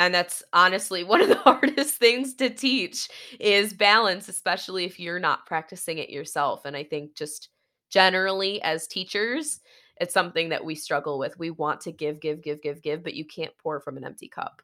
and 0.00 0.14
that's 0.14 0.42
honestly 0.54 1.04
one 1.04 1.20
of 1.20 1.28
the 1.28 1.34
hardest 1.44 1.96
things 1.96 2.34
to 2.34 2.48
teach 2.48 3.08
is 3.38 3.74
balance 3.74 4.28
especially 4.28 4.84
if 4.84 4.98
you're 4.98 5.20
not 5.20 5.46
practicing 5.46 5.98
it 5.98 6.10
yourself. 6.10 6.64
And 6.64 6.76
i 6.76 6.82
think 6.82 7.14
just 7.14 7.50
generally 7.90 8.60
as 8.62 8.86
teachers 8.86 9.60
it's 10.00 10.14
something 10.14 10.48
that 10.48 10.64
we 10.64 10.74
struggle 10.76 11.18
with. 11.18 11.38
We 11.38 11.50
want 11.50 11.82
to 11.82 11.92
give 11.92 12.20
give 12.20 12.40
give 12.40 12.62
give 12.62 12.80
give 12.80 13.04
but 13.04 13.12
you 13.12 13.26
can't 13.26 13.52
pour 13.58 13.80
from 13.80 13.98
an 13.98 14.04
empty 14.04 14.28
cup. 14.28 14.62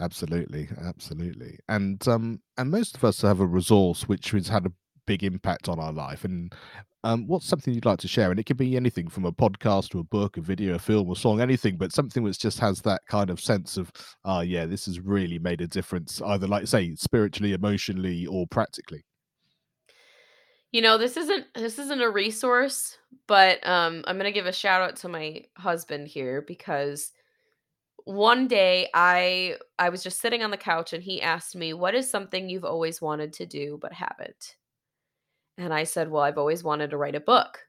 Absolutely 0.00 0.68
absolutely. 0.82 1.58
And 1.68 2.06
um 2.08 2.40
and 2.56 2.70
most 2.70 2.96
of 2.96 3.04
us 3.04 3.20
have 3.20 3.40
a 3.40 3.46
resource 3.46 4.08
which 4.08 4.30
has 4.30 4.48
had 4.48 4.64
a 4.64 4.72
big 5.06 5.24
impact 5.24 5.68
on 5.68 5.78
our 5.78 5.92
life 5.92 6.24
and 6.24 6.54
um, 7.06 7.24
what's 7.28 7.46
something 7.46 7.72
you'd 7.72 7.86
like 7.86 8.00
to 8.00 8.08
share? 8.08 8.32
And 8.32 8.40
it 8.40 8.46
could 8.46 8.56
be 8.56 8.74
anything 8.74 9.06
from 9.06 9.26
a 9.26 9.32
podcast 9.32 9.90
to 9.90 10.00
a 10.00 10.04
book, 10.04 10.38
a 10.38 10.40
video, 10.40 10.74
a 10.74 10.78
film, 10.78 11.08
a 11.08 11.14
song, 11.14 11.40
anything, 11.40 11.76
but 11.76 11.92
something 11.92 12.24
which 12.24 12.40
just 12.40 12.58
has 12.58 12.80
that 12.82 13.00
kind 13.06 13.30
of 13.30 13.38
sense 13.38 13.76
of, 13.76 13.92
ah, 14.24 14.38
uh, 14.38 14.40
yeah, 14.40 14.66
this 14.66 14.86
has 14.86 14.98
really 14.98 15.38
made 15.38 15.60
a 15.60 15.68
difference, 15.68 16.20
either 16.20 16.48
like 16.48 16.66
say 16.66 16.96
spiritually, 16.96 17.52
emotionally, 17.52 18.26
or 18.26 18.44
practically. 18.48 19.04
You 20.72 20.82
know, 20.82 20.98
this 20.98 21.16
isn't 21.16 21.46
this 21.54 21.78
isn't 21.78 22.02
a 22.02 22.10
resource, 22.10 22.98
but 23.28 23.64
um, 23.64 24.02
I'm 24.08 24.16
gonna 24.16 24.32
give 24.32 24.46
a 24.46 24.52
shout 24.52 24.82
out 24.82 24.96
to 24.96 25.08
my 25.08 25.44
husband 25.56 26.08
here 26.08 26.42
because 26.42 27.12
one 28.04 28.48
day 28.48 28.88
I 28.94 29.58
I 29.78 29.90
was 29.90 30.02
just 30.02 30.20
sitting 30.20 30.42
on 30.42 30.50
the 30.50 30.56
couch 30.56 30.92
and 30.92 31.04
he 31.04 31.22
asked 31.22 31.54
me, 31.54 31.72
"What 31.72 31.94
is 31.94 32.10
something 32.10 32.48
you've 32.48 32.64
always 32.64 33.00
wanted 33.00 33.32
to 33.34 33.46
do 33.46 33.78
but 33.80 33.92
haven't?" 33.92 34.56
And 35.58 35.72
I 35.72 35.84
said, 35.84 36.10
Well, 36.10 36.22
I've 36.22 36.38
always 36.38 36.62
wanted 36.62 36.90
to 36.90 36.96
write 36.96 37.14
a 37.14 37.20
book, 37.20 37.60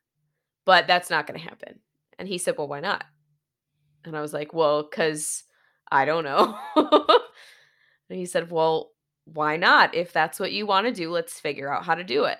but 0.65 0.87
that's 0.87 1.09
not 1.09 1.27
going 1.27 1.39
to 1.39 1.45
happen. 1.45 1.79
And 2.19 2.27
he 2.27 2.37
said, 2.37 2.57
Well, 2.57 2.67
why 2.67 2.79
not? 2.79 3.05
And 4.03 4.15
I 4.15 4.21
was 4.21 4.33
like, 4.33 4.53
Well, 4.53 4.83
because 4.83 5.43
I 5.91 6.05
don't 6.05 6.23
know. 6.23 6.57
and 6.75 8.19
he 8.19 8.25
said, 8.25 8.51
Well, 8.51 8.91
why 9.25 9.57
not? 9.57 9.95
If 9.95 10.13
that's 10.13 10.39
what 10.39 10.51
you 10.51 10.65
want 10.65 10.87
to 10.87 10.93
do, 10.93 11.11
let's 11.11 11.39
figure 11.39 11.73
out 11.73 11.85
how 11.85 11.95
to 11.95 12.03
do 12.03 12.25
it. 12.25 12.37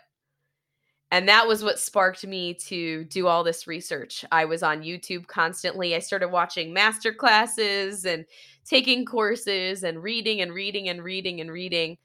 And 1.10 1.30
that 1.30 1.48
was 1.48 1.64
what 1.64 1.80
sparked 1.80 2.28
me 2.28 2.54
to 2.66 3.06
do 3.06 3.28
all 3.28 3.44
this 3.44 3.66
research. 3.66 4.26
I 4.30 4.44
was 4.44 4.62
on 4.62 4.84
YouTube 4.84 5.28
constantly. 5.28 5.96
I 5.96 6.00
started 6.00 6.30
watching 6.30 6.74
master 6.74 7.14
classes 7.14 8.04
and 8.04 8.26
taking 8.66 9.06
courses 9.06 9.84
and 9.84 10.04
reading 10.04 10.42
and 10.42 10.54
reading 10.54 10.90
and 10.90 11.02
reading 11.02 11.40
and 11.40 11.50
reading. 11.50 11.98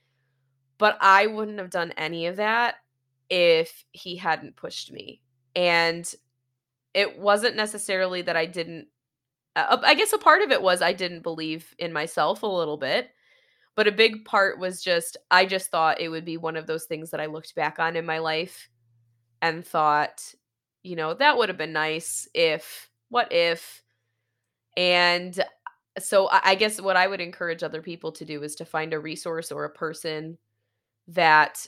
But 0.78 0.98
I 1.00 1.26
wouldn't 1.26 1.58
have 1.58 1.70
done 1.70 1.92
any 1.96 2.26
of 2.26 2.36
that 2.36 2.76
if 3.30 3.84
he 3.92 4.16
hadn't 4.16 4.56
pushed 4.56 4.92
me. 4.92 5.20
And 5.54 6.12
it 6.94 7.18
wasn't 7.18 7.56
necessarily 7.56 8.22
that 8.22 8.36
I 8.36 8.46
didn't 8.46 8.88
uh, 9.54 9.78
I 9.82 9.94
guess 9.94 10.12
a 10.12 10.18
part 10.18 10.42
of 10.42 10.50
it 10.50 10.62
was 10.62 10.80
I 10.80 10.92
didn't 10.92 11.22
believe 11.22 11.74
in 11.78 11.92
myself 11.92 12.42
a 12.42 12.46
little 12.46 12.76
bit. 12.76 13.10
But 13.74 13.88
a 13.88 13.92
big 13.92 14.24
part 14.24 14.58
was 14.58 14.82
just 14.82 15.16
I 15.30 15.46
just 15.46 15.70
thought 15.70 16.00
it 16.00 16.08
would 16.08 16.24
be 16.24 16.36
one 16.36 16.56
of 16.56 16.66
those 16.66 16.84
things 16.84 17.10
that 17.10 17.20
I 17.20 17.26
looked 17.26 17.54
back 17.54 17.78
on 17.78 17.96
in 17.96 18.04
my 18.04 18.18
life 18.18 18.68
and 19.40 19.66
thought, 19.66 20.22
you 20.82 20.96
know, 20.96 21.14
that 21.14 21.36
would 21.38 21.48
have 21.48 21.58
been 21.58 21.72
nice 21.72 22.28
if 22.34 22.90
what 23.08 23.32
if 23.32 23.82
and 24.76 25.42
so 25.98 26.28
I 26.30 26.54
guess 26.54 26.80
what 26.80 26.96
I 26.96 27.06
would 27.06 27.20
encourage 27.20 27.62
other 27.62 27.82
people 27.82 28.12
to 28.12 28.24
do 28.24 28.42
is 28.42 28.54
to 28.56 28.64
find 28.64 28.94
a 28.94 28.98
resource 28.98 29.52
or 29.52 29.64
a 29.64 29.70
person 29.70 30.38
that 31.08 31.66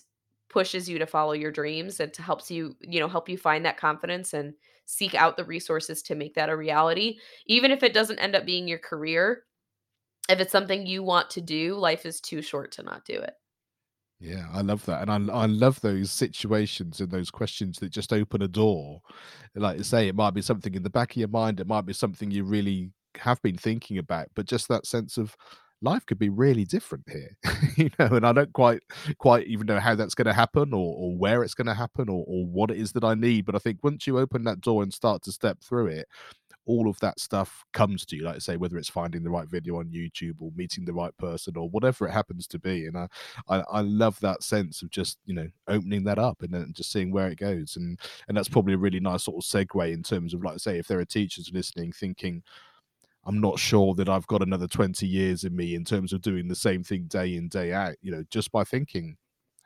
pushes 0.49 0.89
you 0.89 0.99
to 0.99 1.07
follow 1.07 1.33
your 1.33 1.51
dreams 1.51 2.01
and 2.01 2.13
to 2.15 2.23
helps 2.23 2.51
you 2.51 2.77
you 2.81 3.01
know 3.01 3.09
help 3.09 3.29
you 3.29 3.37
find 3.37 3.65
that 3.65 3.77
confidence 3.77 4.33
and 4.35 4.55
seek 4.87 5.15
out 5.15 5.37
the 5.37 5.45
resources 5.45 6.03
to 6.03 6.15
make 6.15 6.35
that 6.35 6.51
a 6.51 6.57
reality 6.57 7.19
even 7.47 7.71
if 7.71 7.83
it 7.83 7.95
doesn't 7.95 8.19
end 8.19 8.37
up 8.37 8.45
being 8.45 8.69
your 8.69 8.79
career 8.79 9.45
if 10.29 10.41
it's 10.41 10.53
something 10.53 10.87
you 10.87 11.03
want 11.03 11.31
to 11.31 11.41
do 11.41 11.75
life 11.75 12.07
is 12.07 12.21
too 12.21 12.43
short 12.43 12.73
to 12.73 12.83
not 12.83 13.05
do 13.05 13.15
it 13.15 13.35
yeah, 14.21 14.47
I 14.53 14.63
love 14.63 14.87
that, 14.87 15.07
and 15.07 15.31
I 15.31 15.35
I 15.35 15.47
love 15.47 15.81
those 15.81 16.11
situations 16.11 17.01
and 17.01 17.11
those 17.11 17.31
questions 17.31 17.79
that 17.81 17.91
just 17.91 18.13
open 18.13 18.43
a 18.43 18.49
door. 18.49 19.03
Like 19.55 19.77
you 19.79 19.85
say, 19.85 20.09
it 20.09 20.15
might 20.15 20.31
be 20.33 20.41
something 20.41 20.75
in 20.75 20.83
the 20.83 20.91
back 20.91 21.11
of 21.11 21.17
your 21.17 21.29
mind, 21.29 21.61
it 21.61 21.67
might 21.67 21.85
be 21.85 21.93
something 21.93 22.31
you 22.31 22.45
really 22.45 22.91
have 23.17 23.43
been 23.43 23.57
thinking 23.59 23.99
about, 23.99 24.29
but 24.35 24.47
just 24.47 24.69
that 24.69 24.87
sense 24.87 25.19
of 25.19 25.37
life 25.85 26.05
could 26.07 26.19
be 26.19 26.29
really 26.29 26.65
different 26.65 27.05
here 27.09 27.37
you 27.77 27.91
know 27.99 28.07
and 28.07 28.27
i 28.27 28.33
don't 28.33 28.53
quite 28.53 28.81
quite 29.19 29.47
even 29.47 29.67
know 29.67 29.79
how 29.79 29.95
that's 29.95 30.15
going 30.15 30.27
to 30.27 30.33
happen 30.33 30.73
or, 30.73 30.95
or 30.97 31.17
where 31.17 31.43
it's 31.43 31.55
going 31.55 31.67
to 31.67 31.75
happen 31.75 32.09
or, 32.09 32.25
or 32.27 32.47
what 32.47 32.71
it 32.71 32.79
is 32.79 32.93
that 32.93 33.05
i 33.05 33.15
need 33.15 33.45
but 33.45 33.55
i 33.55 33.59
think 33.59 33.79
once 33.83 34.07
you 34.07 34.19
open 34.19 34.45
that 34.45 34.61
door 34.61 34.83
and 34.83 34.93
start 34.93 35.23
to 35.23 35.31
step 35.31 35.59
through 35.63 35.87
it 35.87 36.07
all 36.67 36.89
of 36.89 36.99
that 37.01 37.21
stuff 37.21 37.65
comes 37.73 38.07
to 38.07 38.17
you 38.17 38.23
like 38.23 38.37
i 38.37 38.39
say 38.39 38.57
whether 38.57 38.79
it's 38.79 38.89
finding 38.89 39.23
the 39.23 39.31
right 39.31 39.49
video 39.49 39.79
on 39.79 39.85
youtube 39.87 40.37
or 40.41 40.51
meeting 40.57 40.85
the 40.85 40.93
right 40.93 41.15
person 41.19 41.55
or 41.57 41.69
whatever 41.69 42.07
it 42.07 42.11
happens 42.11 42.47
to 42.47 42.59
be 42.59 42.87
and 42.87 42.97
i 42.97 43.07
i, 43.49 43.63
I 43.71 43.81
love 43.83 44.19
that 44.21 44.43
sense 44.43 44.81
of 44.81 44.91
just 44.91 45.19
you 45.27 45.35
know 45.35 45.49
opening 45.69 46.05
that 46.05 46.19
up 46.19 46.43
and 46.43 46.53
then 46.53 46.73
just 46.75 46.91
seeing 46.91 47.13
where 47.13 47.29
it 47.29 47.39
goes 47.39 47.77
and 47.77 47.99
and 48.29 48.37
that's 48.37 48.49
probably 48.49 48.75
a 48.75 48.79
really 48.79 49.01
nice 49.01 49.25
sort 49.25 49.45
of 49.45 49.49
segue 49.49 49.93
in 49.93 50.03
terms 50.03 50.33
of 50.33 50.43
like 50.43 50.55
I 50.55 50.59
say 50.59 50.79
if 50.79 50.87
there 50.89 51.01
are 51.01 51.05
teachers 51.05 51.51
listening 51.53 51.93
thinking 51.93 52.43
I'm 53.27 53.41
not 53.41 53.59
sure 53.59 53.95
that 53.95 54.09
I've 54.09 54.27
got 54.27 54.43
another 54.43 54.69
20 54.69 55.07
years 55.07 55.45
in 55.45 55.57
me 55.57 55.75
in 55.75 55.85
terms 55.85 56.13
of 56.13 56.21
doing 56.21 56.49
the 56.49 56.55
same 56.55 56.83
thing 56.83 57.05
day 57.05 57.37
in, 57.37 57.49
day 57.49 57.73
out, 57.73 57.97
you 58.03 58.11
know, 58.11 58.25
just 58.31 58.53
by 58.53 58.65
thinking, 58.65 59.17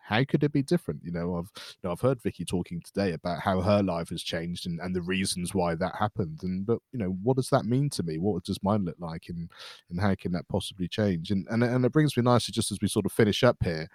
how 0.08 0.24
could 0.24 0.42
it 0.42 0.52
be 0.52 0.62
different? 0.62 1.02
You 1.04 1.12
know, 1.12 1.36
I've 1.36 1.50
you 1.56 1.80
know, 1.84 1.92
I've 1.92 2.00
heard 2.00 2.22
Vicky 2.22 2.44
talking 2.44 2.80
today 2.80 3.12
about 3.12 3.42
how 3.42 3.60
her 3.60 3.82
life 3.82 4.08
has 4.08 4.22
changed 4.22 4.66
and, 4.66 4.80
and 4.80 4.96
the 4.96 5.02
reasons 5.02 5.54
why 5.54 5.74
that 5.74 5.96
happened. 5.96 6.40
And 6.42 6.64
but 6.64 6.78
you 6.92 6.98
know, 6.98 7.18
what 7.22 7.36
does 7.36 7.50
that 7.50 7.66
mean 7.66 7.90
to 7.90 8.02
me? 8.02 8.16
What 8.16 8.42
does 8.44 8.62
mine 8.62 8.86
look 8.86 8.96
like 8.98 9.24
and 9.28 9.50
and 9.90 10.00
how 10.00 10.14
can 10.14 10.32
that 10.32 10.48
possibly 10.48 10.88
change? 10.88 11.30
And 11.30 11.46
and, 11.50 11.62
and 11.62 11.84
it 11.84 11.92
brings 11.92 12.16
me 12.16 12.22
nicely 12.22 12.52
just 12.52 12.72
as 12.72 12.78
we 12.80 12.88
sort 12.88 13.04
of 13.04 13.12
finish 13.12 13.44
up 13.44 13.58
here 13.62 13.88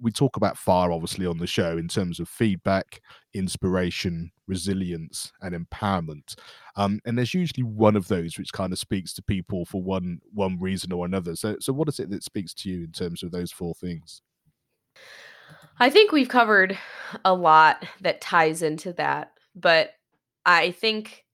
we 0.00 0.10
talk 0.10 0.36
about 0.36 0.58
fire 0.58 0.92
obviously 0.92 1.26
on 1.26 1.38
the 1.38 1.46
show 1.46 1.78
in 1.78 1.88
terms 1.88 2.20
of 2.20 2.28
feedback 2.28 3.00
inspiration 3.34 4.30
resilience 4.46 5.32
and 5.42 5.54
empowerment. 5.54 6.36
Um, 6.76 7.00
and 7.04 7.16
there's 7.16 7.34
usually 7.34 7.64
one 7.64 7.96
of 7.96 8.08
those 8.08 8.38
which 8.38 8.52
kind 8.52 8.72
of 8.72 8.78
speaks 8.78 9.12
to 9.14 9.22
people 9.22 9.64
for 9.64 9.82
one 9.82 10.20
one 10.32 10.58
reason 10.60 10.92
or 10.92 11.06
another. 11.06 11.36
So 11.36 11.56
so 11.60 11.72
what 11.72 11.88
is 11.88 12.00
it 12.00 12.10
that 12.10 12.24
speaks 12.24 12.54
to 12.54 12.70
you 12.70 12.84
in 12.84 12.92
terms 12.92 13.22
of 13.22 13.30
those 13.30 13.52
four 13.52 13.74
things? 13.74 14.22
I 15.78 15.90
think 15.90 16.12
we've 16.12 16.28
covered 16.28 16.78
a 17.24 17.34
lot 17.34 17.84
that 18.00 18.20
ties 18.20 18.62
into 18.62 18.92
that 18.94 19.32
but 19.56 19.94
i 20.44 20.70
think 20.70 21.24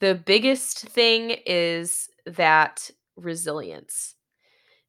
the 0.00 0.14
biggest 0.14 0.88
thing 0.88 1.36
is 1.44 2.08
that 2.24 2.90
resilience. 3.16 4.14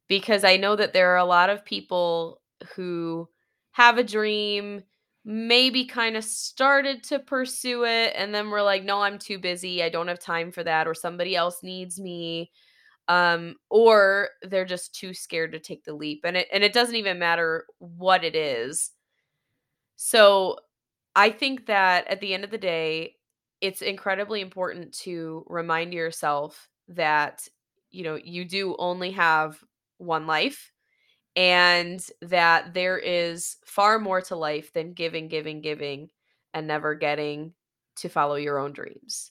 Because 0.08 0.42
i 0.42 0.56
know 0.56 0.74
that 0.74 0.92
there 0.92 1.12
are 1.12 1.18
a 1.18 1.24
lot 1.24 1.50
of 1.50 1.64
people 1.64 2.39
who 2.76 3.28
have 3.72 3.98
a 3.98 4.04
dream, 4.04 4.82
maybe 5.24 5.84
kind 5.84 6.16
of 6.16 6.24
started 6.24 7.02
to 7.04 7.18
pursue 7.18 7.84
it 7.84 8.12
and 8.16 8.34
then 8.34 8.48
we're 8.48 8.62
like 8.62 8.82
no 8.84 9.02
i'm 9.02 9.18
too 9.18 9.38
busy 9.38 9.82
i 9.82 9.88
don't 9.90 10.08
have 10.08 10.18
time 10.18 10.50
for 10.50 10.64
that 10.64 10.88
or 10.88 10.94
somebody 10.94 11.36
else 11.36 11.62
needs 11.62 12.00
me 12.00 12.50
um 13.08 13.54
or 13.70 14.30
they're 14.42 14.64
just 14.64 14.94
too 14.94 15.14
scared 15.14 15.52
to 15.52 15.58
take 15.60 15.84
the 15.84 15.94
leap 15.94 16.22
and 16.24 16.36
it 16.36 16.48
and 16.52 16.64
it 16.64 16.72
doesn't 16.72 16.96
even 16.96 17.18
matter 17.18 17.66
what 17.78 18.24
it 18.24 18.36
is. 18.36 18.92
So 19.96 20.56
i 21.16 21.30
think 21.30 21.66
that 21.66 22.06
at 22.08 22.20
the 22.20 22.34
end 22.34 22.44
of 22.44 22.50
the 22.50 22.58
day 22.58 23.16
it's 23.60 23.82
incredibly 23.82 24.40
important 24.40 24.94
to 24.94 25.44
remind 25.48 25.92
yourself 25.92 26.68
that 26.88 27.46
you 27.90 28.04
know 28.04 28.16
you 28.22 28.44
do 28.44 28.76
only 28.78 29.10
have 29.12 29.62
one 29.98 30.26
life 30.26 30.72
and 31.36 32.04
that 32.22 32.74
there 32.74 32.98
is 32.98 33.56
far 33.64 33.98
more 33.98 34.20
to 34.22 34.36
life 34.36 34.72
than 34.72 34.92
giving, 34.92 35.28
giving, 35.28 35.60
giving, 35.60 36.10
and 36.54 36.66
never 36.66 36.94
getting 36.94 37.52
to 37.96 38.08
follow 38.08 38.34
your 38.34 38.58
own 38.58 38.72
dreams. 38.72 39.30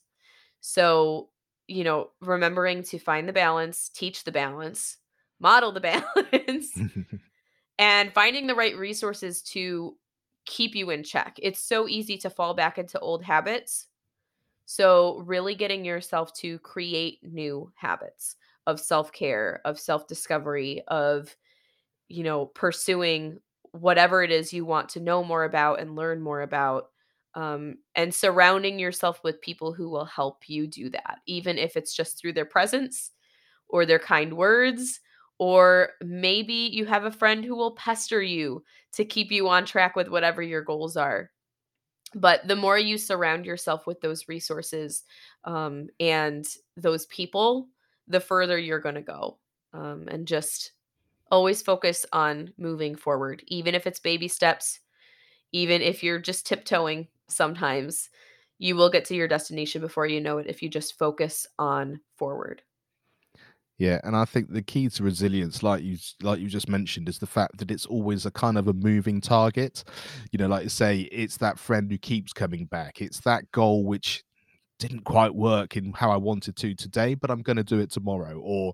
So, 0.62 1.30
you 1.68 1.84
know, 1.84 2.10
remembering 2.22 2.84
to 2.84 3.00
find 3.00 3.28
the 3.28 3.34
balance, 3.34 3.90
teach 3.90 4.24
the 4.24 4.32
balance, 4.32 4.98
model 5.40 5.72
the 5.72 5.80
balance, 6.16 6.78
and 7.80 8.14
finding 8.14 8.48
the 8.48 8.56
right 8.56 8.78
resources 8.78 9.42
to 9.42 9.96
keep 10.46 10.76
you 10.76 10.90
in 10.90 11.04
check. 11.04 11.38
It's 11.42 11.60
so 11.60 11.88
easy 11.88 12.18
to 12.20 12.30
fall 12.30 12.54
back 12.54 12.78
into 12.78 13.00
old 13.00 13.24
habits. 13.24 13.88
So, 14.66 15.24
really 15.26 15.56
getting 15.56 15.84
yourself 15.84 16.34
to 16.36 16.60
create 16.60 17.20
new 17.24 17.72
habits 17.76 18.36
of 18.68 18.80
self 18.80 19.12
care, 19.12 19.62
of 19.66 19.80
self 19.80 20.08
discovery, 20.08 20.84
of 20.88 21.36
you 22.10 22.24
know, 22.24 22.48
pursuing 22.48 23.40
whatever 23.72 24.24
it 24.24 24.32
is 24.32 24.52
you 24.52 24.66
want 24.66 24.90
to 24.90 25.00
know 25.00 25.24
more 25.24 25.44
about 25.44 25.80
and 25.80 25.96
learn 25.96 26.22
more 26.22 26.42
about. 26.42 26.88
Um, 27.36 27.78
and 27.96 28.14
surrounding 28.14 28.80
yourself 28.80 29.24
with 29.24 29.40
people 29.42 29.72
who 29.72 29.90
will 29.90 30.06
help 30.06 30.50
you 30.50 30.66
do 30.66 30.90
that, 30.90 31.20
even 31.28 31.60
if 31.60 31.78
it's 31.78 31.96
just 31.96 32.18
through 32.18 32.34
their 32.34 32.46
presence 32.46 33.12
or 33.70 33.86
their 33.86 34.00
kind 34.00 34.36
words, 34.36 35.00
or 35.38 35.92
maybe 36.02 36.54
you 36.54 36.86
have 36.86 37.06
a 37.06 37.12
friend 37.12 37.46
who 37.46 37.56
will 37.56 37.76
pester 37.76 38.22
you 38.22 38.64
to 38.94 39.06
keep 39.06 39.32
you 39.32 39.48
on 39.48 39.64
track 39.64 39.96
with 39.96 40.10
whatever 40.10 40.42
your 40.42 40.64
goals 40.64 40.98
are. 40.98 41.30
But 42.16 42.48
the 42.48 42.56
more 42.56 42.80
you 42.80 42.98
surround 42.98 43.46
yourself 43.46 43.86
with 43.86 44.02
those 44.02 44.28
resources 44.28 45.04
um, 45.46 45.88
and 46.00 46.46
those 46.76 47.06
people, 47.06 47.68
the 48.08 48.20
further 48.20 48.58
you're 48.58 48.80
going 48.80 48.96
to 48.96 49.02
go. 49.02 49.38
Um, 49.72 50.08
and 50.08 50.28
just 50.28 50.72
always 51.32 51.62
focus 51.62 52.06
on 52.14 52.54
moving 52.58 52.96
forward, 52.96 53.44
even 53.48 53.76
if 53.76 53.88
it's 53.88 54.00
baby 54.00 54.28
steps, 54.28 54.80
even 55.52 55.82
if 55.82 56.04
you're 56.04 56.20
just 56.20 56.46
tiptoeing 56.46 57.08
sometimes. 57.28 58.10
You 58.58 58.76
will 58.76 58.90
get 58.90 59.06
to 59.06 59.16
your 59.16 59.30
destination 59.30 59.82
before 59.82 60.06
you 60.06 60.20
know 60.20 60.38
it 60.38 60.48
if 60.48 60.62
you 60.62 60.70
just 60.70 60.98
focus 61.00 61.48
on 61.58 62.02
forward. 62.18 62.62
Yeah, 63.78 64.02
and 64.04 64.14
I 64.14 64.26
think 64.26 64.52
the 64.52 64.62
key 64.62 64.90
to 64.90 65.04
resilience, 65.04 65.64
like 65.64 65.82
you 65.82 65.98
like 66.22 66.42
you 66.42 66.50
just 66.50 66.68
mentioned, 66.68 67.08
is 67.08 67.18
the 67.18 67.26
fact 67.26 67.58
that 67.60 67.72
it's 67.72 67.86
always 67.86 68.26
a 68.26 68.32
kind 68.32 68.58
of 68.58 68.68
a 68.68 68.74
moving 68.74 69.22
target. 69.22 69.86
You 70.34 70.40
know, 70.40 70.48
like 70.48 70.64
you 70.64 70.70
say, 70.70 71.08
it's 71.14 71.38
that 71.38 71.58
friend 71.58 71.90
who 71.90 71.98
keeps 71.98 72.34
coming 72.34 72.66
back. 72.66 73.02
It's 73.02 73.22
that 73.22 73.50
goal 73.54 73.86
which 73.86 74.22
didn't 74.80 75.06
quite 75.06 75.34
work 75.34 75.78
in 75.78 75.94
how 75.94 76.12
I 76.12 76.18
wanted 76.18 76.58
to 76.58 76.76
today, 76.76 77.16
but 77.16 77.32
I'm 77.32 77.42
going 77.42 77.58
to 77.58 77.64
do 77.64 77.80
it 77.80 77.90
tomorrow. 77.90 78.38
Or 78.44 78.74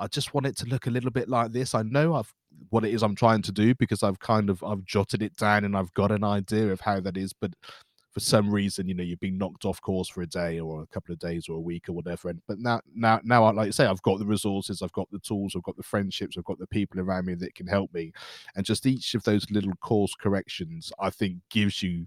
I 0.00 0.06
just 0.06 0.34
want 0.34 0.46
it 0.46 0.56
to 0.58 0.66
look 0.66 0.86
a 0.86 0.90
little 0.90 1.10
bit 1.10 1.28
like 1.28 1.52
this. 1.52 1.74
I 1.74 1.82
know 1.82 2.14
I've 2.14 2.32
what 2.70 2.84
it 2.84 2.92
is 2.92 3.02
I'm 3.02 3.14
trying 3.14 3.42
to 3.42 3.52
do 3.52 3.74
because 3.74 4.02
I've 4.02 4.18
kind 4.18 4.50
of 4.50 4.62
I've 4.64 4.84
jotted 4.84 5.22
it 5.22 5.36
down 5.36 5.64
and 5.64 5.76
I've 5.76 5.92
got 5.94 6.10
an 6.10 6.24
idea 6.24 6.72
of 6.72 6.80
how 6.80 7.00
that 7.00 7.16
is, 7.16 7.32
but 7.32 7.52
for 8.12 8.20
some 8.20 8.50
reason, 8.50 8.88
you 8.88 8.94
know, 8.94 9.04
you've 9.04 9.20
been 9.20 9.38
knocked 9.38 9.64
off 9.64 9.80
course 9.80 10.08
for 10.08 10.22
a 10.22 10.26
day 10.26 10.58
or 10.58 10.82
a 10.82 10.86
couple 10.86 11.12
of 11.12 11.20
days 11.20 11.48
or 11.48 11.56
a 11.56 11.60
week 11.60 11.88
or 11.88 11.92
whatever. 11.92 12.28
And 12.28 12.40
but 12.48 12.58
now, 12.58 12.80
now, 12.92 13.20
now, 13.22 13.52
like 13.52 13.66
you 13.66 13.72
say, 13.72 13.86
I've 13.86 14.02
got 14.02 14.18
the 14.18 14.26
resources, 14.26 14.82
I've 14.82 14.92
got 14.92 15.08
the 15.12 15.20
tools, 15.20 15.54
I've 15.54 15.62
got 15.62 15.76
the 15.76 15.84
friendships, 15.84 16.36
I've 16.36 16.44
got 16.44 16.58
the 16.58 16.66
people 16.66 17.00
around 17.00 17.26
me 17.26 17.34
that 17.34 17.54
can 17.54 17.68
help 17.68 17.92
me. 17.94 18.12
And 18.56 18.66
just 18.66 18.86
each 18.86 19.14
of 19.14 19.22
those 19.22 19.48
little 19.50 19.74
course 19.80 20.14
corrections, 20.16 20.90
I 20.98 21.10
think, 21.10 21.36
gives 21.50 21.82
you 21.82 22.06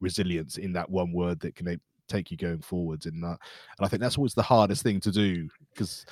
resilience 0.00 0.56
in 0.56 0.72
that 0.72 0.88
one 0.88 1.12
word 1.12 1.40
that 1.40 1.54
can 1.54 1.78
take 2.08 2.30
you 2.30 2.38
going 2.38 2.62
forwards. 2.62 3.04
And 3.04 3.22
uh, 3.22 3.28
and 3.28 3.36
I 3.80 3.88
think 3.88 4.00
that's 4.00 4.16
always 4.16 4.34
the 4.34 4.42
hardest 4.42 4.82
thing 4.82 4.98
to 5.00 5.10
do 5.10 5.48
because 5.74 6.06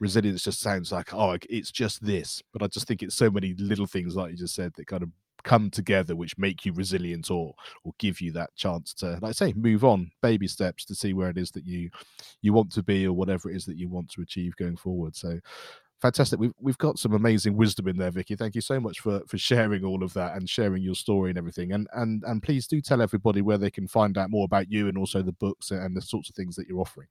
resilience 0.00 0.42
just 0.42 0.60
sounds 0.60 0.92
like 0.92 1.12
oh 1.14 1.36
it's 1.48 1.70
just 1.70 2.04
this 2.04 2.42
but 2.52 2.62
i 2.62 2.66
just 2.66 2.86
think 2.86 3.02
it's 3.02 3.14
so 3.14 3.30
many 3.30 3.54
little 3.58 3.86
things 3.86 4.16
like 4.16 4.30
you 4.30 4.36
just 4.36 4.54
said 4.54 4.72
that 4.74 4.86
kind 4.86 5.02
of 5.02 5.10
come 5.44 5.70
together 5.70 6.16
which 6.16 6.36
make 6.38 6.64
you 6.64 6.72
resilient 6.72 7.30
or 7.30 7.54
or 7.84 7.92
give 7.98 8.20
you 8.20 8.32
that 8.32 8.54
chance 8.56 8.92
to 8.94 9.18
like 9.20 9.24
I 9.24 9.32
say 9.32 9.52
move 9.54 9.84
on 9.84 10.10
baby 10.22 10.48
steps 10.48 10.84
to 10.86 10.94
see 10.94 11.12
where 11.12 11.28
it 11.28 11.38
is 11.38 11.50
that 11.52 11.66
you 11.66 11.90
you 12.40 12.52
want 12.52 12.72
to 12.72 12.82
be 12.82 13.06
or 13.06 13.12
whatever 13.12 13.50
it 13.50 13.56
is 13.56 13.66
that 13.66 13.76
you 13.76 13.88
want 13.88 14.10
to 14.12 14.22
achieve 14.22 14.56
going 14.56 14.76
forward. 14.76 15.14
So 15.14 15.38
fantastic. 16.00 16.40
We've, 16.40 16.52
we've 16.58 16.78
got 16.78 16.98
some 16.98 17.12
amazing 17.12 17.56
wisdom 17.56 17.88
in 17.88 17.98
there 17.98 18.10
vicky. 18.10 18.36
Thank 18.36 18.54
you 18.54 18.60
so 18.62 18.80
much 18.80 19.00
for 19.00 19.20
for 19.28 19.38
sharing 19.38 19.84
all 19.84 20.02
of 20.02 20.14
that 20.14 20.34
and 20.34 20.48
sharing 20.48 20.82
your 20.82 20.94
story 20.94 21.30
and 21.30 21.38
everything. 21.38 21.72
And 21.72 21.88
and 21.92 22.22
and 22.24 22.42
please 22.42 22.66
do 22.66 22.80
tell 22.80 23.02
everybody 23.02 23.42
where 23.42 23.58
they 23.58 23.70
can 23.70 23.86
find 23.86 24.16
out 24.16 24.30
more 24.30 24.46
about 24.46 24.70
you 24.70 24.88
and 24.88 24.96
also 24.96 25.22
the 25.22 25.32
books 25.32 25.70
and 25.70 25.94
the 25.96 26.02
sorts 26.02 26.30
of 26.30 26.34
things 26.34 26.56
that 26.56 26.66
you're 26.66 26.80
offering 26.80 27.08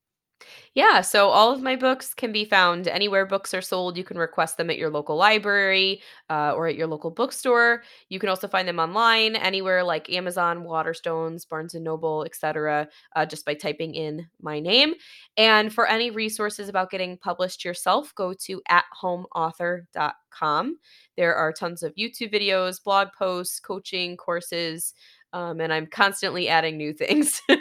yeah, 0.75 1.01
so 1.01 1.29
all 1.29 1.51
of 1.51 1.61
my 1.61 1.75
books 1.75 2.15
can 2.15 2.31
be 2.31 2.45
found 2.45 2.87
anywhere 2.87 3.27
books 3.27 3.53
are 3.53 3.61
sold. 3.61 3.95
You 3.95 4.03
can 4.03 4.17
request 4.17 4.57
them 4.57 4.71
at 4.71 4.77
your 4.77 4.89
local 4.89 5.15
library 5.15 6.01
uh, 6.31 6.53
or 6.55 6.67
at 6.67 6.75
your 6.75 6.87
local 6.87 7.11
bookstore. 7.11 7.83
You 8.09 8.19
can 8.19 8.29
also 8.29 8.47
find 8.47 8.67
them 8.67 8.79
online 8.79 9.35
anywhere 9.35 9.83
like 9.83 10.09
Amazon, 10.09 10.63
Waterstones, 10.63 11.47
Barnes 11.47 11.75
and 11.75 11.83
Noble, 11.83 12.23
etc. 12.23 12.87
Uh, 13.15 13.25
just 13.25 13.45
by 13.45 13.53
typing 13.53 13.93
in 13.93 14.27
my 14.41 14.59
name. 14.59 14.95
And 15.37 15.71
for 15.71 15.87
any 15.87 16.09
resources 16.09 16.69
about 16.69 16.89
getting 16.89 17.17
published 17.17 17.63
yourself, 17.63 18.11
go 18.15 18.33
to 18.33 18.59
athomeauthor.com. 18.69 20.77
There 21.17 21.35
are 21.35 21.53
tons 21.53 21.83
of 21.83 21.93
YouTube 21.93 22.33
videos, 22.33 22.83
blog 22.83 23.09
posts, 23.15 23.59
coaching 23.59 24.17
courses, 24.17 24.95
um, 25.33 25.61
and 25.61 25.71
I'm 25.71 25.85
constantly 25.85 26.49
adding 26.49 26.77
new 26.77 26.93
things. 26.93 27.39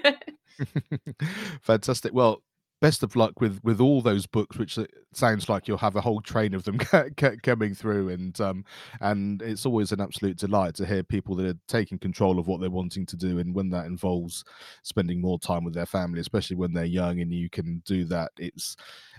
Fantastic. 1.62 2.12
Well, 2.12 2.43
best 2.83 3.03
of 3.03 3.16
luck 3.16 3.41
with 3.41 3.61
with 3.64 3.80
all 3.80 4.03
those 4.03 4.26
books 4.26 4.59
which 4.59 4.78
sounds 5.17 5.49
like 5.49 5.69
you'll 5.69 5.79
have 5.79 5.97
a 5.97 6.01
whole 6.01 6.21
train 6.21 6.55
of 6.55 6.65
them 6.65 6.79
coming 7.43 7.75
through 7.75 8.09
and 8.09 8.41
um 8.41 8.65
and 9.01 9.43
it's 9.43 9.67
always 9.67 9.93
an 9.93 10.01
absolute 10.01 10.37
delight 10.37 10.75
to 10.75 10.87
hear 10.87 11.03
people 11.03 11.35
that 11.35 11.47
are 11.47 11.59
taking 11.69 11.99
control 11.99 12.39
of 12.39 12.47
what 12.47 12.61
they're 12.61 12.71
wanting 12.71 13.07
to 13.07 13.17
do 13.17 13.39
and 13.39 13.55
when 13.55 13.71
that 13.71 13.87
involves 13.87 14.45
spending 14.83 15.21
more 15.21 15.39
time 15.39 15.65
with 15.65 15.75
their 15.75 15.87
family 15.87 16.21
especially 16.21 16.57
when 16.57 16.73
they're 16.73 16.85
young 16.85 17.21
and 17.21 17.33
you 17.33 17.49
can 17.51 17.83
do 17.85 18.05
that 18.05 18.31
it's 18.39 18.77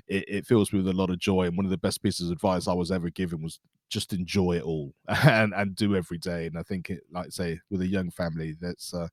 it, 0.08 0.26
it 0.28 0.46
fills 0.46 0.74
me 0.74 0.80
with 0.80 0.94
a 0.94 0.98
lot 0.98 1.10
of 1.10 1.20
joy 1.20 1.44
and 1.44 1.56
one 1.58 1.66
of 1.66 1.72
the 1.72 1.78
best 1.78 2.02
pieces 2.02 2.28
of 2.30 2.34
advice 2.34 2.68
i 2.68 2.74
was 2.74 2.92
ever 2.92 3.10
given 3.10 3.42
was 3.42 3.60
just 3.94 4.12
enjoy 4.12 4.54
it 4.54 4.64
all 4.64 4.92
and 5.24 5.54
and 5.54 5.76
do 5.76 5.96
every 5.96 6.18
day 6.18 6.48
and 6.48 6.58
i 6.58 6.64
think 6.64 6.90
it 6.90 7.04
like 7.12 7.32
say 7.32 7.60
with 7.70 7.82
a 7.82 7.88
young 7.88 8.10
family 8.10 8.56
that's 8.60 8.92
uh 8.94 9.08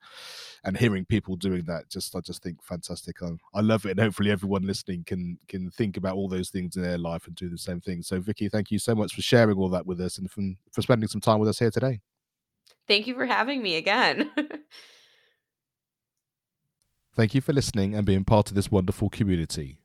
and 0.65 0.77
hearing 0.77 1.05
people 1.05 1.37
doing 1.37 1.63
that 1.65 1.89
just 1.91 2.17
i 2.17 2.21
just 2.21 2.43
think 2.43 2.63
fantastic. 2.63 3.23
I, 3.23 3.29
I 3.55 3.61
love 3.61 3.85
it 3.85 3.91
and 3.91 4.01
hopefully 4.01 4.31
everyone 4.31 4.63
listening 4.63 5.05
can 5.05 5.39
can 5.49 5.71
think 5.71 5.99
about 5.99 6.17
all 6.17 6.29
those 6.29 6.49
things 6.49 6.70
in 6.77 6.83
their 6.83 6.99
life 6.99 7.27
and 7.27 7.37
do 7.37 7.49
the 7.49 7.59
same 7.59 7.81
thing 7.81 8.03
so 8.03 8.21
vicky 8.21 8.49
thank 8.49 8.71
you 8.71 8.79
so 8.79 8.95
much 8.95 9.15
for 9.15 9.23
sharing 9.23 9.57
all 9.57 9.69
that 9.69 9.87
with 9.87 10.01
us 10.01 10.19
and 10.19 10.31
for, 10.31 10.43
for 10.73 10.83
spending 10.83 11.09
some 11.09 11.21
time 11.21 11.39
with 11.39 11.49
us 11.49 11.59
here 11.59 11.71
today 11.71 12.01
thank 12.87 13.07
you 13.07 13.15
for 13.15 13.27
having 13.27 13.63
me 13.63 13.77
again 13.77 14.31
thank 17.17 17.35
you 17.35 17.41
for 17.41 17.53
listening 17.53 17.95
and 17.95 18.07
being 18.07 18.25
part 18.25 18.49
of 18.49 18.55
this 18.55 18.71
wonderful 18.71 19.09
community 19.09 19.81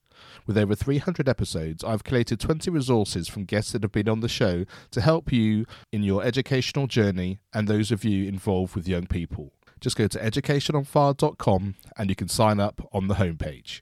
with 0.45 0.57
over 0.57 0.75
300 0.75 1.27
episodes, 1.27 1.83
I've 1.83 2.03
collated 2.03 2.39
20 2.39 2.69
resources 2.69 3.27
from 3.27 3.45
guests 3.45 3.71
that 3.71 3.83
have 3.83 3.91
been 3.91 4.09
on 4.09 4.19
the 4.19 4.29
show 4.29 4.65
to 4.91 5.01
help 5.01 5.31
you 5.31 5.65
in 5.91 6.03
your 6.03 6.23
educational 6.23 6.87
journey 6.87 7.39
and 7.53 7.67
those 7.67 7.91
of 7.91 8.03
you 8.03 8.27
involved 8.27 8.75
with 8.75 8.87
young 8.87 9.07
people. 9.07 9.53
Just 9.79 9.97
go 9.97 10.07
to 10.07 10.19
educationonfire.com 10.19 11.75
and 11.97 12.09
you 12.09 12.15
can 12.15 12.27
sign 12.27 12.59
up 12.59 12.87
on 12.93 13.07
the 13.07 13.15
homepage. 13.15 13.81